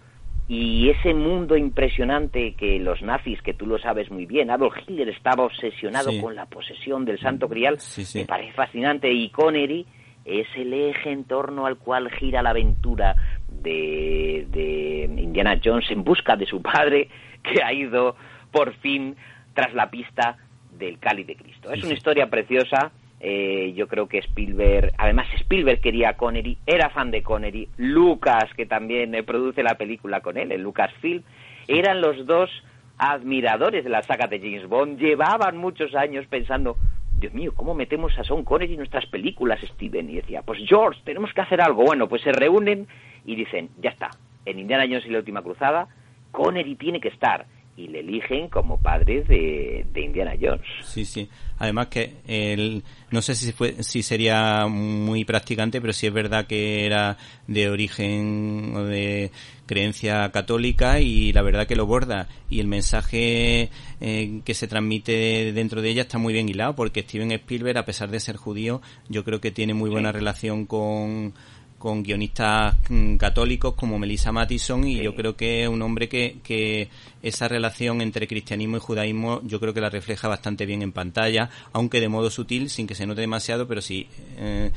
y 0.49 0.89
ese 0.89 1.15
mundo 1.15 1.57
impresionante 1.57 2.55
que 2.55 2.81
los 2.81 3.03
nazis, 3.03 3.41
que 3.43 3.55
tú 3.55 3.67
lo 3.67 3.79
sabes 3.79 4.11
muy 4.11 4.27
bien, 4.27 4.51
Adolf 4.51 4.75
Hitler 4.79 5.09
estaba 5.11 5.45
obsesionado 5.45 6.11
Sí. 6.11 6.21
con 6.21 6.35
la 6.35 6.47
posesión 6.47 7.05
del 7.05 7.21
santo 7.21 7.47
grial, 7.47 7.79
me 8.17 8.25
parece 8.25 8.53
fascinante 8.55 9.13
y 9.13 9.29
Connery 9.29 9.87
es 10.25 10.47
el 10.57 10.73
eje 10.73 11.11
en 11.11 11.25
torno 11.25 11.67
al 11.67 11.77
cual 11.77 12.11
gira 12.11 12.43
la 12.43 12.51
aventura 12.51 13.17
de, 13.49 14.47
de 14.51 15.05
Indiana 15.23 15.61
Jones 15.63 15.91
en 15.91 16.05
busca 16.05 16.37
de 16.37 16.47
su 16.47 16.63
padre 16.63 17.09
que 17.43 17.63
ha 17.63 17.73
ido 17.73 18.17
por 18.51 18.75
fin 18.75 19.17
tras 19.55 19.75
la 19.75 19.91
pista 19.91 20.37
del 20.79 20.99
cáliz 20.99 21.27
de 21.27 21.37
Cristo. 21.37 21.73
Es 21.73 21.85
una 21.85 21.95
historia 21.95 22.29
preciosa. 22.29 22.93
eh, 23.21 23.75
yo 23.77 23.87
creo 23.87 24.09
que 24.09 24.19
Spielberg, 24.19 24.93
además 24.97 25.27
Spielberg 25.41 25.81
quería 25.81 26.11
a 26.11 26.17
Connery, 26.17 26.57
era 26.67 26.89
fan 26.89 27.11
de 27.11 27.23
Connery, 27.23 27.69
Lucas, 27.77 28.45
que 28.57 28.65
también 28.65 29.15
eh, 29.15 29.23
produce 29.23 29.63
la 29.63 29.75
película 29.75 30.21
con 30.21 30.39
él, 30.39 30.53
el 30.53 30.63
Lucasfilm, 30.63 31.23
eran 31.69 32.01
los 32.01 32.25
dos 32.27 32.51
admiradores 32.97 33.85
de 33.85 33.91
la 33.91 34.03
saga 34.03 34.27
de 34.27 34.39
James 34.39 34.67
Bond, 34.67 34.99
llevaban 34.99 35.57
muchos 35.57 35.95
años 35.95 36.27
pensando, 36.29 36.77
Dios 37.21 37.35
mío, 37.35 37.53
¿cómo 37.55 37.75
metemos 37.75 38.19
a 38.19 38.25
Sean 38.25 38.45
Connery 38.45 38.73
en 38.73 38.79
nuestras 38.79 39.05
películas, 39.05 39.61
Steven? 39.61 40.09
Y 40.09 40.17
decía, 40.17 40.41
pues 40.41 40.59
George, 40.67 41.03
tenemos 41.05 41.35
que 41.35 41.43
hacer 41.43 41.61
algo. 41.61 41.85
Bueno, 41.85 42.09
pues 42.09 42.23
se 42.23 42.33
reúnen 42.33 42.89
y 43.27 43.35
dicen, 43.37 43.69
ya 43.79 43.91
está, 43.91 44.09
en 44.47 44.59
Indiana 44.59 44.85
Jones 44.85 45.05
y 45.05 45.11
la 45.11 45.19
Última 45.19 45.43
Cruzada, 45.43 45.89
Connery 46.31 46.77
tiene 46.77 46.99
que 46.99 47.09
estar. 47.09 47.45
Y 47.81 47.89
le 47.89 48.01
eligen 48.01 48.49
como 48.49 48.77
padre 48.79 49.23
de, 49.23 49.87
de 49.91 50.01
Indiana 50.03 50.35
Jones. 50.39 50.67
Sí, 50.83 51.05
sí. 51.05 51.29
Además 51.59 51.87
que 51.87 52.15
el, 52.27 52.83
no 53.11 53.23
sé 53.23 53.35
si 53.35 53.53
fue, 53.53 53.83
si 53.83 54.03
sería 54.03 54.67
muy 54.67 55.25
practicante, 55.25 55.81
pero 55.81 55.93
sí 55.93 56.07
es 56.07 56.13
verdad 56.13 56.47
que 56.47 56.85
era 56.85 57.17
de 57.47 57.71
origen 57.71 58.73
o 58.77 58.85
de 58.85 59.31
creencia 59.67 60.31
católica 60.31 61.01
y 61.01 61.33
la 61.33 61.43
verdad 61.43 61.67
que 61.67 61.77
lo 61.77 61.87
borda. 61.87 62.29
Y 62.51 62.61
el 62.61 62.67
mensaje 62.67 63.71
eh, 64.01 64.41
que 64.45 64.55
se 64.55 64.69
transmite 64.69 65.53
dentro 65.53 65.81
de 65.81 65.91
ella 65.91 66.03
está 66.03 66.19
muy 66.19 66.33
bien 66.33 66.49
hilado 66.49 66.75
porque 66.75 67.03
Steven 67.03 67.33
Spielberg, 67.33 67.79
a 67.79 67.85
pesar 67.85 68.11
de 68.11 68.21
ser 68.21 68.37
judío, 68.37 68.83
yo 69.09 69.25
creo 69.25 69.41
que 69.41 69.51
tiene 69.51 69.73
muy 69.73 69.89
buena 69.89 70.13
relación 70.13 70.67
con 70.67 71.35
con 71.81 72.03
guionistas 72.03 72.77
mm, 72.91 73.17
católicos 73.17 73.75
como 73.75 73.99
Melissa 73.99 74.33
Mattison 74.33 74.87
y 74.87 75.03
yo 75.03 75.17
creo 75.17 75.35
que 75.35 75.63
es 75.63 75.69
un 75.69 75.81
hombre 75.81 76.11
que, 76.11 76.37
que 76.45 76.89
esa 77.23 77.49
relación 77.49 78.03
entre 78.03 78.29
cristianismo 78.29 78.77
y 78.77 78.81
judaísmo 78.81 79.41
yo 79.45 79.59
creo 79.59 79.73
que 79.73 79.81
la 79.81 79.89
refleja 79.89 80.29
bastante 80.29 80.67
bien 80.67 80.83
en 80.83 80.93
pantalla, 80.93 81.49
aunque 81.73 82.01
de 82.01 82.11
modo 82.11 82.31
sutil, 82.31 82.69
sin 82.69 82.87
que 82.87 82.95
se 82.95 83.07
note 83.07 83.23
demasiado, 83.23 83.67
pero 83.67 83.81
si 83.81 84.07
eh, 84.37 84.71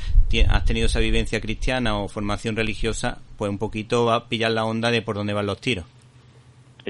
has 0.47 0.63
tenido 0.63 0.85
esa 0.85 0.99
vivencia 0.99 1.41
cristiana 1.41 1.97
o 1.97 2.07
formación 2.07 2.55
religiosa, 2.55 3.19
pues 3.37 3.49
un 3.49 3.57
poquito 3.57 4.05
va 4.05 4.15
a 4.15 4.29
pillar 4.29 4.51
la 4.51 4.63
onda 4.63 4.89
de 4.89 5.01
por 5.01 5.15
dónde 5.15 5.33
van 5.33 5.45
los 5.45 5.59
tiros. 5.59 5.85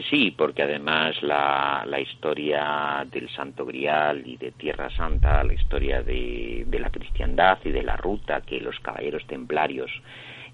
Sí, 0.10 0.32
porque 0.36 0.64
además 0.64 1.22
la, 1.22 1.84
la 1.88 2.00
historia 2.00 3.06
del 3.12 3.30
Santo 3.30 3.64
Grial 3.66 4.24
y 4.26 4.38
de 4.38 4.52
Tierra 4.52 4.90
Santa, 4.90 5.44
la 5.44 5.54
historia 5.54 6.02
de, 6.02 6.64
de 6.66 6.80
la 6.80 6.90
cristiandad 6.90 7.60
y 7.64 7.70
de 7.70 7.84
la 7.84 7.96
ruta 7.96 8.42
que 8.42 8.60
los 8.60 8.80
caballeros 8.80 9.26
templarios 9.28 9.92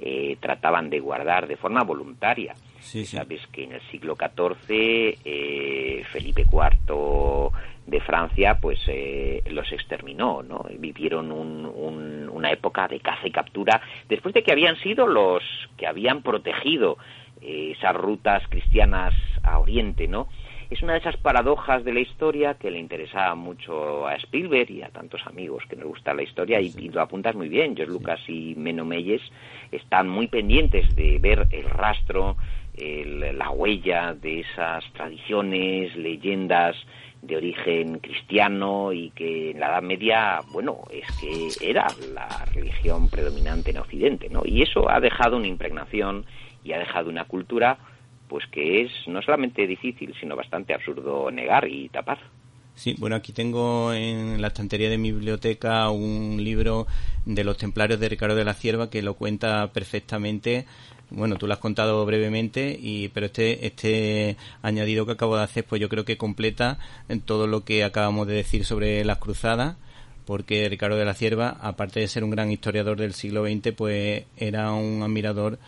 eh, 0.02 0.38
trataban 0.42 0.90
de 0.90 1.00
guardar 1.00 1.48
de 1.48 1.56
forma 1.56 1.84
voluntaria. 1.84 2.54
Sí, 2.80 3.06
sí. 3.06 3.16
Sabes 3.18 3.46
que 3.48 3.64
en 3.64 3.74
el 3.74 3.82
siglo 3.92 4.16
XIV 4.18 5.18
eh, 5.24 6.04
Felipe 6.12 6.46
IV 6.52 7.52
de 7.88 8.00
Francia 8.02 8.58
pues 8.62 8.80
eh, 8.88 9.42
los 9.50 9.72
exterminó, 9.72 10.44
¿no? 10.44 10.66
Vivieron 10.78 11.32
un- 11.32 11.66
un- 11.66 12.30
una 12.30 12.52
época 12.52 12.88
de 12.88 13.00
caza 13.00 13.28
y 13.28 13.32
captura 13.32 13.82
después 14.08 14.34
de 14.34 14.44
que 14.44 14.52
habían 14.52 14.76
sido 14.78 15.08
los 15.08 15.44
que 15.78 15.88
habían 15.88 16.22
protegido 16.22 16.98
eh, 17.42 17.74
esas 17.78 17.96
rutas 17.96 18.44
cristianas 18.50 19.14
a 19.44 19.60
Oriente, 19.60 20.08
¿no? 20.08 20.28
Es 20.70 20.84
una 20.84 20.94
de 20.94 21.00
esas 21.00 21.18
paradojas 21.18 21.84
de 21.84 21.94
la 21.94 22.00
historia 22.00 22.54
que 22.54 22.70
le 22.70 22.78
interesaba 22.78 23.34
mucho 23.34 24.06
a 24.08 24.14
Spielberg 24.18 24.70
y 24.70 24.84
a 24.84 24.90
tantos 24.90 25.26
amigos 25.26 25.64
que 25.68 25.76
nos 25.76 25.88
gusta 25.88 26.14
la 26.14 26.22
historia 26.22 26.62
y, 26.62 26.72
y 26.78 26.90
lo 26.90 27.02
apuntas 27.02 27.34
muy 27.36 27.50
bien. 27.50 27.76
George 27.76 27.92
Lucas 27.92 28.20
y 28.28 28.54
Meno 28.56 28.86
Meyes 28.86 29.22
están 29.72 30.08
muy 30.08 30.28
pendientes 30.28 30.96
de 30.96 31.18
ver 31.20 31.48
el 31.52 31.64
rastro, 31.70 32.38
el- 32.78 33.36
la 33.36 33.50
huella 33.50 34.14
de 34.14 34.42
esas 34.42 34.84
tradiciones, 34.94 35.96
leyendas 35.96 36.76
de 37.24 37.36
origen 37.36 38.00
cristiano 38.00 38.94
y 38.94 39.10
que 39.10 39.52
en 39.52 39.60
la 39.60 39.68
Edad 39.70 39.82
Media, 39.82 40.42
bueno, 40.54 40.78
es 40.92 41.06
que 41.20 41.68
era 41.68 41.88
la 42.14 42.46
religión 42.54 43.10
predominante 43.10 43.72
en 43.72 43.80
Occidente, 43.80 44.30
¿no? 44.30 44.44
Y 44.46 44.62
eso 44.62 44.90
ha 44.90 45.00
dejado 45.02 45.36
una 45.38 45.48
impregnación 45.48 46.26
y 46.64 46.74
ha 46.74 46.80
dejado 46.80 47.10
una 47.10 47.26
cultura 47.26 47.78
pues 48.30 48.46
que 48.48 48.82
es 48.84 48.92
no 49.08 49.22
solamente 49.22 49.68
difícil, 49.68 50.14
sino 50.20 50.36
bastante 50.36 50.74
absurdo 50.74 51.30
negar 51.32 51.68
y 51.68 51.90
tapar. 51.90 52.20
Sí, 52.76 52.96
bueno, 52.98 53.18
aquí 53.18 53.34
tengo 53.34 53.92
en 53.92 54.42
la 54.42 54.48
estantería 54.48 54.90
de 54.90 54.98
mi 54.98 55.12
biblioteca 55.12 55.90
un 55.90 56.42
libro 56.42 56.88
de 57.26 57.44
los 57.44 57.58
templarios 57.58 58.00
de 58.00 58.08
Ricardo 58.08 58.36
de 58.36 58.46
la 58.46 58.54
Cierva 58.54 58.90
que 58.90 59.02
lo 59.02 59.16
cuenta 59.16 59.74
perfectamente. 59.74 60.66
Bueno, 61.10 61.36
tú 61.36 61.46
lo 61.46 61.54
has 61.54 61.60
contado 61.60 62.06
brevemente, 62.06 62.78
y, 62.80 63.10
pero 63.10 63.26
este, 63.26 63.66
este 63.66 64.38
añadido 64.62 65.06
que 65.06 65.12
acabo 65.14 65.36
de 65.36 65.44
hacer, 65.44 65.66
pues 65.66 65.82
yo 65.82 65.90
creo 65.90 66.06
que 66.06 66.18
completa 66.18 66.78
todo 67.26 67.48
lo 67.48 67.66
que 67.66 67.84
acabamos 67.84 68.28
de 68.28 68.36
decir 68.36 68.64
sobre 68.64 69.04
las 69.04 69.18
cruzadas, 69.18 69.76
porque 70.26 70.70
Ricardo 70.70 70.96
de 70.96 71.04
la 71.04 71.16
Cierva, 71.16 71.58
aparte 71.60 72.00
de 72.00 72.08
ser 72.08 72.24
un 72.24 72.30
gran 72.30 72.50
historiador 72.50 72.98
del 72.98 73.14
siglo 73.14 73.44
XX, 73.44 73.74
pues 73.76 74.24
era 74.38 74.72
un 74.72 75.02
admirador 75.04 75.60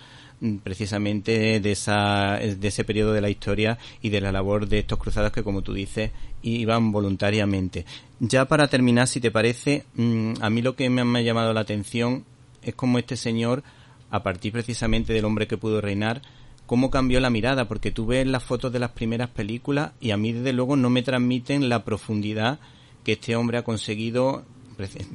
precisamente 0.63 1.59
de 1.59 1.71
esa 1.71 2.39
de 2.39 2.67
ese 2.67 2.83
periodo 2.83 3.13
de 3.13 3.21
la 3.21 3.29
historia 3.29 3.77
y 4.01 4.09
de 4.09 4.21
la 4.21 4.31
labor 4.31 4.67
de 4.67 4.79
estos 4.79 4.97
cruzados 4.97 5.31
que 5.31 5.43
como 5.43 5.61
tú 5.61 5.73
dices 5.73 6.11
iban 6.41 6.91
voluntariamente. 6.91 7.85
Ya 8.19 8.45
para 8.45 8.67
terminar 8.67 9.07
si 9.07 9.19
te 9.19 9.31
parece 9.31 9.85
mm, 9.95 10.33
a 10.41 10.49
mí 10.49 10.61
lo 10.61 10.75
que 10.75 10.89
me 10.89 11.19
ha 11.19 11.21
llamado 11.21 11.53
la 11.53 11.61
atención 11.61 12.25
es 12.63 12.73
como 12.73 12.97
este 12.97 13.17
señor 13.17 13.63
a 14.09 14.23
partir 14.23 14.51
precisamente 14.51 15.13
del 15.13 15.25
hombre 15.25 15.47
que 15.47 15.57
pudo 15.57 15.79
reinar 15.79 16.21
cómo 16.65 16.89
cambió 16.89 17.19
la 17.19 17.29
mirada 17.29 17.67
porque 17.67 17.91
tú 17.91 18.05
ves 18.05 18.25
las 18.25 18.43
fotos 18.43 18.71
de 18.71 18.79
las 18.79 18.91
primeras 18.91 19.29
películas 19.29 19.91
y 19.99 20.11
a 20.11 20.17
mí 20.17 20.33
desde 20.33 20.53
luego 20.53 20.75
no 20.75 20.89
me 20.89 21.03
transmiten 21.03 21.69
la 21.69 21.83
profundidad 21.83 22.59
que 23.03 23.13
este 23.13 23.35
hombre 23.35 23.57
ha 23.57 23.63
conseguido 23.63 24.43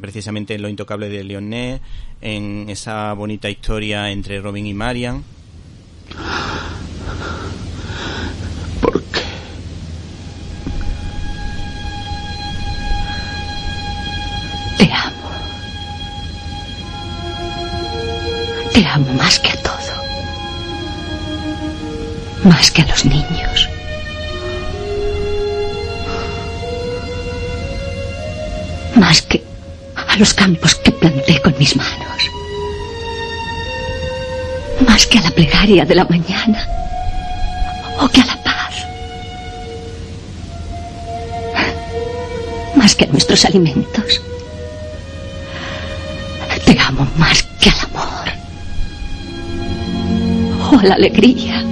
precisamente 0.01 0.55
en 0.55 0.63
Lo 0.63 0.69
Intocable 0.69 1.09
de 1.09 1.25
Leonet, 1.25 1.81
en 2.21 2.67
esa 2.69 3.13
bonita 3.13 3.49
historia 3.51 4.11
entre 4.11 4.41
Robin 4.41 4.67
y 4.67 4.75
Marian. 4.75 5.25
¿Por 8.81 9.03
qué? 9.03 9.21
Te 14.79 14.93
amo. 14.93 15.31
Te 18.73 18.87
amo 18.87 19.13
más 19.15 19.39
que 19.41 19.51
a 19.51 19.63
todo. 19.63 19.75
Más 22.45 22.71
que 22.71 22.83
a 22.83 22.87
los 22.87 23.05
niños. 23.05 23.69
Más 28.95 29.21
que 29.23 29.43
los 30.19 30.33
campos 30.35 30.75
que 30.77 30.93
planté 30.93 31.41
con 31.41 31.55
mis 31.59 31.77
manos. 31.77 32.31
Más 34.87 35.07
que 35.07 35.19
a 35.19 35.23
la 35.23 35.31
plegaria 35.31 35.85
de 35.85 35.95
la 35.95 36.05
mañana. 36.05 36.67
O 38.01 38.09
que 38.09 38.21
a 38.21 38.27
la 38.27 38.43
paz. 38.43 38.75
Más 42.75 42.95
que 42.95 43.05
a 43.05 43.09
nuestros 43.09 43.45
alimentos. 43.45 44.21
Te 46.65 46.79
amo 46.81 47.07
más 47.17 47.43
que 47.61 47.71
al 47.71 47.81
amor. 47.81 48.29
O 50.73 50.79
a 50.79 50.85
la 50.85 50.95
alegría. 50.95 51.65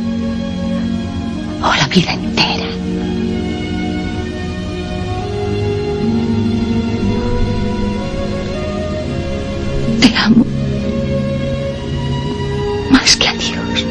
O 1.62 1.66
a 1.66 1.76
la 1.76 1.86
vida 1.88 2.12
entera. 2.12 2.64
Te 10.05 10.15
amo. 10.19 10.45
Más 12.91 13.17
que 13.17 13.27
a 13.27 13.33
Dios. 13.33 13.87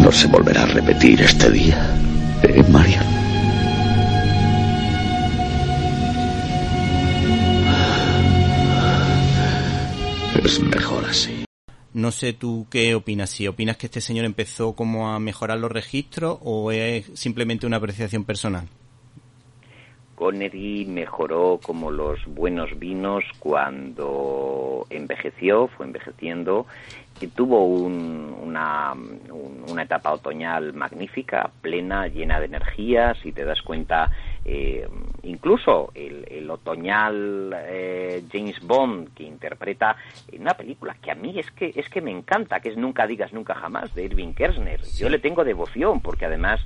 No 0.00 0.10
se 0.10 0.26
volverá 0.26 0.64
a 0.64 0.66
repetir 0.66 1.20
este 1.22 1.52
día, 1.52 1.96
¿eh, 2.42 2.64
Marian? 2.68 3.04
Es 10.44 10.58
mejor 10.58 11.04
así. 11.08 11.44
No 11.92 12.10
sé 12.10 12.32
tú 12.32 12.66
qué 12.68 12.96
opinas, 12.96 13.30
si 13.30 13.46
opinas 13.46 13.76
que 13.76 13.86
este 13.86 14.00
señor 14.00 14.24
empezó 14.24 14.72
como 14.72 15.12
a 15.12 15.20
mejorar 15.20 15.60
los 15.60 15.70
registros 15.70 16.38
o 16.42 16.72
es 16.72 17.04
simplemente 17.14 17.68
una 17.68 17.76
apreciación 17.76 18.24
personal. 18.24 18.66
Connery 20.20 20.84
mejoró 20.84 21.58
como 21.62 21.90
los 21.90 22.18
buenos 22.26 22.78
vinos 22.78 23.24
cuando 23.38 24.86
envejeció, 24.90 25.68
fue 25.68 25.86
envejeciendo 25.86 26.66
y 27.22 27.28
tuvo 27.28 27.64
un- 27.66 28.36
una, 28.42 28.92
un- 28.92 29.64
una 29.70 29.82
etapa 29.82 30.12
otoñal 30.12 30.74
magnífica, 30.74 31.50
plena, 31.62 32.06
llena 32.08 32.38
de 32.38 32.46
energía. 32.46 33.14
Si 33.22 33.32
te 33.32 33.46
das 33.46 33.62
cuenta, 33.62 34.10
eh, 34.44 34.86
incluso 35.22 35.90
el, 35.94 36.26
el 36.30 36.50
otoñal 36.50 37.54
eh, 37.66 38.22
James 38.30 38.60
Bond 38.60 39.14
que 39.14 39.22
interpreta 39.24 39.96
en 40.30 40.42
una 40.42 40.52
película 40.54 40.94
que 41.00 41.10
a 41.10 41.14
mí 41.14 41.38
es 41.38 41.50
que 41.52 41.72
es 41.74 41.88
que 41.88 42.02
me 42.02 42.10
encanta, 42.10 42.60
que 42.60 42.68
es 42.68 42.76
Nunca 42.76 43.06
digas 43.06 43.32
nunca 43.32 43.54
jamás 43.54 43.94
de 43.94 44.04
Irving 44.04 44.34
Kershner. 44.34 44.82
Yo 44.98 45.08
le 45.08 45.18
tengo 45.18 45.44
devoción 45.44 46.00
porque 46.00 46.26
además 46.26 46.60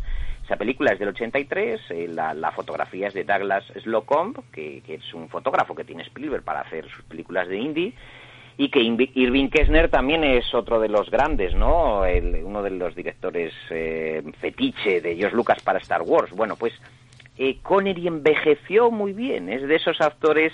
esa 0.45 0.57
película 0.57 0.93
es 0.93 0.99
del 0.99 1.09
83, 1.09 1.81
eh, 1.91 2.09
la, 2.09 2.35
la 2.35 2.51
fotografía 2.53 3.09
es 3.09 3.15
de 3.15 3.25
Douglas 3.25 3.65
Slocombe, 3.83 4.43
que, 4.53 4.83
es 4.87 5.15
un 5.15 5.29
fotógrafo 5.29 5.75
que 5.75 5.85
tiene 5.85 6.03
Spielberg 6.03 6.45
para 6.45 6.61
hacer 6.61 6.89
sus 6.91 7.03
películas 7.05 7.49
de 7.49 7.57
indie, 7.57 7.95
y 8.57 8.69
que 8.69 8.81
Irving 8.81 9.49
Kessner 9.49 9.89
también 9.89 10.23
es 10.23 10.55
otro 10.55 10.79
de 10.81 10.89
los 10.89 11.11
grandes, 11.11 11.55
¿no? 11.55 12.05
El- 12.05 12.45
uno 12.45 12.63
de 12.63 12.71
los 12.71 12.95
directores 12.95 13.53
eh, 13.71 14.23
fetiche 14.41 15.01
de 15.01 15.17
George 15.17 15.35
Lucas 15.35 15.61
para 15.65 15.79
Star 15.81 16.03
Wars. 16.03 16.31
Bueno, 16.33 16.55
pues 16.57 16.73
eh, 17.37 17.59
Connery 17.63 18.07
envejeció 18.07 18.91
muy 18.93 19.13
bien, 19.13 19.49
es 19.49 19.67
de 19.67 19.75
esos 19.75 20.01
actores 20.01 20.53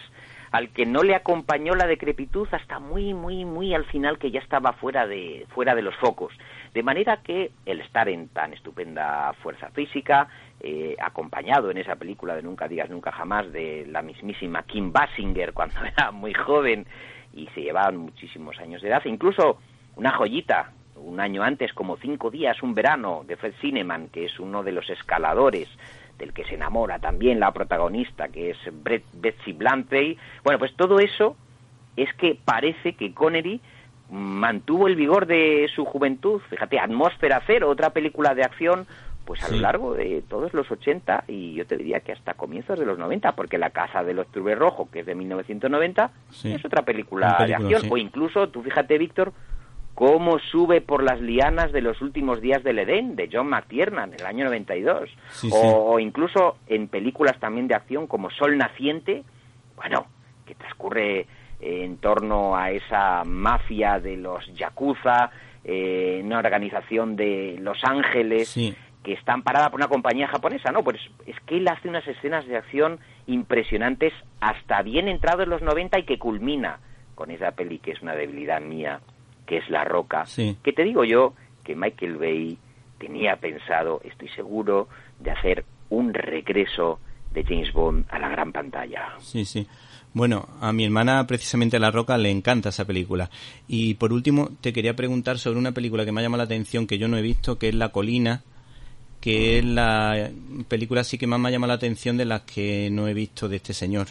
al 0.50 0.70
que 0.70 0.86
no 0.86 1.02
le 1.02 1.14
acompañó 1.14 1.74
la 1.74 1.86
decrepitud 1.86 2.48
hasta 2.52 2.78
muy, 2.80 3.12
muy, 3.14 3.44
muy 3.44 3.74
al 3.74 3.84
final 3.84 4.18
que 4.18 4.30
ya 4.30 4.40
estaba 4.40 4.72
fuera 4.72 5.06
de, 5.06 5.46
fuera 5.50 5.74
de 5.74 5.82
los 5.82 5.94
focos. 5.96 6.32
De 6.74 6.82
manera 6.82 7.18
que 7.18 7.50
el 7.66 7.80
estar 7.80 8.08
en 8.08 8.28
tan 8.28 8.52
estupenda 8.52 9.32
fuerza 9.42 9.70
física, 9.70 10.28
eh, 10.60 10.94
acompañado 11.00 11.70
en 11.70 11.78
esa 11.78 11.96
película 11.96 12.36
de 12.36 12.42
Nunca 12.42 12.68
digas 12.68 12.90
nunca 12.90 13.10
jamás 13.10 13.50
de 13.52 13.86
la 13.88 14.02
mismísima 14.02 14.62
Kim 14.62 14.92
Basinger 14.92 15.52
cuando 15.52 15.84
era 15.96 16.10
muy 16.12 16.32
joven 16.34 16.86
y 17.32 17.46
se 17.54 17.62
llevaban 17.62 17.96
muchísimos 17.96 18.58
años 18.60 18.82
de 18.82 18.88
edad, 18.88 19.02
incluso 19.04 19.58
una 19.96 20.12
joyita, 20.12 20.72
un 20.96 21.18
año 21.18 21.42
antes, 21.42 21.72
como 21.72 21.96
cinco 21.96 22.30
días, 22.30 22.62
un 22.62 22.74
verano, 22.74 23.22
de 23.26 23.36
Fred 23.36 23.54
Cineman, 23.60 24.08
que 24.08 24.26
es 24.26 24.38
uno 24.38 24.62
de 24.62 24.72
los 24.72 24.88
escaladores 24.90 25.68
del 26.18 26.32
que 26.34 26.44
se 26.44 26.54
enamora 26.56 26.98
también 26.98 27.40
la 27.40 27.50
protagonista, 27.52 28.28
que 28.28 28.50
es 28.50 28.58
Brett- 28.84 29.04
Betsy 29.14 29.54
Blantley. 29.54 30.18
Bueno, 30.44 30.58
pues 30.58 30.74
todo 30.76 30.98
eso 31.00 31.36
es 31.96 32.12
que 32.14 32.38
parece 32.44 32.92
que 32.92 33.14
Connery 33.14 33.60
mantuvo 34.10 34.88
el 34.88 34.96
vigor 34.96 35.26
de 35.26 35.68
su 35.74 35.84
juventud. 35.84 36.40
Fíjate, 36.50 36.78
Atmósfera 36.78 37.42
Cero, 37.46 37.68
otra 37.68 37.90
película 37.90 38.34
de 38.34 38.42
acción, 38.44 38.86
pues 39.24 39.42
a 39.44 39.50
lo 39.50 39.58
largo 39.60 39.94
de 39.94 40.22
todos 40.28 40.52
los 40.54 40.68
80 40.70 41.24
y 41.28 41.54
yo 41.54 41.64
te 41.66 41.76
diría 41.76 42.00
que 42.00 42.12
hasta 42.12 42.34
comienzos 42.34 42.78
de 42.78 42.86
los 42.86 42.98
90, 42.98 43.32
porque 43.36 43.58
La 43.58 43.70
Casa 43.70 44.02
del 44.02 44.18
Octubre 44.18 44.54
Rojo, 44.56 44.88
que 44.90 45.00
es 45.00 45.06
de 45.06 45.14
1990, 45.14 46.10
Sí. 46.30 46.52
es 46.52 46.64
otra 46.64 46.82
película, 46.82 47.36
de 47.46 47.54
acción. 47.54 47.82
sí. 47.82 47.88
O 47.90 47.96
incluso, 47.96 48.48
tú 48.48 48.62
fíjate, 48.62 48.98
Víctor, 48.98 49.32
cómo 49.94 50.38
sube 50.38 50.80
por 50.80 51.02
las 51.04 51.20
lianas 51.20 51.70
de 51.72 51.82
los 51.82 52.00
últimos 52.00 52.40
días 52.40 52.64
del 52.64 52.78
Edén, 52.80 53.14
de 53.16 53.28
John 53.32 53.48
McTiernan, 53.48 54.14
en 54.14 54.20
el 54.20 54.26
año 54.26 54.44
92. 54.46 55.10
Sí, 55.30 55.50
o, 55.52 55.92
o 55.92 55.98
incluso 56.00 56.56
en 56.66 56.88
películas 56.88 57.38
también 57.38 57.68
de 57.68 57.74
acción 57.74 58.06
como 58.08 58.30
Sol 58.30 58.56
Naciente, 58.56 59.22
bueno, 59.76 60.06
que 60.46 60.54
transcurre 60.56 61.26
en 61.60 61.98
torno 61.98 62.56
a 62.56 62.70
esa 62.70 63.22
mafia 63.24 63.98
de 64.00 64.16
los 64.16 64.46
Yakuza, 64.54 65.30
eh, 65.64 66.20
una 66.24 66.38
organización 66.38 67.16
de 67.16 67.56
Los 67.60 67.84
Ángeles, 67.84 68.48
Sí. 68.48 68.74
que 69.02 69.12
está 69.12 69.32
amparada 69.34 69.70
por 69.70 69.78
una 69.80 69.88
compañía 69.88 70.28
japonesa, 70.28 70.72
¿no? 70.72 70.82
Pues 70.82 70.98
es 71.26 71.38
que 71.46 71.56
él 71.58 71.68
hace 71.68 71.88
unas 71.88 72.06
escenas 72.06 72.46
de 72.46 72.56
acción 72.56 72.98
impresionantes 73.26 74.12
hasta 74.40 74.82
bien 74.82 75.08
entrado 75.08 75.42
en 75.42 75.50
los 75.50 75.62
90 75.62 75.98
y 75.98 76.04
que 76.04 76.18
culmina 76.18 76.78
con 77.14 77.30
esa 77.30 77.52
peli 77.52 77.78
que 77.78 77.92
es 77.92 78.02
una 78.02 78.14
debilidad 78.14 78.60
mía, 78.60 79.00
que 79.46 79.58
es 79.58 79.68
La 79.70 79.84
Roca. 79.84 80.24
Sí. 80.26 80.56
Que 80.62 80.72
te 80.72 80.84
digo 80.84 81.04
yo 81.04 81.34
que 81.64 81.74
Michael 81.76 82.16
Bay 82.16 82.58
tenía 82.98 83.36
pensado, 83.36 84.00
estoy 84.04 84.28
seguro, 84.30 84.88
de 85.18 85.30
hacer 85.30 85.64
un 85.90 86.12
regreso 86.14 87.00
de 87.32 87.44
James 87.44 87.72
Bond 87.72 88.06
a 88.10 88.18
la 88.18 88.28
gran 88.28 88.52
pantalla. 88.52 89.12
Sí, 89.18 89.44
sí. 89.44 89.66
Bueno, 90.12 90.48
a 90.60 90.72
mi 90.72 90.84
hermana 90.84 91.26
precisamente 91.26 91.78
La 91.78 91.90
Roca 91.90 92.18
le 92.18 92.30
encanta 92.30 92.70
esa 92.70 92.84
película. 92.84 93.30
Y 93.68 93.94
por 93.94 94.12
último, 94.12 94.50
te 94.60 94.72
quería 94.72 94.96
preguntar 94.96 95.38
sobre 95.38 95.58
una 95.58 95.72
película 95.72 96.04
que 96.04 96.12
me 96.12 96.20
ha 96.20 96.24
llamado 96.24 96.38
la 96.38 96.44
atención, 96.44 96.86
que 96.86 96.98
yo 96.98 97.08
no 97.08 97.16
he 97.16 97.22
visto, 97.22 97.58
que 97.58 97.68
es 97.68 97.74
La 97.74 97.90
Colina, 97.90 98.42
que 99.20 99.58
es 99.58 99.64
la 99.64 100.30
película 100.68 101.04
sí 101.04 101.18
que 101.18 101.26
más 101.26 101.38
me 101.38 101.48
ha 101.48 101.52
llamado 101.52 101.68
la 101.68 101.74
atención 101.74 102.16
de 102.16 102.24
las 102.24 102.42
que 102.42 102.88
no 102.90 103.06
he 103.06 103.14
visto 103.14 103.48
de 103.48 103.56
este 103.56 103.72
señor. 103.72 104.08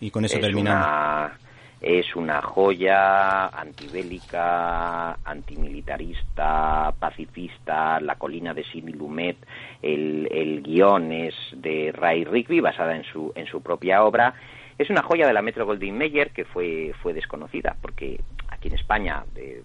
Y 0.00 0.10
con 0.10 0.24
eso 0.24 0.36
es 0.36 0.40
terminamos. 0.40 0.86
Una, 0.86 1.38
es 1.80 2.16
una 2.16 2.40
joya 2.40 3.48
antibélica, 3.48 5.18
antimilitarista, 5.24 6.94
pacifista, 6.98 8.00
La 8.00 8.14
colina 8.14 8.54
de 8.54 8.64
Sidney 8.64 8.94
Lumet, 8.94 9.36
el, 9.82 10.28
el 10.30 10.62
guion 10.62 11.12
es 11.12 11.34
de 11.52 11.92
Ray 11.92 12.24
Rigby, 12.24 12.60
basada 12.60 12.96
en 12.96 13.04
su, 13.04 13.32
en 13.34 13.46
su 13.46 13.60
propia 13.60 14.02
obra. 14.04 14.34
Es 14.78 14.90
una 14.90 15.02
joya 15.02 15.26
de 15.26 15.32
la 15.32 15.42
Metro 15.42 15.66
Goldwyn 15.66 15.96
Mayer 15.96 16.30
que 16.30 16.44
fue, 16.44 16.92
fue 17.02 17.12
desconocida, 17.12 17.76
porque 17.80 18.20
aquí 18.48 18.68
en 18.68 18.74
España 18.74 19.24
eh, 19.36 19.62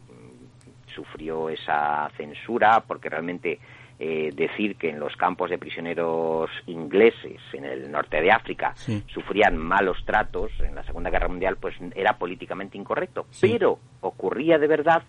sufrió 0.94 1.50
esa 1.50 2.10
censura, 2.18 2.84
porque 2.88 3.10
realmente 3.10 3.60
eh, 4.02 4.32
decir 4.34 4.76
que 4.78 4.90
en 4.90 5.00
los 5.00 5.16
campos 5.18 5.50
de 5.50 5.58
prisioneros 5.58 6.50
ingleses 6.68 7.42
en 7.54 7.66
el 7.66 7.92
norte 7.92 8.22
de 8.22 8.32
África 8.32 8.72
Sí. 8.76 9.04
sufrían 9.08 9.58
malos 9.58 9.98
tratos 10.06 10.52
en 10.62 10.74
la 10.76 10.84
Segunda 10.84 11.10
Guerra 11.10 11.28
Mundial, 11.28 11.58
pues 11.58 11.76
era 11.96 12.14
políticamente 12.18 12.78
incorrecto. 12.78 13.26
Pero 13.42 13.80
ocurría 14.02 14.58
de 14.58 14.68
verdad. 14.68 15.04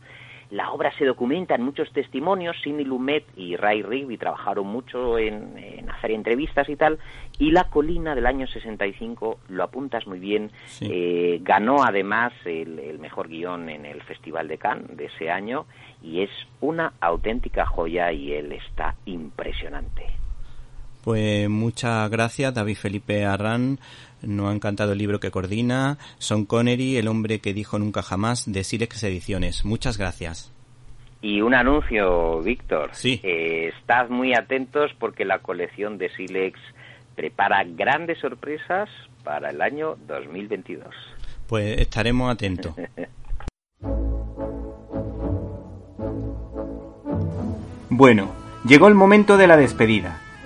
La 0.51 0.73
obra 0.73 0.93
se 0.99 1.05
documenta 1.05 1.55
en 1.55 1.63
muchos 1.63 1.93
testimonios. 1.93 2.57
Sidney 2.63 2.85
Lumet 2.85 3.25
y 3.37 3.55
Ray 3.57 3.83
Rigby 3.83 4.19
trabajaron 4.19 4.67
mucho 4.67 5.17
en, 5.17 5.57
en 5.57 5.89
hacer 5.91 6.11
entrevistas 6.11 6.69
y 6.69 6.75
tal. 6.75 6.99
Y 7.39 7.53
La 7.53 7.71
Colina 7.71 8.15
del 8.17 8.27
año 8.27 8.47
65, 8.49 9.39
lo 9.49 9.63
apuntas 9.63 10.07
muy 10.09 10.19
bien, 10.19 10.51
Sí. 10.67 10.89
eh, 10.91 11.39
ganó 11.43 11.85
además 11.85 12.33
el, 12.45 12.79
el 12.81 12.99
mejor 12.99 13.29
guion 13.29 13.69
en 13.71 13.87
el 13.87 14.03
Festival 14.03 14.49
de 14.49 14.59
Cannes 14.59 14.97
de 14.97 15.05
ese 15.07 15.31
año 15.31 15.67
y 16.03 16.23
es 16.23 16.31
una 16.61 16.95
auténtica 17.01 17.65
joya 17.65 18.11
y 18.13 18.33
él 18.33 18.51
está 18.53 18.97
impresionante. 19.07 20.07
Pues 21.05 21.49
muchas 21.49 22.11
gracias, 22.11 22.53
David 22.53 22.77
Felipe 22.77 23.25
Arran. 23.25 23.79
Nos 24.23 24.51
ha 24.51 24.55
encantado 24.55 24.93
el 24.93 24.99
libro 24.99 25.21
que 25.21 25.31
coordina. 25.31 25.99
Son 26.19 26.45
Connery, 26.45 26.97
el 26.97 27.09
hombre 27.09 27.41
que 27.41 27.55
dijo 27.55 27.79
nunca 27.79 28.03
jamás, 28.03 28.51
de 28.51 28.65
Silex 28.65 29.03
Ediciones. 29.03 29.65
Muchas 29.65 29.99
gracias. 29.99 30.53
Y 31.23 31.41
un 31.41 31.55
anuncio, 31.55 32.41
Víctor. 32.41 32.91
Sí. 32.93 33.21
Eh, 33.23 33.73
estad 33.79 34.09
muy 34.09 34.35
atentos 34.35 34.91
porque 34.99 35.25
la 35.25 35.41
colección 35.41 35.99
de 35.99 36.09
Silex 36.11 36.59
prepara 37.15 37.65
grandes 37.65 38.19
sorpresas 38.19 38.89
para 39.23 39.51
el 39.51 39.61
año 39.61 39.97
2022. 40.07 40.89
Pues 41.47 41.79
estaremos 41.79 42.33
atentos. 42.33 42.75
Bueno, 47.93 48.33
llegó 48.65 48.87
el 48.87 48.95
momento 48.95 49.37
de 49.37 49.49
la 49.49 49.57
despedida. 49.57 50.21